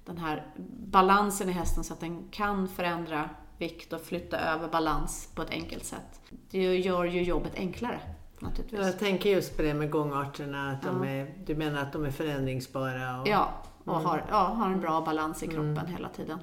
den 0.06 0.18
här 0.18 0.48
balansen 0.86 1.50
i 1.50 1.52
hästen 1.52 1.84
så 1.84 1.94
att 1.94 2.00
den 2.00 2.28
kan 2.32 2.68
förändra 2.68 3.30
vikt 3.58 3.94
och 3.94 4.02
flytta 4.02 4.40
över 4.40 4.68
balans 4.68 5.30
på 5.36 5.42
ett 5.42 5.50
enkelt 5.50 5.86
sätt. 5.86 6.22
Det 6.52 6.78
gör 6.78 7.06
ju 7.06 7.24
jobbet 7.24 7.56
enklare. 7.56 8.00
Naturligtvis. 8.40 8.80
Jag 8.80 9.00
tänker 9.00 9.30
just 9.30 9.58
på 9.58 9.62
det 9.62 9.74
med 9.74 9.92
gångarterna. 9.92 10.72
Att 10.72 10.84
ja. 10.84 10.92
de 10.92 11.04
är, 11.04 11.34
du 11.46 11.56
menar 11.56 11.82
att 11.82 11.94
de 11.94 12.06
är 12.06 12.12
förändringsbara? 12.12 13.22
Och, 13.22 13.28
ja, 13.28 13.54
och 13.84 13.94
mm. 13.94 14.06
har, 14.06 14.26
ja, 14.30 14.44
har 14.44 14.72
en 14.72 14.82
bra 14.82 15.02
balans 15.02 15.44
i 15.44 15.48
kroppen 15.48 15.78
mm. 15.78 15.92
hela 15.92 16.10
tiden. 16.10 16.40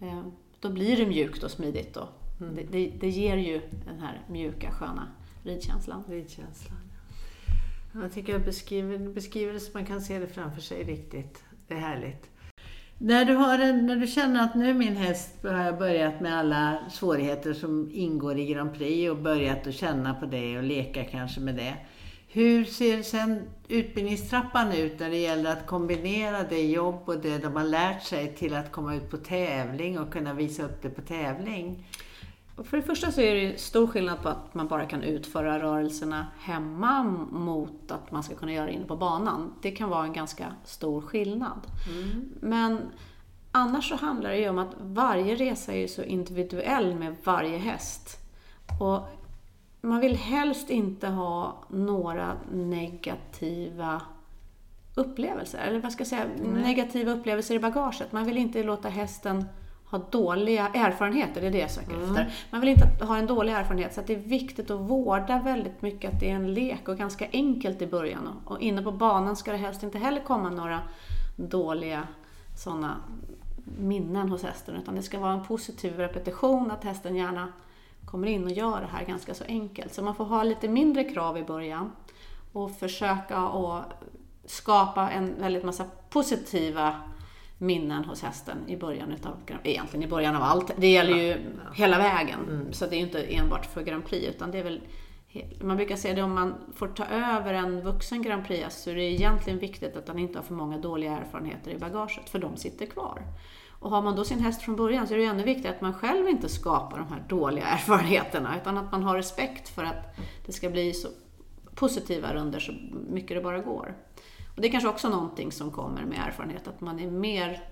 Eh, 0.00 0.22
då 0.60 0.68
blir 0.68 0.96
det 0.96 1.06
mjukt 1.06 1.42
och 1.42 1.50
smidigt. 1.50 1.96
Och, 1.96 2.08
Mm. 2.40 2.54
Det, 2.54 2.62
det, 2.62 2.92
det, 3.00 3.08
ger 3.08 3.36
ju 3.36 3.60
den 3.86 4.00
här 4.00 4.22
mjuka, 4.28 4.70
sköna 4.70 5.08
ridkänslan. 5.44 6.04
ridkänslan 6.08 6.78
ja. 7.94 8.00
Jag 8.02 8.12
tycker 8.12 8.32
jag 8.32 8.44
beskriver, 8.44 8.98
beskriver 8.98 9.52
det 9.52 9.60
så 9.60 9.70
man 9.74 9.86
kan 9.86 10.00
se 10.00 10.18
det 10.18 10.26
framför 10.26 10.60
sig 10.60 10.84
riktigt. 10.84 11.44
Det 11.68 11.74
är 11.74 11.78
härligt. 11.78 12.30
När 12.98 13.24
du, 13.24 13.34
har 13.34 13.58
en, 13.58 13.86
när 13.86 13.96
du 13.96 14.06
känner 14.06 14.44
att 14.44 14.54
nu 14.54 14.74
min 14.74 14.96
häst 14.96 15.30
har 15.42 15.64
jag 15.64 15.78
börjat 15.78 16.20
med 16.20 16.38
alla 16.38 16.78
svårigheter 16.90 17.52
som 17.52 17.90
ingår 17.92 18.38
i 18.38 18.46
Grand 18.46 18.74
Prix 18.74 19.10
och 19.10 19.16
börjat 19.16 19.66
att 19.66 19.74
känna 19.74 20.14
på 20.14 20.26
det 20.26 20.58
och 20.58 20.64
leka 20.64 21.04
kanske 21.04 21.40
med 21.40 21.54
det. 21.54 21.76
Hur 22.28 22.64
ser 22.64 23.02
sen 23.02 23.42
utbildningstrappan 23.68 24.72
ut 24.72 25.00
när 25.00 25.10
det 25.10 25.16
gäller 25.16 25.52
att 25.52 25.66
kombinera 25.66 26.42
det 26.42 26.62
jobb 26.62 27.02
och 27.04 27.18
det 27.18 27.38
de 27.38 27.56
har 27.56 27.64
lärt 27.64 28.02
sig 28.02 28.34
till 28.34 28.54
att 28.54 28.72
komma 28.72 28.94
ut 28.94 29.10
på 29.10 29.16
tävling 29.16 29.98
och 29.98 30.12
kunna 30.12 30.34
visa 30.34 30.62
upp 30.62 30.82
det 30.82 30.90
på 30.90 31.02
tävling? 31.02 31.86
För 32.64 32.76
det 32.76 32.82
första 32.82 33.12
så 33.12 33.20
är 33.20 33.34
det 33.34 33.60
stor 33.60 33.86
skillnad 33.86 34.22
på 34.22 34.28
att 34.28 34.54
man 34.54 34.68
bara 34.68 34.86
kan 34.86 35.02
utföra 35.02 35.58
rörelserna 35.58 36.26
hemma 36.38 37.02
mot 37.30 37.90
att 37.90 38.10
man 38.12 38.22
ska 38.22 38.34
kunna 38.34 38.52
göra 38.52 38.66
det 38.66 38.72
inne 38.72 38.86
på 38.86 38.96
banan. 38.96 39.54
Det 39.62 39.70
kan 39.70 39.88
vara 39.88 40.04
en 40.04 40.12
ganska 40.12 40.46
stor 40.64 41.00
skillnad. 41.00 41.60
Mm. 41.88 42.28
Men 42.40 42.80
annars 43.52 43.88
så 43.88 43.96
handlar 43.96 44.30
det 44.30 44.38
ju 44.38 44.48
om 44.48 44.58
att 44.58 44.74
varje 44.80 45.34
resa 45.34 45.72
är 45.72 45.86
så 45.86 46.02
individuell 46.02 46.94
med 46.94 47.16
varje 47.24 47.58
häst. 47.58 48.18
Och 48.80 49.00
man 49.80 50.00
vill 50.00 50.16
helst 50.16 50.70
inte 50.70 51.08
ha 51.08 51.64
några 51.68 52.32
negativa 52.52 54.00
upplevelser, 54.94 55.58
eller 55.58 55.80
vad 55.80 55.92
ska 55.92 56.00
jag 56.00 56.08
säga, 56.08 56.24
mm. 56.24 56.52
negativa 56.52 57.12
upplevelser 57.12 57.54
i 57.54 57.58
bagaget. 57.58 58.12
Man 58.12 58.24
vill 58.24 58.36
inte 58.36 58.62
låta 58.62 58.88
hästen 58.88 59.44
ha 59.90 59.98
dåliga 59.98 60.68
erfarenheter, 60.68 61.40
det 61.40 61.46
är 61.46 61.50
det 61.50 61.58
jag 61.58 61.70
söker 61.70 61.94
mm. 61.94 62.08
efter. 62.08 62.34
Man 62.50 62.60
vill 62.60 62.70
inte 62.70 63.04
ha 63.04 63.16
en 63.16 63.26
dålig 63.26 63.52
erfarenhet, 63.52 63.94
så 63.94 64.00
det 64.06 64.14
är 64.14 64.18
viktigt 64.18 64.70
att 64.70 64.80
vårda 64.80 65.38
väldigt 65.38 65.82
mycket 65.82 66.14
att 66.14 66.20
det 66.20 66.30
är 66.30 66.34
en 66.34 66.54
lek 66.54 66.88
och 66.88 66.98
ganska 66.98 67.26
enkelt 67.32 67.82
i 67.82 67.86
början. 67.86 68.40
Och 68.44 68.60
inne 68.60 68.82
på 68.82 68.92
banan 68.92 69.36
ska 69.36 69.52
det 69.52 69.58
helst 69.58 69.82
inte 69.82 69.98
heller 69.98 70.20
komma 70.20 70.50
några 70.50 70.80
dåliga 71.36 72.08
sådana 72.56 72.96
minnen 73.78 74.28
hos 74.28 74.42
hästen, 74.42 74.76
utan 74.76 74.94
det 74.94 75.02
ska 75.02 75.18
vara 75.18 75.32
en 75.32 75.44
positiv 75.44 75.96
repetition, 75.96 76.70
att 76.70 76.84
hästen 76.84 77.16
gärna 77.16 77.48
kommer 78.04 78.26
in 78.28 78.44
och 78.44 78.50
gör 78.50 78.80
det 78.80 78.86
här 78.86 79.04
ganska 79.04 79.34
så 79.34 79.44
enkelt. 79.44 79.94
Så 79.94 80.02
man 80.02 80.14
får 80.14 80.24
ha 80.24 80.42
lite 80.42 80.68
mindre 80.68 81.04
krav 81.04 81.38
i 81.38 81.42
början 81.42 81.92
och 82.52 82.78
försöka 82.78 83.36
att 83.36 83.84
skapa 84.44 85.10
en 85.10 85.34
väldigt 85.40 85.64
massa 85.64 85.84
positiva 86.10 86.96
minnen 87.58 88.04
hos 88.04 88.22
hästen 88.22 88.58
i 88.68 88.76
början 88.76 89.12
utav, 89.12 89.36
egentligen 89.64 90.06
i 90.06 90.10
början 90.10 90.36
av 90.36 90.42
allt. 90.42 90.70
Det 90.76 90.88
gäller 90.88 91.16
ju 91.16 91.28
ja, 91.28 91.72
hela 91.74 91.98
vägen. 91.98 92.40
Mm. 92.48 92.72
Så 92.72 92.86
det 92.86 92.96
är 92.96 92.98
ju 92.98 93.04
inte 93.04 93.22
enbart 93.22 93.66
för 93.66 93.82
Grand 93.82 94.04
Prix 94.04 94.28
utan 94.28 94.50
det 94.50 94.58
är 94.58 94.64
väl 94.64 94.80
man 95.60 95.76
brukar 95.76 95.96
säga 95.96 96.14
det 96.14 96.22
om 96.22 96.34
man 96.34 96.54
får 96.74 96.88
ta 96.88 97.04
över 97.04 97.54
en 97.54 97.80
vuxen 97.80 98.22
Grand 98.22 98.46
Prix 98.46 98.82
så 98.82 98.90
är 98.90 98.94
det 98.94 99.02
egentligen 99.02 99.58
viktigt 99.58 99.96
att 99.96 100.08
han 100.08 100.18
inte 100.18 100.38
har 100.38 100.44
för 100.44 100.54
många 100.54 100.78
dåliga 100.78 101.16
erfarenheter 101.16 101.70
i 101.70 101.78
bagaget, 101.78 102.30
för 102.30 102.38
de 102.38 102.56
sitter 102.56 102.86
kvar. 102.86 103.22
Och 103.78 103.90
har 103.90 104.02
man 104.02 104.16
då 104.16 104.24
sin 104.24 104.40
häst 104.40 104.62
från 104.62 104.76
början 104.76 105.08
så 105.08 105.14
är 105.14 105.18
det 105.18 105.24
ännu 105.24 105.42
viktigare 105.42 105.74
att 105.74 105.80
man 105.80 105.94
själv 105.94 106.28
inte 106.28 106.48
skapar 106.48 106.98
de 106.98 107.08
här 107.08 107.24
dåliga 107.28 107.64
erfarenheterna, 107.66 108.56
utan 108.60 108.78
att 108.78 108.92
man 108.92 109.02
har 109.02 109.16
respekt 109.16 109.68
för 109.68 109.84
att 109.84 110.16
det 110.46 110.52
ska 110.52 110.70
bli 110.70 110.92
så 110.92 111.08
positiva 111.74 112.34
runder 112.34 112.60
så 112.60 112.72
mycket 113.08 113.36
det 113.36 113.40
bara 113.40 113.58
går. 113.58 113.94
Och 114.56 114.62
det 114.62 114.68
är 114.68 114.72
kanske 114.72 114.88
också 114.88 115.08
någonting 115.08 115.52
som 115.52 115.70
kommer 115.70 116.04
med 116.04 116.18
erfarenhet, 116.18 116.68
att 116.68 116.80
man 116.80 117.00
är 117.00 117.10
mer 117.10 117.64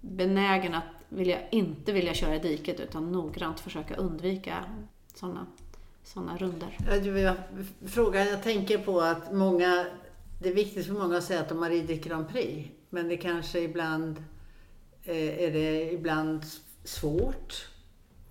benägen 0.00 0.74
att 0.74 0.84
vilja, 1.08 1.48
inte 1.50 1.92
vilja 1.92 2.14
köra 2.14 2.36
i 2.36 2.38
diket 2.38 2.80
utan 2.80 3.12
noggrant 3.12 3.60
försöka 3.60 3.96
undvika 3.96 4.64
sådana 5.14 5.46
såna 6.04 6.36
runder. 6.36 6.78
Frågan 7.86 8.26
jag 8.26 8.42
tänker 8.42 8.78
på 8.78 9.00
att 9.00 9.32
många, 9.32 9.86
det 10.42 10.48
är 10.48 10.54
viktigt 10.54 10.86
för 10.86 10.94
många 10.94 11.18
att 11.18 11.24
säga 11.24 11.40
att 11.40 11.48
de 11.48 11.62
har 11.62 11.70
ridit 11.70 12.04
Grand 12.04 12.28
Prix, 12.28 12.68
men 12.90 13.08
det 13.08 13.16
kanske 13.16 13.60
ibland 13.60 14.24
eh, 15.04 15.44
är 15.44 15.52
det 15.52 15.92
ibland 15.92 16.44
svårt 16.84 17.68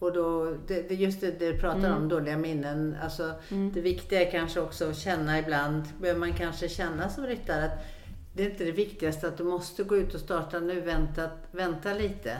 och 0.03 0.13
då, 0.13 0.57
det, 0.67 0.89
det 0.89 0.95
just 0.95 1.21
det 1.21 1.39
du 1.39 1.57
pratar 1.57 1.77
mm. 1.77 1.97
om, 1.97 2.09
dåliga 2.09 2.37
minnen. 2.37 2.97
Alltså, 3.03 3.31
mm. 3.51 3.71
Det 3.73 3.81
viktiga 3.81 4.27
är 4.27 4.31
kanske 4.31 4.59
också 4.59 4.89
att 4.89 4.97
känna 4.97 5.39
ibland, 5.39 5.83
behöver 6.01 6.19
man 6.19 6.33
kanske 6.33 6.69
känna 6.69 7.09
som 7.09 7.25
ryttare 7.25 7.65
att 7.65 7.85
det 8.33 8.43
är 8.43 8.49
inte 8.49 8.63
det 8.63 8.71
viktigaste 8.71 9.27
att 9.27 9.37
du 9.37 9.43
måste 9.43 9.83
gå 9.83 9.97
ut 9.97 10.13
och 10.13 10.19
starta 10.19 10.59
nu, 10.59 10.81
vänta, 10.81 11.29
vänta 11.51 11.93
lite. 11.93 12.37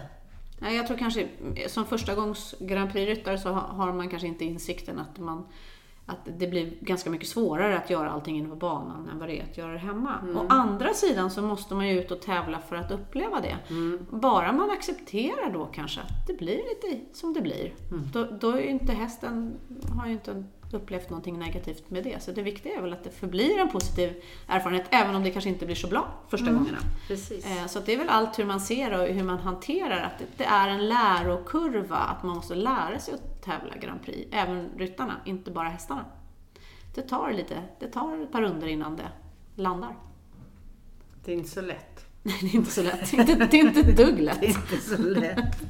Nej, 0.60 0.78
jag 0.78 0.88
tror 0.88 0.98
kanske 0.98 1.28
som 1.68 1.86
första 1.86 2.16
gångs 2.16 2.56
Grand 2.60 2.92
Prix-ryttare 2.92 3.38
så 3.38 3.50
har 3.50 3.94
man 3.94 4.10
kanske 4.10 4.28
inte 4.28 4.46
insikten 4.46 5.00
att 5.00 5.18
man 5.20 5.48
att 6.06 6.28
det 6.40 6.48
blir 6.48 6.74
ganska 6.82 7.10
mycket 7.10 7.28
svårare 7.28 7.78
att 7.78 7.90
göra 7.90 8.12
allting 8.12 8.38
inne 8.38 8.50
på 8.50 8.56
banan 8.56 9.10
än 9.10 9.20
vad 9.20 9.30
det 9.30 9.40
är 9.40 9.44
att 9.44 9.58
göra 9.58 9.72
det 9.72 9.78
hemma. 9.78 10.20
Mm. 10.22 10.38
Å 10.38 10.46
andra 10.50 10.94
sidan 10.94 11.32
så 11.32 11.42
måste 11.42 11.76
man 11.76 11.88
ju 11.88 12.00
ut 12.00 12.12
och 12.12 12.22
tävla 12.22 12.60
för 12.60 12.76
att 12.76 12.92
uppleva 12.92 13.42
det. 13.42 13.58
Mm. 13.70 14.06
Bara 14.10 14.52
man 14.52 14.72
accepterar 14.72 15.54
då 15.54 15.66
kanske 15.66 16.02
att 16.02 16.28
det 16.28 16.34
blir 16.34 16.56
lite 16.58 17.18
som 17.18 17.34
det 17.34 17.42
blir. 17.42 17.74
Mm. 17.92 18.04
Då, 18.14 18.28
då 18.42 18.52
är 18.52 18.62
ju 18.62 18.70
inte 18.70 18.94
hästen, 18.94 19.54
har 19.98 20.08
ju 20.08 20.14
inte 20.14 20.44
upplevt 20.72 21.10
någonting 21.10 21.40
negativt 21.40 21.90
med 21.90 22.04
det. 22.04 22.24
Så 22.24 22.32
det 22.32 22.42
viktiga 22.42 22.78
är 22.78 22.82
väl 22.82 22.94
att 22.94 23.04
det 23.04 23.10
förblir 23.10 23.60
en 23.60 23.70
positiv 23.70 24.14
erfarenhet, 24.48 24.86
även 24.90 25.16
om 25.16 25.24
det 25.24 25.32
kanske 25.32 25.50
inte 25.50 25.66
blir 25.66 25.76
så 25.76 25.88
bra 25.88 26.08
första 26.30 26.48
mm. 26.48 26.60
gångerna. 26.60 26.78
Precis. 27.08 27.46
Eh, 27.46 27.68
så 27.68 27.80
det 27.80 27.94
är 27.94 27.98
väl 27.98 28.10
allt 28.10 28.40
hur 28.40 28.46
man 28.46 28.60
ser 28.60 29.00
och 29.00 29.08
hur 29.08 29.24
man 29.24 29.38
hanterar 29.38 30.02
att 30.02 30.24
det 30.38 30.44
är 30.44 30.70
en 30.70 30.88
lärokurva, 30.88 31.96
att 31.96 32.24
man 32.24 32.36
måste 32.36 32.56
lära 32.56 33.00
sig 33.00 33.14
att 33.14 33.33
tävla 33.44 33.78
Grand 33.78 34.02
Prix, 34.02 34.28
även 34.32 34.70
ryttarna, 34.78 35.22
inte 35.26 35.52
bara 35.52 35.70
hästarna. 35.70 36.06
Det 36.96 37.02
tar 37.02 37.34
lite, 37.34 37.64
det 37.80 37.88
tar 37.88 38.24
ett 38.24 38.32
par 38.32 38.42
runder 38.42 38.68
innan 38.68 38.96
det 38.96 39.12
landar. 39.56 39.96
Det 41.26 41.32
är 41.32 41.36
inte 41.36 41.50
så 41.50 41.62
lätt. 41.62 42.06
Nej, 42.24 42.38
det 42.42 42.48
är 42.48 42.56
inte 42.56 42.72
så 42.72 42.84
lätt. 42.84 43.12
Det 43.12 43.18
är 43.18 43.56
inte 43.56 43.80
ett 43.80 43.98
dugg 43.98 44.20
lätt. 44.20 44.40
Det 44.42 44.46
är 44.46 44.50
inte 44.50 44.78
så 44.78 44.98
lätt. 44.98 45.62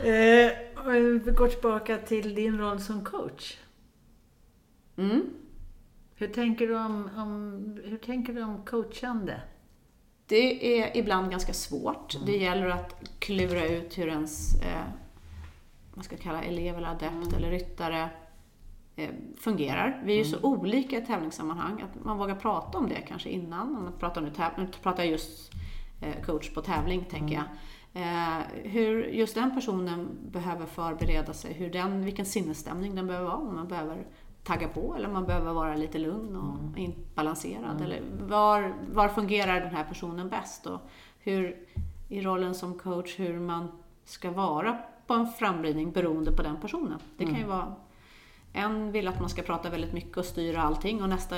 eh, 0.00 1.22
vi 1.24 1.32
går 1.36 1.48
tillbaka 1.48 1.98
till 1.98 2.34
din 2.34 2.58
roll 2.58 2.80
som 2.80 3.04
coach. 3.04 3.58
Mm. 4.96 5.22
Hur 6.14 6.28
tänker 6.28 6.66
du 6.66 6.76
om, 6.76 7.10
om, 7.16 7.80
hur 7.84 7.98
tänker 7.98 8.32
du 8.32 8.42
om 8.42 8.64
coachande? 8.64 9.40
Det 10.26 10.82
är 10.82 10.96
ibland 10.96 11.30
ganska 11.30 11.52
svårt. 11.52 12.14
Mm. 12.14 12.26
Det 12.26 12.36
gäller 12.36 12.66
att 12.66 12.94
klura 13.18 13.66
ut 13.66 13.98
hur 13.98 14.08
ens 14.08 14.62
eh, 14.62 14.84
man 15.94 16.04
ska 16.04 16.16
kalla 16.16 16.42
elev 16.42 16.76
eller 16.76 16.88
adept 16.88 17.26
mm. 17.26 17.34
eller 17.34 17.50
ryttare 17.50 18.10
eh, 18.96 19.10
fungerar. 19.36 20.02
Vi 20.04 20.12
är 20.12 20.16
ju 20.16 20.28
mm. 20.28 20.40
så 20.40 20.46
olika 20.46 20.98
i 20.98 21.06
tävlingssammanhang 21.06 21.82
att 21.82 22.04
man 22.04 22.18
vågar 22.18 22.34
prata 22.34 22.78
om 22.78 22.88
det 22.88 23.00
kanske 23.08 23.28
innan. 23.28 23.76
Om 23.76 23.84
man 23.84 23.92
pratar 23.98 24.20
nu, 24.20 24.32
nu 24.58 24.66
pratar 24.82 25.02
jag 25.02 25.12
just 25.12 25.52
eh, 26.00 26.22
coach 26.24 26.50
på 26.54 26.60
tävling, 26.60 27.04
tänker 27.04 27.34
mm. 27.34 27.38
jag. 27.38 27.44
Eh, 27.94 28.38
hur 28.64 29.04
just 29.04 29.34
den 29.34 29.54
personen 29.54 30.08
behöver 30.30 30.66
förbereda 30.66 31.32
sig, 31.32 31.52
hur 31.52 31.70
den, 31.70 32.04
vilken 32.04 32.26
sinnesstämning 32.26 32.94
den 32.94 33.06
behöver 33.06 33.26
vara. 33.26 33.36
Om 33.36 33.54
man 33.54 33.68
behöver 33.68 34.06
tagga 34.44 34.68
på 34.68 34.94
eller 34.94 35.06
om 35.06 35.12
man 35.12 35.26
behöver 35.26 35.52
vara 35.52 35.76
lite 35.76 35.98
lugn 35.98 36.36
och 36.36 36.78
mm. 36.78 36.92
balanserad. 37.14 37.70
Mm. 37.70 37.82
Eller 37.82 38.02
var, 38.20 38.74
var 38.92 39.08
fungerar 39.08 39.60
den 39.60 39.74
här 39.74 39.84
personen 39.84 40.28
bäst? 40.28 40.66
Och 40.66 40.80
hur, 41.18 41.56
i 42.08 42.20
rollen 42.20 42.54
som 42.54 42.78
coach, 42.78 43.18
hur 43.18 43.40
man 43.40 43.68
ska 44.04 44.30
vara 44.30 44.78
på 45.06 45.14
en 45.14 45.26
framridning 45.26 45.92
beroende 45.92 46.32
på 46.32 46.42
den 46.42 46.56
personen. 46.60 46.98
Det 47.16 47.24
kan 47.24 47.34
ju 47.34 47.44
mm. 47.44 47.48
vara 47.48 47.74
en 48.52 48.92
vill 48.92 49.08
att 49.08 49.20
man 49.20 49.28
ska 49.28 49.42
prata 49.42 49.70
väldigt 49.70 49.92
mycket 49.92 50.16
och 50.16 50.24
styra 50.24 50.62
allting 50.62 51.02
och 51.02 51.08
nästa 51.08 51.36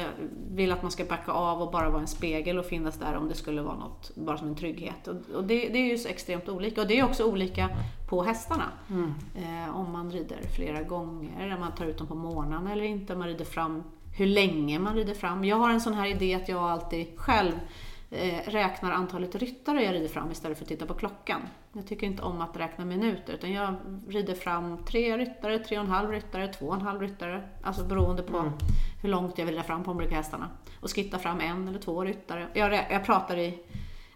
vill 0.51 0.73
att 0.73 0.83
man 0.83 0.91
ska 0.91 1.05
backa 1.05 1.33
av 1.33 1.63
och 1.63 1.71
bara 1.71 1.91
vara 1.91 2.01
en 2.01 2.07
spegel 2.09 2.59
och 2.59 2.67
finnas 2.67 2.99
där 2.99 3.17
om 3.17 3.29
det 3.29 3.35
skulle 3.35 3.63
vara 3.63 3.77
något, 3.77 4.17
bara 4.17 4.39
som 4.39 4.49
en 4.49 4.57
trygghet. 4.57 5.09
Och, 5.09 5.17
och 5.35 5.45
det, 5.45 5.69
det, 5.69 5.79
är 5.79 5.91
ju 5.91 5.99
så 5.99 6.09
extremt 6.09 6.49
olika. 6.49 6.81
Och 6.81 6.87
det 6.87 6.99
är 6.99 7.05
också 7.05 7.25
olika 7.25 7.69
på 8.09 8.23
hästarna. 8.23 8.73
Mm. 8.91 9.15
Eh, 9.35 9.77
om 9.77 9.93
man 9.93 10.11
rider 10.11 10.39
flera 10.57 10.83
gånger, 10.83 11.55
om 11.55 11.61
man 11.61 11.73
tar 11.73 11.85
ut 11.85 11.99
dem 11.99 12.07
på 12.07 12.15
morgonen 12.15 12.67
eller 12.67 12.85
inte, 12.85 13.13
om 13.13 13.19
man 13.19 13.29
rider 13.29 13.45
fram, 13.45 13.83
hur 14.17 14.27
länge 14.27 14.79
man 14.79 14.95
rider 14.95 15.15
fram. 15.15 15.45
Jag 15.45 15.57
har 15.57 15.71
en 15.71 15.81
sån 15.81 15.95
här 15.95 16.07
idé 16.07 16.35
att 16.35 16.49
jag 16.49 16.63
alltid 16.63 17.07
själv 17.17 17.53
Eh, 18.17 18.51
räknar 18.51 18.93
antalet 18.93 19.35
ryttare 19.35 19.85
jag 19.85 19.95
rider 19.95 20.09
fram 20.09 20.31
istället 20.31 20.59
för 20.59 20.65
att 20.65 20.69
titta 20.69 20.87
på 20.87 20.95
klockan. 20.95 21.41
Jag 21.73 21.87
tycker 21.87 22.07
inte 22.07 22.23
om 22.23 22.41
att 22.41 22.57
räkna 22.57 22.85
minuter 22.85 23.33
utan 23.33 23.53
jag 23.53 23.75
rider 24.09 24.35
fram 24.35 24.85
tre 24.85 25.19
ryttare, 25.19 25.59
tre 25.59 25.79
och 25.79 25.85
en 25.85 25.91
halv 25.91 26.11
ryttare, 26.11 26.49
två 26.49 26.67
och 26.67 26.75
en 26.75 26.81
halv 26.81 27.01
ryttare. 27.01 27.49
Alltså 27.63 27.85
beroende 27.85 28.23
på 28.23 28.39
mm. 28.39 28.53
hur 29.03 29.09
långt 29.09 29.39
jag 29.39 29.47
vill 29.47 29.55
rida 29.55 29.67
fram 29.67 29.85
på 29.85 29.91
de 29.91 29.97
olika 29.97 30.15
hästarna. 30.15 30.51
Och 30.81 30.95
skittar 30.95 31.19
fram 31.19 31.41
en 31.41 31.69
eller 31.69 31.79
två 31.79 32.05
ryttare. 32.05 32.49
Jag, 32.53 32.87
jag 32.91 33.05
pratar 33.05 33.39
i 33.39 33.59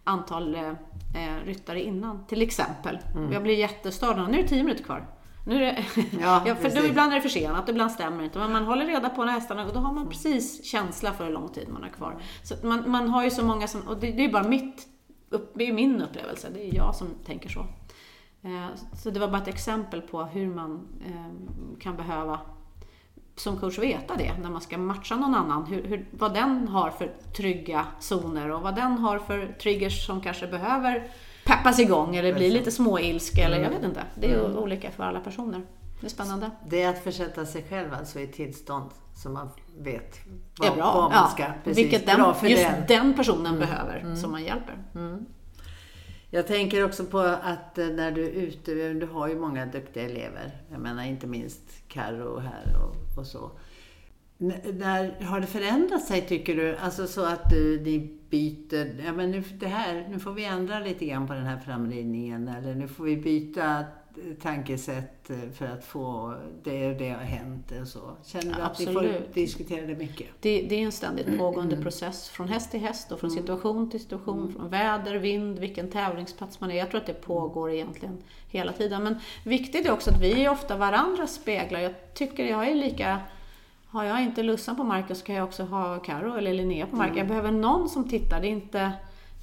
antal 0.04 0.54
eh, 0.54 0.68
eh, 0.68 1.44
ryttare 1.44 1.82
innan 1.82 2.26
till 2.26 2.42
exempel. 2.42 2.98
Mm. 3.16 3.32
Jag 3.32 3.42
blir 3.42 3.58
jättestörd. 3.58 4.30
Nu 4.30 4.38
är 4.38 4.42
det 4.42 4.48
tio 4.48 4.62
minuter 4.62 4.84
kvar. 4.84 5.06
Nu 5.48 5.64
är 5.64 5.72
det, 5.72 5.84
ja, 6.20 6.42
ja, 6.46 6.54
för 6.54 6.70
då 6.70 6.86
ibland 6.86 7.12
är 7.12 7.16
det 7.16 7.22
försenat, 7.22 7.68
ibland 7.68 7.92
stämmer 7.92 8.18
det 8.18 8.24
inte. 8.24 8.38
Men 8.38 8.52
man 8.52 8.64
håller 8.64 8.86
reda 8.86 9.08
på 9.08 9.24
hästarna 9.24 9.66
och 9.66 9.72
då 9.72 9.80
har 9.80 9.92
man 9.92 10.08
precis 10.08 10.64
känsla 10.64 11.12
för 11.12 11.24
hur 11.24 11.32
lång 11.32 11.48
tid 11.48 11.68
man 11.68 11.82
har 11.82 11.90
kvar. 11.90 12.22
Så 12.42 12.54
man, 12.66 12.90
man 12.90 13.08
har 13.08 13.24
ju 13.24 13.30
så 13.30 13.44
många 13.44 13.68
som, 13.68 13.88
och 13.88 13.96
det, 14.00 14.10
det 14.10 14.24
är 14.24 14.32
bara 14.32 14.48
mitt, 14.48 14.86
det 15.54 15.68
är 15.68 15.72
min 15.72 16.02
upplevelse, 16.02 16.48
det 16.54 16.68
är 16.68 16.74
jag 16.74 16.94
som 16.94 17.08
tänker 17.26 17.48
så. 17.48 17.60
Eh, 18.42 18.66
så 19.02 19.10
det 19.10 19.20
var 19.20 19.28
bara 19.28 19.42
ett 19.42 19.48
exempel 19.48 20.00
på 20.00 20.22
hur 20.22 20.46
man 20.46 20.88
eh, 21.06 21.78
kan 21.80 21.96
behöva 21.96 22.40
som 23.36 23.56
coach 23.56 23.78
veta 23.78 24.16
det 24.16 24.38
när 24.42 24.50
man 24.50 24.60
ska 24.60 24.78
matcha 24.78 25.16
någon 25.16 25.34
annan. 25.34 25.66
Hur, 25.66 25.84
hur, 25.84 26.08
vad 26.10 26.34
den 26.34 26.68
har 26.68 26.90
för 26.90 27.14
trygga 27.36 27.86
zoner 28.00 28.50
och 28.50 28.62
vad 28.62 28.74
den 28.74 28.98
har 28.98 29.18
för 29.18 29.56
triggers 29.62 30.06
som 30.06 30.20
kanske 30.20 30.46
behöver 30.46 31.10
peppas 31.48 31.78
igång 31.78 32.16
eller 32.16 32.34
blir 32.34 32.50
lite 32.50 32.70
småilska 32.70 33.44
eller 33.44 33.62
jag 33.62 33.70
vet 33.70 33.84
inte. 33.84 34.02
Det 34.14 34.32
är 34.32 34.44
mm. 34.44 34.58
olika 34.58 34.90
för 34.90 35.04
alla 35.04 35.20
personer. 35.20 35.62
Det 36.00 36.06
är 36.06 36.10
spännande. 36.10 36.50
Det 36.68 36.82
är 36.82 36.88
att 36.90 36.98
försätta 36.98 37.46
sig 37.46 37.66
själv 37.68 37.94
alltså 37.94 38.20
i 38.20 38.26
tillstånd 38.26 38.90
så 39.14 39.28
man 39.28 39.48
vet 39.78 40.20
vad, 40.58 40.74
bra. 40.74 40.92
vad 40.94 41.12
man 41.12 41.30
ska... 41.30 41.42
Ja. 41.42 41.52
Precis, 41.64 41.84
Vilket 41.84 42.06
den, 42.06 42.16
bra 42.16 42.34
för 42.34 42.46
just 42.46 42.62
den, 42.62 42.84
den 42.88 43.14
personen 43.14 43.46
mm. 43.46 43.58
behöver 43.58 44.00
mm. 44.00 44.16
som 44.16 44.30
man 44.30 44.44
hjälper. 44.44 44.74
Mm. 44.94 45.26
Jag 46.30 46.46
tänker 46.46 46.84
också 46.84 47.04
på 47.04 47.18
att 47.18 47.78
eh, 47.78 47.86
när 47.86 48.10
du 48.10 48.24
är 48.24 48.30
ute, 48.30 48.92
du 48.92 49.06
har 49.06 49.28
ju 49.28 49.38
många 49.38 49.66
duktiga 49.66 50.04
elever. 50.04 50.62
Jag 50.70 50.80
menar 50.80 51.04
inte 51.04 51.26
minst 51.26 51.88
Karo 51.88 52.38
här 52.38 52.76
och, 52.82 53.18
och 53.18 53.26
så. 53.26 53.50
När, 54.38 55.24
har 55.24 55.40
det 55.40 55.46
förändrat 55.46 56.04
sig 56.04 56.20
tycker 56.20 56.56
du? 56.56 56.76
Alltså 56.76 57.06
så 57.06 57.24
att 57.24 57.50
du, 57.50 57.80
ni 57.80 58.18
byter, 58.30 59.04
ja 59.04 59.12
men 59.12 59.30
nu, 59.30 59.42
det 59.60 59.66
här, 59.66 60.08
nu 60.10 60.18
får 60.18 60.32
vi 60.32 60.44
ändra 60.44 60.80
lite 60.80 61.06
grann 61.06 61.26
på 61.26 61.32
den 61.32 61.44
här 61.44 61.58
framridningen 61.58 62.48
eller 62.48 62.74
nu 62.74 62.88
får 62.88 63.04
vi 63.04 63.16
byta 63.16 63.84
tankesätt 64.42 65.30
för 65.54 65.66
att 65.66 65.84
få 65.84 66.34
det 66.64 66.90
och 66.90 66.96
det 66.96 67.10
har 67.10 67.18
hänt 67.18 67.72
och 67.80 67.88
så. 67.88 68.16
Känner 68.24 68.54
du 68.54 68.62
att 68.62 68.78
ni 68.78 68.86
får 68.86 69.34
diskutera 69.34 69.86
det 69.86 69.94
mycket? 69.94 70.26
Det, 70.40 70.66
det 70.68 70.74
är 70.74 70.84
en 70.84 70.92
ständigt 70.92 71.38
pågående 71.38 71.74
mm. 71.74 71.82
process 71.82 72.28
från 72.28 72.48
häst 72.48 72.70
till 72.70 72.80
häst 72.80 73.12
och 73.12 73.20
från 73.20 73.30
mm. 73.30 73.42
situation 73.42 73.90
till 73.90 74.00
situation, 74.00 74.40
mm. 74.40 74.52
från 74.52 74.68
väder, 74.68 75.14
vind, 75.14 75.58
vilken 75.58 75.90
tävlingsplats 75.90 76.60
man 76.60 76.70
är. 76.70 76.76
Jag 76.76 76.90
tror 76.90 77.00
att 77.00 77.06
det 77.06 77.20
pågår 77.20 77.70
egentligen 77.72 78.18
hela 78.48 78.72
tiden. 78.72 79.04
Men 79.04 79.18
viktigt 79.44 79.86
är 79.86 79.92
också 79.92 80.10
att 80.10 80.22
vi 80.22 80.44
är 80.44 80.50
ofta 80.50 80.76
varandras 80.76 81.34
speglar. 81.34 81.80
Jag 81.80 82.14
tycker 82.14 82.44
jag 82.44 82.68
är 82.68 82.74
lika 82.74 83.20
har 83.90 84.04
jag 84.04 84.22
inte 84.22 84.42
Lussan 84.42 84.76
på 84.76 84.84
marken 84.84 85.16
så 85.16 85.24
kan 85.24 85.34
jag 85.34 85.44
också 85.44 85.64
ha 85.64 85.98
Karo 85.98 86.36
eller 86.36 86.54
Linnea 86.54 86.86
på 86.86 86.96
marken. 86.96 87.12
Mm. 87.12 87.18
Jag 87.18 87.28
behöver 87.28 87.50
någon 87.50 87.88
som 87.88 88.08
tittar. 88.08 88.40
Det, 88.40 88.46
är 88.46 88.50
inte, 88.50 88.92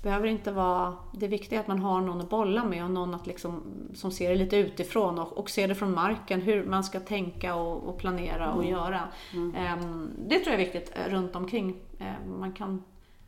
behöver 0.04 0.28
inte 0.28 0.52
vara, 0.52 0.96
det 1.14 1.28
viktiga 1.28 1.60
är 1.60 1.62
att 1.62 1.68
man 1.68 1.80
har 1.80 2.02
någon 2.02 2.22
att 2.22 2.30
bolla 2.30 2.64
med 2.64 2.84
och 2.84 2.91
någon 2.91 3.14
att 3.14 3.28
liksom, 3.28 3.64
som 3.93 4.12
ser 4.12 4.30
det 4.30 4.36
lite 4.36 4.58
utifrån 4.58 5.20
och, 5.20 5.38
och 5.38 5.50
ser 5.50 5.68
det 5.68 5.76
från 5.76 5.93
marken, 5.93 6.41
hur 6.41 6.66
man 6.66 6.84
ska 6.84 7.00
tänka 7.00 7.56
och, 7.56 7.84
och 7.84 7.98
planera 7.98 8.54
och 8.54 8.64
mm. 8.64 8.72
göra. 8.72 9.02
Mm. 9.34 9.80
Um, 9.80 10.10
det 10.28 10.39
tror 10.39 10.54
jag 10.54 10.62
är 10.62 10.66
viktigt 10.66 10.93
eh, 10.96 11.12
runt 11.12 11.36
omkring. 11.36 11.76
Um, 12.00 12.39
man 12.39 12.54
kan 12.54 12.84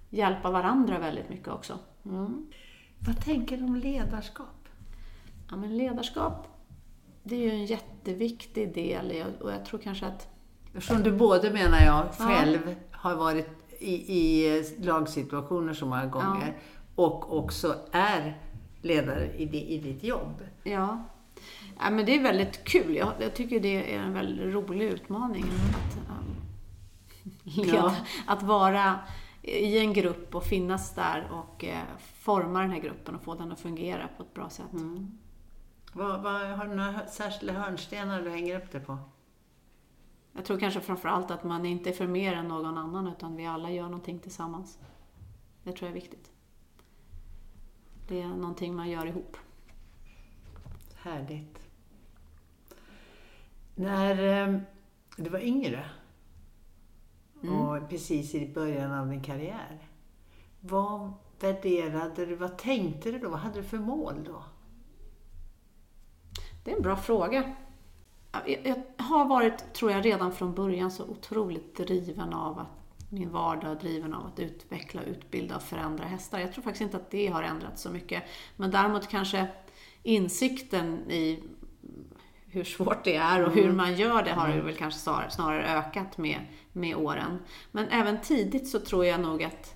hjälpa 0.10 0.52
varandra 0.52 1.00
väldigt 1.00 1.30
mycket 1.30 1.48
också. 1.48 1.80
Mm. 2.06 2.48
Vad 3.00 3.22
tänker 3.22 3.58
du 3.58 3.64
om 3.64 3.76
ledarskap? 3.76 4.68
Ja, 5.50 5.56
men 5.56 5.78
ledarskap, 5.78 6.48
det 7.24 7.36
är 7.36 7.40
ju 7.40 7.50
en 7.50 7.66
jätteviktig 7.66 8.74
del 8.74 9.24
och 9.42 9.52
jag 9.52 9.66
tror 9.66 9.80
kanske 9.80 10.06
att 10.06 10.37
Eftersom 10.78 11.04
du 11.04 11.12
både, 11.12 11.52
menar 11.52 11.82
jag, 11.86 12.12
själv 12.12 12.60
ja. 12.66 12.74
har 12.92 13.16
varit 13.16 13.48
i, 13.80 13.94
i 13.94 14.64
lagsituationer 14.80 15.74
så 15.74 15.86
många 15.86 16.06
gånger 16.06 16.54
ja. 16.56 17.04
och 17.04 17.38
också 17.38 17.76
är 17.92 18.42
ledare 18.82 19.34
i, 19.38 19.74
i 19.76 19.78
ditt 19.78 20.04
jobb. 20.04 20.44
Ja. 20.64 21.04
ja, 21.80 21.90
men 21.90 22.06
det 22.06 22.16
är 22.16 22.24
väldigt 22.24 22.64
kul. 22.64 22.96
Jag, 22.96 23.14
jag 23.20 23.36
tycker 23.36 23.60
det 23.60 23.96
är 23.96 24.00
en 24.00 24.14
väldigt 24.14 24.54
rolig 24.54 24.86
utmaning 24.86 25.46
att, 25.46 25.98
um, 25.98 26.36
leda, 27.44 27.76
ja. 27.76 27.96
att 28.28 28.44
vara 28.44 29.00
i 29.42 29.80
en 29.80 29.94
grupp 29.94 30.36
och 30.36 30.44
finnas 30.44 30.96
där 30.96 31.28
och 31.32 31.66
eh, 31.66 31.84
forma 32.20 32.62
den 32.62 32.72
här 32.72 32.80
gruppen 32.80 33.16
och 33.16 33.24
få 33.24 33.36
den 33.36 33.52
att 33.52 33.60
fungera 33.60 34.10
på 34.18 34.24
ett 34.24 34.34
bra 34.34 34.50
sätt. 34.50 34.74
Mm. 34.74 35.18
Vad, 35.94 36.22
vad, 36.24 36.42
har 36.42 36.66
du 36.66 36.76
några 36.76 37.08
särskilda 37.08 37.54
hörnstenar 37.54 38.22
du 38.22 38.30
hänger 38.30 38.58
upp 38.58 38.72
det 38.72 38.80
på? 38.80 38.98
Jag 40.38 40.46
tror 40.46 40.60
kanske 40.60 40.82
framförallt 40.82 41.32
att 41.32 41.44
man 41.44 41.66
inte 41.66 41.90
är 41.90 41.94
för 41.94 42.08
mer 42.08 42.34
än 42.34 42.48
någon 42.48 42.78
annan 42.78 43.08
utan 43.08 43.36
vi 43.36 43.46
alla 43.46 43.72
gör 43.72 43.84
någonting 43.84 44.20
tillsammans. 44.20 44.80
Det 45.64 45.72
tror 45.72 45.90
jag 45.90 45.98
är 45.98 46.02
viktigt. 46.02 46.32
Det 48.08 48.22
är 48.22 48.28
någonting 48.28 48.76
man 48.76 48.90
gör 48.90 49.06
ihop. 49.06 49.38
Härligt. 50.96 51.60
När 53.76 54.48
eh, 54.48 54.60
du 55.18 55.30
var 55.30 55.40
yngre 55.40 55.86
mm. 57.44 57.56
och 57.56 57.90
precis 57.90 58.36
i 58.36 58.54
början 58.54 58.92
av 58.92 59.10
din 59.10 59.24
karriär. 59.24 59.88
Vad 60.60 61.14
värderade 61.40 62.26
du? 62.26 62.36
Vad 62.36 62.58
tänkte 62.58 63.12
du 63.12 63.20
då? 63.20 63.30
Vad 63.30 63.40
hade 63.40 63.62
du 63.62 63.64
för 63.64 63.80
mål 63.80 64.24
då? 64.24 64.44
Det 66.64 66.72
är 66.72 66.76
en 66.76 66.82
bra 66.82 66.96
fråga 66.96 67.56
jag 68.46 68.84
har 68.98 69.26
varit, 69.26 69.74
tror 69.74 69.92
jag, 69.92 70.06
redan 70.06 70.32
från 70.32 70.54
början 70.54 70.92
så 70.92 71.04
otroligt 71.04 71.78
driven 71.78 72.34
av 72.34 72.60
att 72.60 72.78
min 73.10 73.30
vardag 73.30 73.80
driven 73.80 74.14
av 74.14 74.26
att 74.26 74.40
utveckla, 74.40 75.04
utbilda 75.04 75.56
och 75.56 75.64
förändra 75.64 76.06
hästar. 76.06 76.40
Jag 76.40 76.54
tror 76.54 76.64
faktiskt 76.64 76.82
inte 76.82 76.98
att 76.98 77.12
det 77.12 77.28
har 77.28 77.44
ändrats 77.44 77.82
så 77.82 77.90
mycket. 77.90 78.24
Men 78.56 78.72
däremot 78.72 79.08
kanske 79.08 79.48
insikten 80.04 81.12
i 81.12 81.44
hur 82.46 82.64
svårt 82.64 83.04
det 83.04 83.16
är 83.16 83.46
och 83.46 83.54
hur 83.54 83.64
mm. 83.64 83.78
man 83.78 83.96
gör 83.96 84.24
det 84.24 84.32
har 84.32 84.54
ju 84.54 84.62
väl 84.62 84.76
kanske 84.76 85.00
snarare 85.30 85.78
ökat 85.78 86.18
med, 86.18 86.40
med 86.72 86.96
åren. 86.96 87.40
Men 87.72 87.88
även 87.88 88.22
tidigt 88.22 88.68
så 88.68 88.80
tror 88.80 89.06
jag 89.06 89.20
nog 89.20 89.44
att 89.44 89.74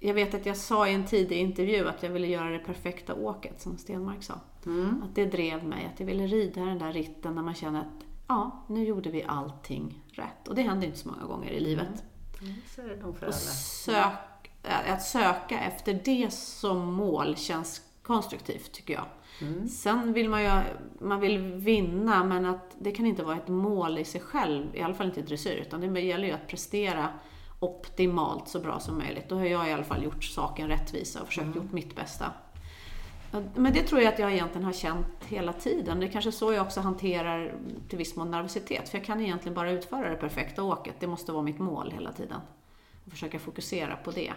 jag 0.00 0.14
vet 0.14 0.34
att 0.34 0.46
jag 0.46 0.56
sa 0.56 0.88
i 0.88 0.94
en 0.94 1.06
tidig 1.06 1.38
intervju 1.38 1.88
att 1.88 2.02
jag 2.02 2.10
ville 2.10 2.26
göra 2.26 2.50
det 2.50 2.58
perfekta 2.58 3.14
åket, 3.14 3.60
som 3.60 3.78
Stenmark 3.78 4.22
sa. 4.22 4.40
Mm. 4.66 5.02
Att 5.02 5.14
det 5.14 5.24
drev 5.24 5.64
mig, 5.64 5.90
att 5.92 6.00
jag 6.00 6.06
ville 6.06 6.26
rida 6.26 6.64
den 6.64 6.78
där 6.78 6.92
ritten 6.92 7.34
när 7.34 7.42
man 7.42 7.54
känner 7.54 7.80
att 7.80 8.06
ja, 8.26 8.64
nu 8.66 8.84
gjorde 8.84 9.10
vi 9.10 9.22
allting 9.22 10.02
rätt. 10.12 10.48
Och 10.48 10.54
det 10.54 10.62
händer 10.62 10.86
inte 10.86 10.98
så 10.98 11.08
många 11.08 11.24
gånger 11.24 11.50
i 11.50 11.60
livet. 11.60 12.04
Mm. 12.40 12.54
Så 12.66 12.82
är 12.82 12.88
det 12.88 12.96
nog 12.96 13.18
för 13.18 13.26
alla. 13.26 13.32
Sök, 13.32 14.50
att 14.62 15.02
söka 15.02 15.60
efter 15.60 16.00
det 16.04 16.32
som 16.32 16.92
mål 16.92 17.36
känns 17.36 17.82
konstruktivt, 18.02 18.72
tycker 18.72 18.94
jag. 18.94 19.04
Mm. 19.40 19.68
Sen 19.68 20.12
vill 20.12 20.28
man 20.28 20.42
ju 20.42 20.50
man 21.00 21.20
vill 21.20 21.38
vinna, 21.38 22.24
men 22.24 22.46
att 22.46 22.76
det 22.78 22.92
kan 22.92 23.06
inte 23.06 23.22
vara 23.22 23.36
ett 23.36 23.48
mål 23.48 23.98
i 23.98 24.04
sig 24.04 24.20
själv, 24.20 24.76
i 24.76 24.82
alla 24.82 24.94
fall 24.94 25.06
inte 25.06 25.20
i 25.20 25.22
dressyr, 25.22 25.56
utan 25.56 25.80
det 25.94 26.00
gäller 26.00 26.28
ju 26.28 26.34
att 26.34 26.48
prestera 26.48 27.08
optimalt 27.60 28.48
så 28.48 28.60
bra 28.60 28.80
som 28.80 28.98
möjligt. 28.98 29.28
Då 29.28 29.36
har 29.36 29.44
jag 29.44 29.68
i 29.68 29.72
alla 29.72 29.84
fall 29.84 30.04
gjort 30.04 30.24
saken 30.24 30.68
rättvisa 30.68 31.20
och 31.20 31.26
försökt 31.26 31.46
mm. 31.46 31.58
gjort 31.58 31.72
mitt 31.72 31.96
bästa. 31.96 32.32
Men 33.54 33.72
det 33.72 33.82
tror 33.82 34.00
jag 34.00 34.12
att 34.12 34.18
jag 34.18 34.32
egentligen 34.32 34.64
har 34.64 34.72
känt 34.72 35.24
hela 35.24 35.52
tiden. 35.52 36.00
Det 36.00 36.06
är 36.06 36.10
kanske 36.10 36.32
så 36.32 36.52
jag 36.52 36.66
också 36.66 36.80
hanterar 36.80 37.54
till 37.88 37.98
viss 37.98 38.16
mån 38.16 38.30
nervositet. 38.30 38.88
För 38.88 38.98
jag 38.98 39.04
kan 39.06 39.20
egentligen 39.20 39.54
bara 39.54 39.70
utföra 39.70 40.08
det 40.10 40.16
perfekta 40.16 40.62
åket. 40.62 40.94
Det 41.00 41.06
måste 41.06 41.32
vara 41.32 41.42
mitt 41.42 41.58
mål 41.58 41.90
hela 41.90 42.12
tiden. 42.12 42.40
Och 43.04 43.10
försöka 43.10 43.38
fokusera 43.38 43.96
på 43.96 44.10
det. 44.10 44.32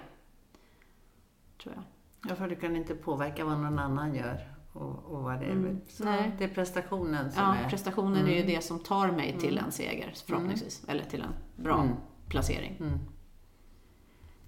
Tror 1.63 1.75
jag. 1.75 1.83
Ja, 2.29 2.35
för 2.35 2.47
du 2.47 2.55
kan 2.55 2.75
inte 2.75 2.95
påverka 2.95 3.45
vad 3.45 3.59
någon 3.59 3.79
annan 3.79 4.15
gör. 4.15 4.49
Och, 4.73 5.03
och 5.05 5.23
vad 5.23 5.39
det 5.39 5.45
är. 5.45 5.77
Så 5.87 6.03
nej. 6.03 6.31
det 6.37 6.43
är 6.43 6.47
prestationen 6.47 7.31
som 7.31 7.43
Ja, 7.43 7.55
är... 7.55 7.69
prestationen 7.69 8.27
är 8.27 8.35
ju 8.35 8.43
det 8.43 8.61
som 8.63 8.79
tar 8.79 9.11
mig 9.11 9.35
till 9.39 9.57
en 9.57 9.71
seger 9.71 10.13
förhoppningsvis. 10.27 10.83
Eller 10.87 11.03
till 11.03 11.21
en 11.21 11.63
bra 11.63 11.81
Mm. 11.81 11.95
placering. 12.29 12.99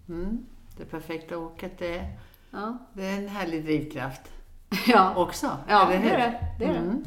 Mm, 0.09 0.45
det 0.77 0.85
perfekta 0.85 1.37
åket, 1.37 1.77
det, 1.77 2.17
Ja. 2.51 2.77
det 2.93 3.05
är 3.05 3.17
en 3.17 3.27
härlig 3.27 3.63
drivkraft 3.63 4.21
Ja, 4.87 5.15
också. 5.15 5.57
ja 5.67 5.85
det 5.85 5.93
eller 5.95 6.03
hur? 6.03 6.11
är 6.13 6.17
det. 6.17 6.39
det, 6.59 6.65
är 6.65 6.73
det. 6.73 6.79
Mm. 6.79 7.03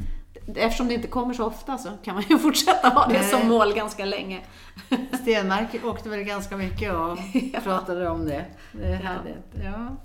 Eftersom 0.55 0.87
det 0.87 0.93
inte 0.93 1.07
kommer 1.07 1.33
så 1.33 1.45
ofta 1.45 1.77
så 1.77 1.89
kan 2.03 2.15
man 2.15 2.23
ju 2.29 2.37
fortsätta 2.39 2.89
ha 2.89 3.07
det 3.07 3.13
Nej. 3.13 3.23
som 3.23 3.47
mål 3.47 3.73
ganska 3.73 4.05
länge. 4.05 4.41
Stenmark 5.21 5.85
åkte 5.85 6.09
väl 6.09 6.23
ganska 6.23 6.57
mycket 6.57 6.93
och 6.93 7.17
pratade 7.63 8.09
om 8.09 8.25
det. 8.25 8.45
Det 8.71 8.85
är 8.87 8.95
härligt. 8.95 9.63
Ja, 9.63 9.95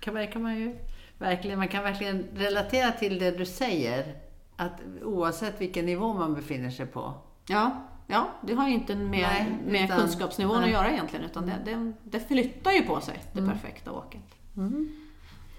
kan 0.00 0.14
man, 0.14 0.28
kan 0.28 0.42
man 0.42 0.56
ju 0.56 0.76
verkligen, 1.18 1.58
man 1.58 1.68
kan 1.68 1.82
verkligen 1.84 2.24
relatera 2.34 2.90
till 2.92 3.18
det 3.18 3.30
du 3.30 3.46
säger. 3.46 4.14
Att 4.56 4.80
oavsett 5.02 5.60
vilken 5.60 5.86
nivå 5.86 6.14
man 6.14 6.34
befinner 6.34 6.70
sig 6.70 6.86
på. 6.86 7.14
Ja, 7.46 7.82
ja 8.06 8.28
det 8.42 8.54
har 8.54 8.68
ju 8.68 8.74
inte 8.74 8.94
med, 8.94 9.08
Nej, 9.10 9.46
med 9.66 9.84
utan- 9.84 9.98
kunskapsnivån 10.00 10.56
nej. 10.60 10.64
att 10.64 10.72
göra 10.72 10.90
egentligen, 10.92 11.24
utan 11.24 11.46
det, 11.46 11.52
det, 11.64 11.92
det 12.04 12.20
flyttar 12.28 12.72
ju 12.72 12.82
på 12.82 13.00
sig, 13.00 13.22
det 13.32 13.42
perfekta 13.46 13.92
åket. 13.92 14.22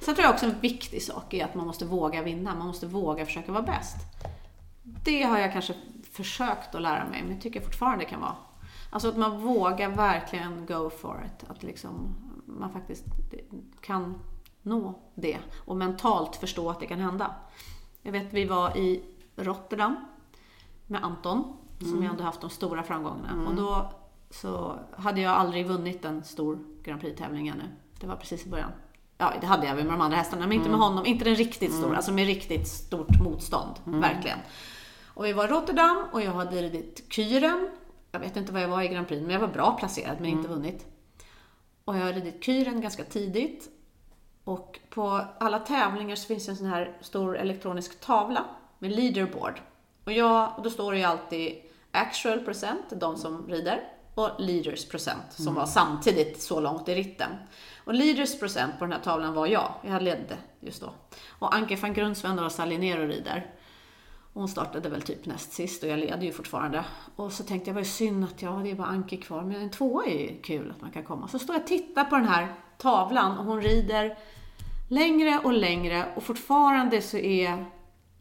Sen 0.05 0.15
tror 0.15 0.25
jag 0.25 0.33
också 0.33 0.45
en 0.45 0.59
viktig 0.59 1.01
sak 1.01 1.33
är 1.33 1.45
att 1.45 1.55
man 1.55 1.67
måste 1.67 1.85
våga 1.85 2.21
vinna, 2.21 2.55
man 2.55 2.67
måste 2.67 2.87
våga 2.87 3.25
försöka 3.25 3.51
vara 3.51 3.63
bäst. 3.63 3.97
Det 4.83 5.23
har 5.23 5.39
jag 5.39 5.53
kanske 5.53 5.73
försökt 6.11 6.75
att 6.75 6.81
lära 6.81 7.05
mig, 7.09 7.21
men 7.23 7.31
jag 7.31 7.41
tycker 7.41 7.61
fortfarande 7.61 8.05
det 8.05 8.09
kan 8.09 8.21
vara. 8.21 8.35
Alltså 8.89 9.09
att 9.09 9.17
man 9.17 9.41
vågar 9.41 9.89
verkligen 9.89 10.65
go 10.65 10.89
for 10.89 11.25
it. 11.25 11.49
Att 11.49 11.63
liksom 11.63 12.15
man 12.45 12.71
faktiskt 12.71 13.05
kan 13.81 14.19
nå 14.61 14.99
det 15.15 15.37
och 15.65 15.75
mentalt 15.75 16.35
förstå 16.35 16.69
att 16.69 16.79
det 16.79 16.85
kan 16.85 16.99
hända. 16.99 17.35
Jag 18.01 18.11
vet 18.11 18.33
vi 18.33 18.45
var 18.45 18.77
i 18.77 19.03
Rotterdam 19.35 19.95
med 20.87 21.03
Anton, 21.03 21.57
som 21.79 22.03
jag 22.03 22.11
ändå 22.11 22.23
haft 22.23 22.41
de 22.41 22.49
stora 22.49 22.83
framgångarna. 22.83 23.47
Och 23.47 23.55
då 23.55 23.91
så 24.29 24.75
hade 24.97 25.21
jag 25.21 25.31
aldrig 25.31 25.67
vunnit 25.67 26.05
en 26.05 26.23
stor 26.23 26.59
Grand 26.83 27.01
Prix-tävling 27.01 27.47
ännu. 27.47 27.69
Det 27.99 28.07
var 28.07 28.15
precis 28.15 28.45
i 28.45 28.49
början. 28.49 28.71
Ja, 29.17 29.33
det 29.41 29.47
hade 29.47 29.67
jag 29.67 29.75
väl 29.75 29.85
med 29.85 29.93
de 29.93 30.01
andra 30.01 30.17
hästarna, 30.17 30.47
men 30.47 30.57
inte 30.57 30.69
med 30.69 30.79
honom. 30.79 31.05
Inte 31.05 31.25
den 31.25 31.35
riktigt 31.35 31.73
stora, 31.73 31.95
alltså 31.95 32.11
med 32.11 32.25
riktigt 32.25 32.67
stort 32.67 33.21
motstånd. 33.21 33.75
Verkligen. 33.83 34.39
Och 35.13 35.25
vi 35.25 35.33
var 35.33 35.45
i 35.45 35.47
Rotterdam 35.47 36.03
och 36.11 36.21
jag 36.21 36.31
hade 36.31 36.61
ridit 36.61 37.03
Kyren. 37.09 37.69
Jag 38.11 38.19
vet 38.19 38.37
inte 38.37 38.53
vad 38.53 38.61
jag 38.61 38.67
var 38.67 38.81
i 38.81 38.87
Grand 38.87 39.07
Prix, 39.07 39.21
men 39.21 39.31
jag 39.31 39.39
var 39.39 39.47
bra 39.47 39.77
placerad, 39.79 40.17
men 40.19 40.29
inte 40.29 40.47
vunnit. 40.47 40.85
Och 41.85 41.97
jag 41.97 42.05
har 42.05 42.13
ridit 42.13 42.43
Kyren 42.43 42.81
ganska 42.81 43.03
tidigt. 43.03 43.69
Och 44.43 44.79
på 44.89 45.21
alla 45.39 45.59
tävlingar 45.59 46.15
så 46.15 46.27
finns 46.27 46.45
det 46.45 46.51
en 46.51 46.57
sån 46.57 46.67
här 46.67 46.97
stor 47.01 47.37
elektronisk 47.37 47.99
tavla 47.99 48.45
med 48.79 48.91
leaderboard. 48.91 49.61
Och, 50.03 50.11
jag, 50.11 50.53
och 50.57 50.63
då 50.63 50.69
står 50.69 50.91
det 50.91 50.97
ju 50.97 51.03
alltid 51.03 51.55
actual 51.91 52.39
procent, 52.39 52.85
de 52.89 53.17
som 53.17 53.47
rider, 53.47 53.83
och 54.15 54.29
leaders 54.39 54.85
procent, 54.85 55.25
som 55.29 55.53
var 55.53 55.65
samtidigt 55.65 56.41
så 56.41 56.59
långt 56.59 56.89
i 56.89 56.95
ritten. 56.95 57.29
Och 57.83 57.93
leaders 57.93 58.39
procent 58.39 58.79
på 58.79 58.85
den 58.85 58.91
här 58.91 58.99
tavlan 58.99 59.33
var 59.33 59.47
jag, 59.47 59.71
jag 59.81 60.01
ledde 60.01 60.37
just 60.59 60.81
då. 60.81 60.93
Och 61.29 61.55
Anke 61.55 61.75
van 61.75 61.93
Grundsven 61.93 62.39
och 62.39 62.51
Sally 62.51 62.77
Nero 62.77 63.07
rider. 63.07 63.51
Och 64.33 64.41
hon 64.41 64.49
startade 64.49 64.89
väl 64.89 65.01
typ 65.01 65.25
näst 65.25 65.53
sist 65.53 65.83
och 65.83 65.89
jag 65.89 65.99
leder 65.99 66.23
ju 66.23 66.31
fortfarande. 66.31 66.85
Och 67.15 67.31
så 67.31 67.43
tänkte 67.43 67.69
jag, 67.69 67.75
vad 67.75 67.87
synd 67.87 68.23
att 68.23 68.41
ja, 68.41 68.51
det 68.63 68.71
är 68.71 68.75
bara 68.75 68.87
Anke 68.87 69.17
kvar, 69.17 69.41
men 69.41 69.61
en 69.61 69.69
tvåa 69.69 70.05
är 70.05 70.19
ju 70.19 70.41
kul 70.41 70.71
att 70.75 70.81
man 70.81 70.91
kan 70.91 71.03
komma. 71.03 71.27
Så 71.27 71.39
står 71.39 71.55
jag 71.55 71.61
och 71.61 71.67
tittar 71.67 72.03
på 72.03 72.15
den 72.15 72.27
här 72.27 72.55
tavlan 72.77 73.37
och 73.37 73.45
hon 73.45 73.61
rider 73.61 74.17
längre 74.89 75.39
och 75.43 75.53
längre 75.53 76.05
och 76.15 76.23
fortfarande 76.23 77.01
så 77.01 77.17
är 77.17 77.65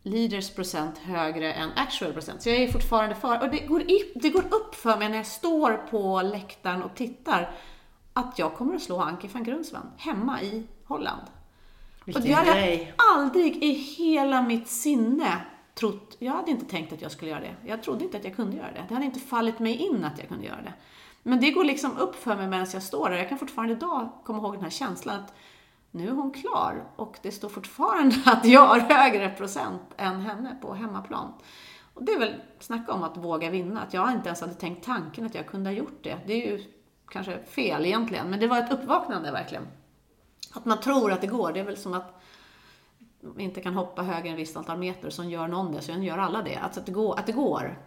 leaders 0.04 0.50
procent 0.50 0.98
högre 0.98 1.52
än 1.52 1.70
actual 1.76 2.12
procent. 2.12 2.42
Så 2.42 2.48
jag 2.48 2.58
är 2.58 2.68
fortfarande 2.68 3.14
för. 3.14 3.42
Och 3.42 3.50
det 3.50 3.58
går, 3.58 3.82
i, 3.82 4.12
det 4.14 4.30
går 4.30 4.44
upp 4.44 4.74
för 4.74 4.96
mig 4.96 5.08
när 5.08 5.16
jag 5.16 5.26
står 5.26 5.72
på 5.72 6.22
läktaren 6.22 6.82
och 6.82 6.94
tittar 6.94 7.50
att 8.12 8.38
jag 8.38 8.54
kommer 8.54 8.74
att 8.74 8.82
slå 8.82 9.00
Anke 9.00 9.28
van 9.32 9.44
Grunsvan 9.44 9.90
hemma 9.96 10.42
i 10.42 10.66
Holland. 10.84 11.22
Vilken 12.04 12.22
och 12.22 12.28
jag 12.28 12.36
hade 12.36 12.52
grej. 12.52 12.94
aldrig 13.14 13.64
i 13.64 13.72
hela 13.72 14.42
mitt 14.42 14.68
sinne 14.68 15.40
trott, 15.74 16.16
jag 16.18 16.32
hade 16.32 16.50
inte 16.50 16.64
tänkt 16.64 16.92
att 16.92 17.02
jag 17.02 17.12
skulle 17.12 17.30
göra 17.30 17.40
det. 17.40 17.54
Jag 17.66 17.82
trodde 17.82 18.04
inte 18.04 18.16
att 18.16 18.24
jag 18.24 18.36
kunde 18.36 18.56
göra 18.56 18.72
det. 18.72 18.84
Det 18.88 18.94
hade 18.94 19.06
inte 19.06 19.20
fallit 19.20 19.58
mig 19.58 19.76
in 19.76 20.04
att 20.04 20.18
jag 20.18 20.28
kunde 20.28 20.46
göra 20.46 20.62
det. 20.62 20.72
Men 21.22 21.40
det 21.40 21.50
går 21.50 21.64
liksom 21.64 21.96
upp 21.98 22.16
för 22.16 22.36
mig 22.36 22.48
medan 22.48 22.66
jag 22.72 22.82
står 22.82 23.10
där. 23.10 23.16
Jag 23.16 23.28
kan 23.28 23.38
fortfarande 23.38 23.74
idag 23.74 24.08
komma 24.24 24.38
ihåg 24.38 24.54
den 24.54 24.62
här 24.62 24.70
känslan 24.70 25.20
att 25.20 25.34
nu 25.94 26.08
är 26.08 26.12
hon 26.12 26.30
klar 26.30 26.84
och 26.96 27.18
det 27.22 27.30
står 27.30 27.48
fortfarande 27.48 28.16
att 28.26 28.44
jag 28.44 28.66
har 28.66 28.80
högre 28.80 29.30
procent 29.30 29.82
än 29.96 30.20
henne 30.20 30.56
på 30.62 30.74
hemmaplan. 30.74 31.32
Och 31.94 32.04
det 32.04 32.12
är 32.12 32.18
väl, 32.18 32.34
snacka 32.58 32.92
om 32.92 33.02
att 33.02 33.16
våga 33.16 33.50
vinna, 33.50 33.82
att 33.82 33.94
jag 33.94 34.12
inte 34.12 34.28
ens 34.28 34.40
hade 34.40 34.54
tänkt 34.54 34.84
tanken 34.84 35.26
att 35.26 35.34
jag 35.34 35.46
kunde 35.46 35.70
ha 35.70 35.74
gjort 35.74 35.98
det. 36.02 36.18
Det 36.26 36.32
är 36.32 36.50
ju 36.50 36.64
kanske 37.08 37.44
fel 37.44 37.86
egentligen, 37.86 38.30
men 38.30 38.40
det 38.40 38.46
var 38.46 38.58
ett 38.58 38.72
uppvaknande 38.72 39.30
verkligen. 39.30 39.66
Att 40.52 40.64
man 40.64 40.80
tror 40.80 41.12
att 41.12 41.20
det 41.20 41.26
går, 41.26 41.52
det 41.52 41.60
är 41.60 41.64
väl 41.64 41.76
som 41.76 41.94
att 41.94 42.22
man 43.20 43.40
inte 43.40 43.60
kan 43.60 43.74
hoppa 43.74 44.02
högre 44.02 44.28
än 44.28 44.34
ett 44.34 44.40
visst 44.40 44.56
antal 44.56 44.78
meter, 44.78 45.10
så 45.10 45.24
gör 45.24 45.48
någon 45.48 45.72
det, 45.72 45.80
så 45.80 45.92
gör 45.92 46.18
alla 46.18 46.42
det. 46.42 46.56
Alltså 46.56 46.80
att 46.80 46.86
det 46.86 46.92
går. 46.92 47.18
Att 47.18 47.26
det 47.26 47.32
går. 47.32 47.78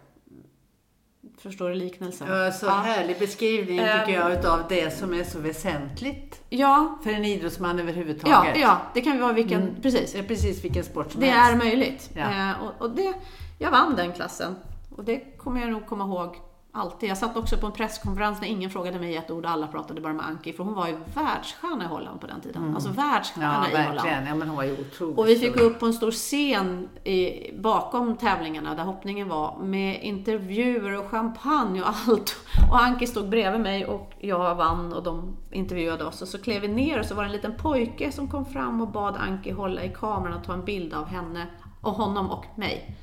Förstår 1.42 1.68
du 1.68 1.74
liknelsen? 1.74 2.28
Ja, 2.28 2.52
så 2.52 2.68
härlig 2.70 3.18
beskrivning 3.18 3.78
Ehm. 3.78 4.00
tycker 4.06 4.20
jag 4.20 4.32
utav 4.32 4.62
det 4.68 4.98
som 4.98 5.14
är 5.14 5.24
så 5.24 5.38
väsentligt 5.38 6.40
Ja, 6.48 6.98
för 7.04 7.10
en 7.10 7.24
idrottsman 7.24 7.76
ja, 7.76 7.82
överhuvudtaget. 7.82 8.56
ja, 8.60 8.80
det 8.94 9.00
kan 9.00 9.20
vara 9.20 9.32
vilken, 9.32 9.76
precis. 9.82 10.12
Det 10.12 10.18
är 10.18 10.22
precis 10.22 10.64
vilken 10.64 10.84
sport 10.84 11.12
som 11.12 11.20
Det 11.20 11.26
helst. 11.26 11.52
är 11.52 11.56
möjligt. 11.68 12.10
Ja. 12.14 12.22
Eh, 12.50 12.62
och, 12.62 12.82
och 12.82 12.90
det, 12.90 13.14
jag 13.58 13.70
vann 13.70 13.96
den 13.96 14.12
klassen. 14.12 14.56
Och 14.96 15.04
det 15.04 15.38
kommer 15.38 15.60
jag 15.60 15.70
nog 15.70 15.86
komma 15.86 16.04
ihåg 16.04 16.36
alltid. 16.72 17.10
Jag 17.10 17.18
satt 17.18 17.36
också 17.36 17.56
på 17.56 17.66
en 17.66 17.72
presskonferens 17.72 18.40
när 18.40 18.48
ingen 18.48 18.70
frågade 18.70 18.98
mig 18.98 19.16
ett 19.16 19.30
ord, 19.30 19.46
alla 19.46 19.66
pratade 19.66 20.00
bara 20.00 20.12
med 20.12 20.26
Anki, 20.26 20.52
för 20.52 20.64
hon 20.64 20.74
var 20.74 20.86
ju 20.88 20.96
världsstjärna 21.14 21.84
i 21.84 21.86
Holland 21.86 22.20
på 22.20 22.26
den 22.26 22.40
tiden. 22.40 22.74
Alltså 22.74 22.90
världsstjärna 22.90 23.48
Mm. 23.48 23.70
Ja, 23.72 23.78
i 23.78 23.82
Holland. 23.82 23.94
verkligen. 23.94 24.26
Ja, 24.26 24.34
men 24.34 24.48
hon 24.48 24.56
var 24.56 24.64
ju 24.64 24.72
otroligt 24.72 25.18
Och 25.18 25.28
vi 25.28 25.36
fick 25.36 25.58
gå 25.58 25.60
upp 25.64 25.80
på 25.80 25.86
en 25.86 25.92
stor 25.92 26.10
scen 26.10 26.88
i, 27.04 27.52
bakom 27.58 28.16
tävlingarna 28.16 28.74
där 28.74 28.84
hoppningen 28.84 29.28
var 29.28 29.58
med 29.58 30.02
intervjuer 30.02 30.98
och 30.98 31.10
champagne 31.10 31.80
och 31.82 31.88
allt. 31.88 32.36
Och 32.70 32.82
Anki 32.82 33.06
stod 33.06 33.28
bredvid 33.28 33.60
mig 33.60 33.86
och 33.86 34.12
jag 34.20 34.54
vann 34.54 34.92
och 34.92 35.02
de 35.02 35.36
intervjuade 35.50 36.04
oss. 36.04 36.22
Och 36.22 36.28
så 36.28 36.38
klev 36.38 36.62
vi 36.62 36.68
ner 36.68 36.98
och 37.00 37.06
så 37.06 37.14
var 37.14 37.22
det 37.22 37.28
en 37.28 37.32
liten 37.32 37.54
pojke 37.56 38.12
som 38.12 38.28
kom 38.28 38.46
fram 38.46 38.80
och 38.80 38.88
bad 38.88 39.16
Anki 39.16 39.50
hålla 39.50 39.84
i 39.84 39.88
kameran 39.88 40.38
och 40.38 40.44
ta 40.44 40.52
en 40.52 40.64
bild 40.64 40.94
av 40.94 41.06
henne 41.06 41.46
och 41.80 41.92
honom 41.92 42.30
och 42.30 42.44
mig. 42.58 42.96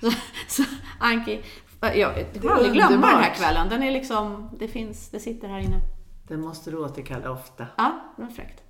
Så, 0.00 0.10
så 0.48 0.62
Anki, 0.98 1.40
jag, 1.80 2.18
jag 2.18 2.32
kommer 2.42 2.50
aldrig 2.54 2.72
glömma 2.72 3.06
den 3.06 3.22
här 3.22 3.34
kvällen. 3.34 3.68
Den 3.68 3.82
är 3.82 3.90
liksom, 3.92 4.50
det 4.58 4.68
finns, 4.68 5.08
det 5.10 5.20
sitter 5.20 5.48
här 5.48 5.58
inne. 5.58 5.80
Det 6.28 6.36
måste 6.36 6.70
du 6.70 6.76
återkalla 6.76 7.30
ofta. 7.30 7.66
Ja, 7.76 8.00
det 8.16 8.22
var 8.22 8.30
fräckt. 8.30 8.62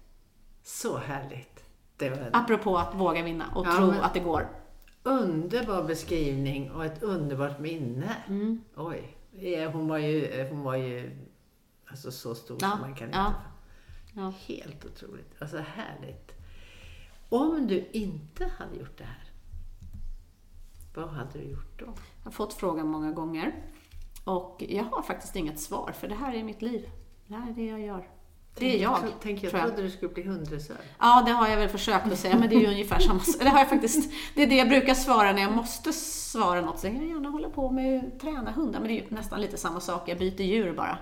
Så 0.63 0.99
härligt. 0.99 1.65
Det 1.97 2.11
var 2.11 2.17
en 2.17 2.35
Apropå 2.35 2.79
att 2.79 2.95
våga 2.95 3.23
vinna 3.23 3.45
och 3.55 3.67
Ja, 3.67 3.77
tro 3.77 3.91
att 4.03 4.15
det 4.15 4.21
går. 4.21 4.49
underbar 5.03 5.83
beskrivning 5.83 6.71
och 6.71 6.85
ett 6.85 7.03
underbart 7.03 7.59
minne. 7.59 8.17
Mm. 8.29 8.61
Oj. 8.77 9.15
Hon 9.73 9.89
var 9.89 9.99
ju, 9.99 10.47
hon 10.51 10.63
var 10.63 10.77
ju 10.77 11.19
alltså, 11.87 12.11
så 12.13 12.35
stor 12.35 12.59
Ja, 12.61 12.71
som 12.71 12.81
man 12.81 12.95
kan 12.95 13.11
ja. 13.13 13.27
inte. 13.27 13.41
Ja. 14.21 14.33
Helt 14.55 14.85
otroligt. 14.85 15.35
Alltså 15.39 15.57
härligt. 15.59 16.33
Om 17.29 17.67
du 17.67 17.89
inte 17.93 18.51
hade 18.59 18.77
gjort 18.77 18.99
det 18.99 19.05
här, 19.05 19.25
vad 20.95 21.09
hade 21.09 21.39
du 21.39 21.45
gjort 21.45 21.79
då? 21.79 21.95
Jag 22.29 22.33
har 22.33 22.37
fått 22.47 22.55
frågan 22.55 22.89
många 22.89 23.13
gånger. 23.13 23.55
Och 24.25 24.65
jag 24.69 24.85
har 24.85 25.03
faktiskt 25.03 25.37
inget 25.37 25.61
svar, 25.61 25.93
för 26.01 26.09
det 26.09 26.15
här 26.15 26.35
är 26.35 26.43
mitt 26.43 26.63
liv. 26.63 26.89
Det 27.27 27.35
här 27.35 27.51
är 27.51 27.55
det 27.55 27.67
jag 27.67 27.81
gör. 27.81 28.09
Det 28.59 28.75
är 28.77 28.83
jag, 28.83 29.01
tro- 29.01 29.09
Tänk, 29.23 29.43
jag 29.43 29.51
tror 29.51 29.63
jag. 29.63 29.69
trodde 29.69 29.83
du 29.83 29.91
skulle 29.91 30.13
bli 30.15 30.23
hunddressör. 30.23 30.77
Ja, 30.99 31.23
det 31.27 31.33
har 31.33 31.49
jag 31.49 31.57
väl 31.57 31.69
försökt 31.69 32.07
att 32.13 32.19
säga, 32.19 32.39
men 32.39 32.49
det 32.49 32.55
är 32.57 32.61
ju 32.61 32.67
ungefär 32.67 32.99
samma 32.99 33.21
sak. 33.21 33.37
Det 33.43 33.49
har 33.49 33.59
jag 33.59 33.69
faktiskt. 33.69 34.13
Det 34.35 34.43
är 34.43 34.47
det 34.47 34.57
jag 34.57 34.69
brukar 34.69 34.95
svara 34.95 35.33
när 35.33 35.43
jag 35.43 35.53
måste 35.53 35.93
svara 35.93 36.61
något. 36.61 36.79
Så 36.79 36.87
jag 36.87 36.95
kan 36.95 37.09
gärna 37.09 37.29
hålla 37.29 37.51
på 37.51 37.71
med 37.71 38.05
att 38.15 38.21
träna 38.21 38.51
hundar, 38.51 38.81
men 38.81 38.89
det 38.89 38.95
är 39.01 39.03
ju 39.03 39.07
nästan 39.09 39.41
lite 39.41 39.57
samma 39.57 39.81
sak. 39.81 40.03
Jag 40.09 40.19
byter 40.19 40.41
djur 40.43 40.73
bara. 40.73 40.99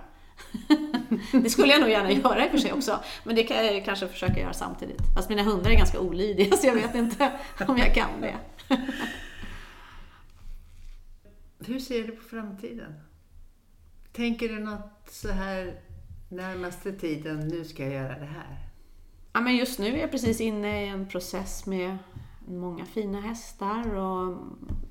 Det 1.43 1.51
skulle 1.51 1.73
jag 1.73 1.81
nog 1.81 1.91
gärna 1.91 2.11
göra 2.13 2.45
i 2.45 2.47
och 2.47 2.51
för 2.51 2.59
sig 2.59 2.73
också, 2.73 2.99
men 3.25 3.37
det 3.37 3.43
kan 3.43 3.67
jag 3.67 3.85
kanske 3.85 4.09
försöka 4.09 4.41
göra 4.41 4.53
samtidigt. 4.53 5.01
Fast 5.17 5.29
mina 5.29 5.43
hundar 5.43 5.71
är 5.71 5.75
ganska 5.77 6.01
olydiga, 6.01 6.57
så 6.57 6.67
jag 6.67 6.75
vet 6.75 6.95
inte 6.95 7.33
om 7.69 7.79
jag 7.79 7.95
kan 7.95 8.11
det. 8.21 8.35
Hur 11.67 11.79
ser 11.79 12.05
du 12.05 12.13
på 12.13 12.23
framtiden? 12.23 12.93
Tänker 14.13 14.49
du 14.49 14.59
något 14.59 15.11
så 15.11 15.29
här 15.29 15.81
närmaste 16.29 16.93
tiden, 16.93 17.49
nu 17.49 17.65
ska 17.65 17.83
jag 17.83 17.93
göra 17.93 18.19
det 18.19 18.27
här? 18.27 18.59
Ja, 19.33 19.41
men 19.41 19.57
just 19.57 19.79
nu 19.79 19.87
är 19.87 20.01
jag 20.01 20.11
precis 20.11 20.41
inne 20.41 20.85
i 20.85 20.89
en 20.89 21.09
process 21.09 21.67
med 21.67 21.99
många 22.49 22.85
fina 22.85 23.21
hästar 23.21 23.95
och 23.95 24.39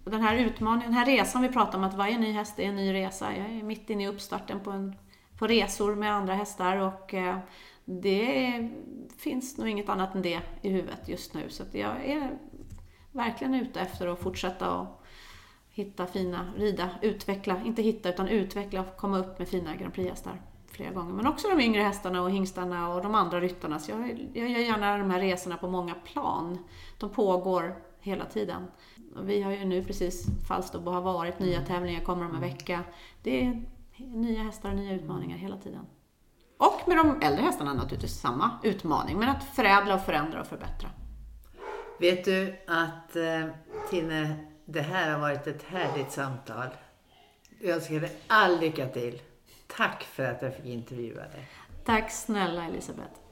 den 0.03 0.21
här 0.21 0.35
utmaningen, 0.35 0.91
den 0.91 0.99
här 0.99 1.05
resan 1.05 1.41
vi 1.41 1.49
pratar 1.49 1.77
om, 1.77 1.83
att 1.83 1.93
varje 1.93 2.17
ny 2.17 2.31
häst 2.31 2.59
är 2.59 2.63
en 2.63 2.75
ny 2.75 2.93
resa. 2.93 3.37
Jag 3.37 3.49
är 3.49 3.63
mitt 3.63 3.89
inne 3.89 4.03
i 4.03 4.07
uppstarten 4.07 4.59
på, 4.59 4.71
en, 4.71 4.95
på 5.37 5.47
resor 5.47 5.95
med 5.95 6.13
andra 6.13 6.33
hästar 6.33 6.77
och 6.77 7.13
eh, 7.13 7.37
det 7.85 8.69
finns 9.17 9.57
nog 9.57 9.67
inget 9.67 9.89
annat 9.89 10.15
än 10.15 10.21
det 10.21 10.41
i 10.61 10.69
huvudet 10.69 11.09
just 11.09 11.33
nu. 11.33 11.49
Så 11.49 11.63
jag 11.71 12.05
är 12.05 12.37
verkligen 13.11 13.53
ute 13.53 13.81
efter 13.81 14.07
att 14.07 14.19
fortsätta 14.19 14.71
och 14.71 15.04
hitta 15.75 16.07
fina, 16.07 16.53
rida, 16.57 16.89
utveckla, 17.01 17.61
inte 17.65 17.81
hitta 17.81 18.09
utan 18.09 18.27
utveckla 18.27 18.81
och 18.81 18.97
komma 18.97 19.19
upp 19.19 19.39
med 19.39 19.47
fina 19.47 19.75
Grand 19.75 19.93
Prix-hästar 19.93 20.41
flera 20.71 20.91
gånger. 20.91 21.13
Men 21.13 21.27
också 21.27 21.47
de 21.47 21.61
yngre 21.61 21.81
hästarna 21.81 22.21
och 22.21 22.31
hingstarna 22.31 22.93
och 22.93 23.03
de 23.03 23.15
andra 23.15 23.41
ryttarna. 23.41 23.79
Så 23.79 23.91
jag, 23.91 24.29
jag 24.33 24.49
gör 24.49 24.59
gärna 24.59 24.97
de 24.97 25.09
här 25.11 25.19
resorna 25.19 25.57
på 25.57 25.69
många 25.69 25.95
plan. 25.95 26.57
De 26.97 27.09
pågår 27.09 27.75
hela 27.99 28.25
tiden. 28.25 28.67
Och 29.15 29.29
vi 29.29 29.41
har 29.41 29.51
ju 29.51 29.65
nu 29.65 29.83
precis, 29.83 30.25
Falsterbo 30.47 30.91
har 30.91 31.01
varit, 31.01 31.39
nya 31.39 31.61
tävlingar 31.61 32.01
kommer 32.01 32.25
om 32.25 32.35
en 32.35 32.41
vecka. 32.41 32.83
Det 33.23 33.45
är 33.45 33.63
nya 33.97 34.43
hästar 34.43 34.69
och 34.69 34.75
nya 34.75 34.93
utmaningar 34.93 35.37
hela 35.37 35.57
tiden. 35.57 35.85
Och 36.57 36.87
med 36.87 36.97
de 36.97 37.21
äldre 37.21 37.41
hästarna 37.41 37.73
naturligtvis 37.73 38.19
samma 38.19 38.51
utmaning, 38.63 39.19
men 39.19 39.29
att 39.29 39.43
förädla 39.43 39.95
och 39.95 40.01
förändra 40.01 40.41
och 40.41 40.47
förbättra. 40.47 40.89
Vet 41.99 42.25
du 42.25 42.55
att 42.67 43.15
eh, 43.15 43.47
Tine, 43.89 44.35
det 44.65 44.81
här 44.81 45.11
har 45.11 45.19
varit 45.19 45.47
ett 45.47 45.63
härligt 45.63 46.11
samtal. 46.11 46.67
Jag 47.61 47.75
önskar 47.75 47.99
dig 47.99 48.11
all 48.27 48.59
lycka 48.59 48.87
till. 48.87 49.21
Tack 49.67 50.03
för 50.03 50.23
att 50.23 50.41
jag 50.41 50.55
fick 50.55 50.65
intervjua 50.65 51.21
dig. 51.21 51.49
Tack 51.85 52.11
snälla 52.11 52.65
Elisabeth. 52.65 53.24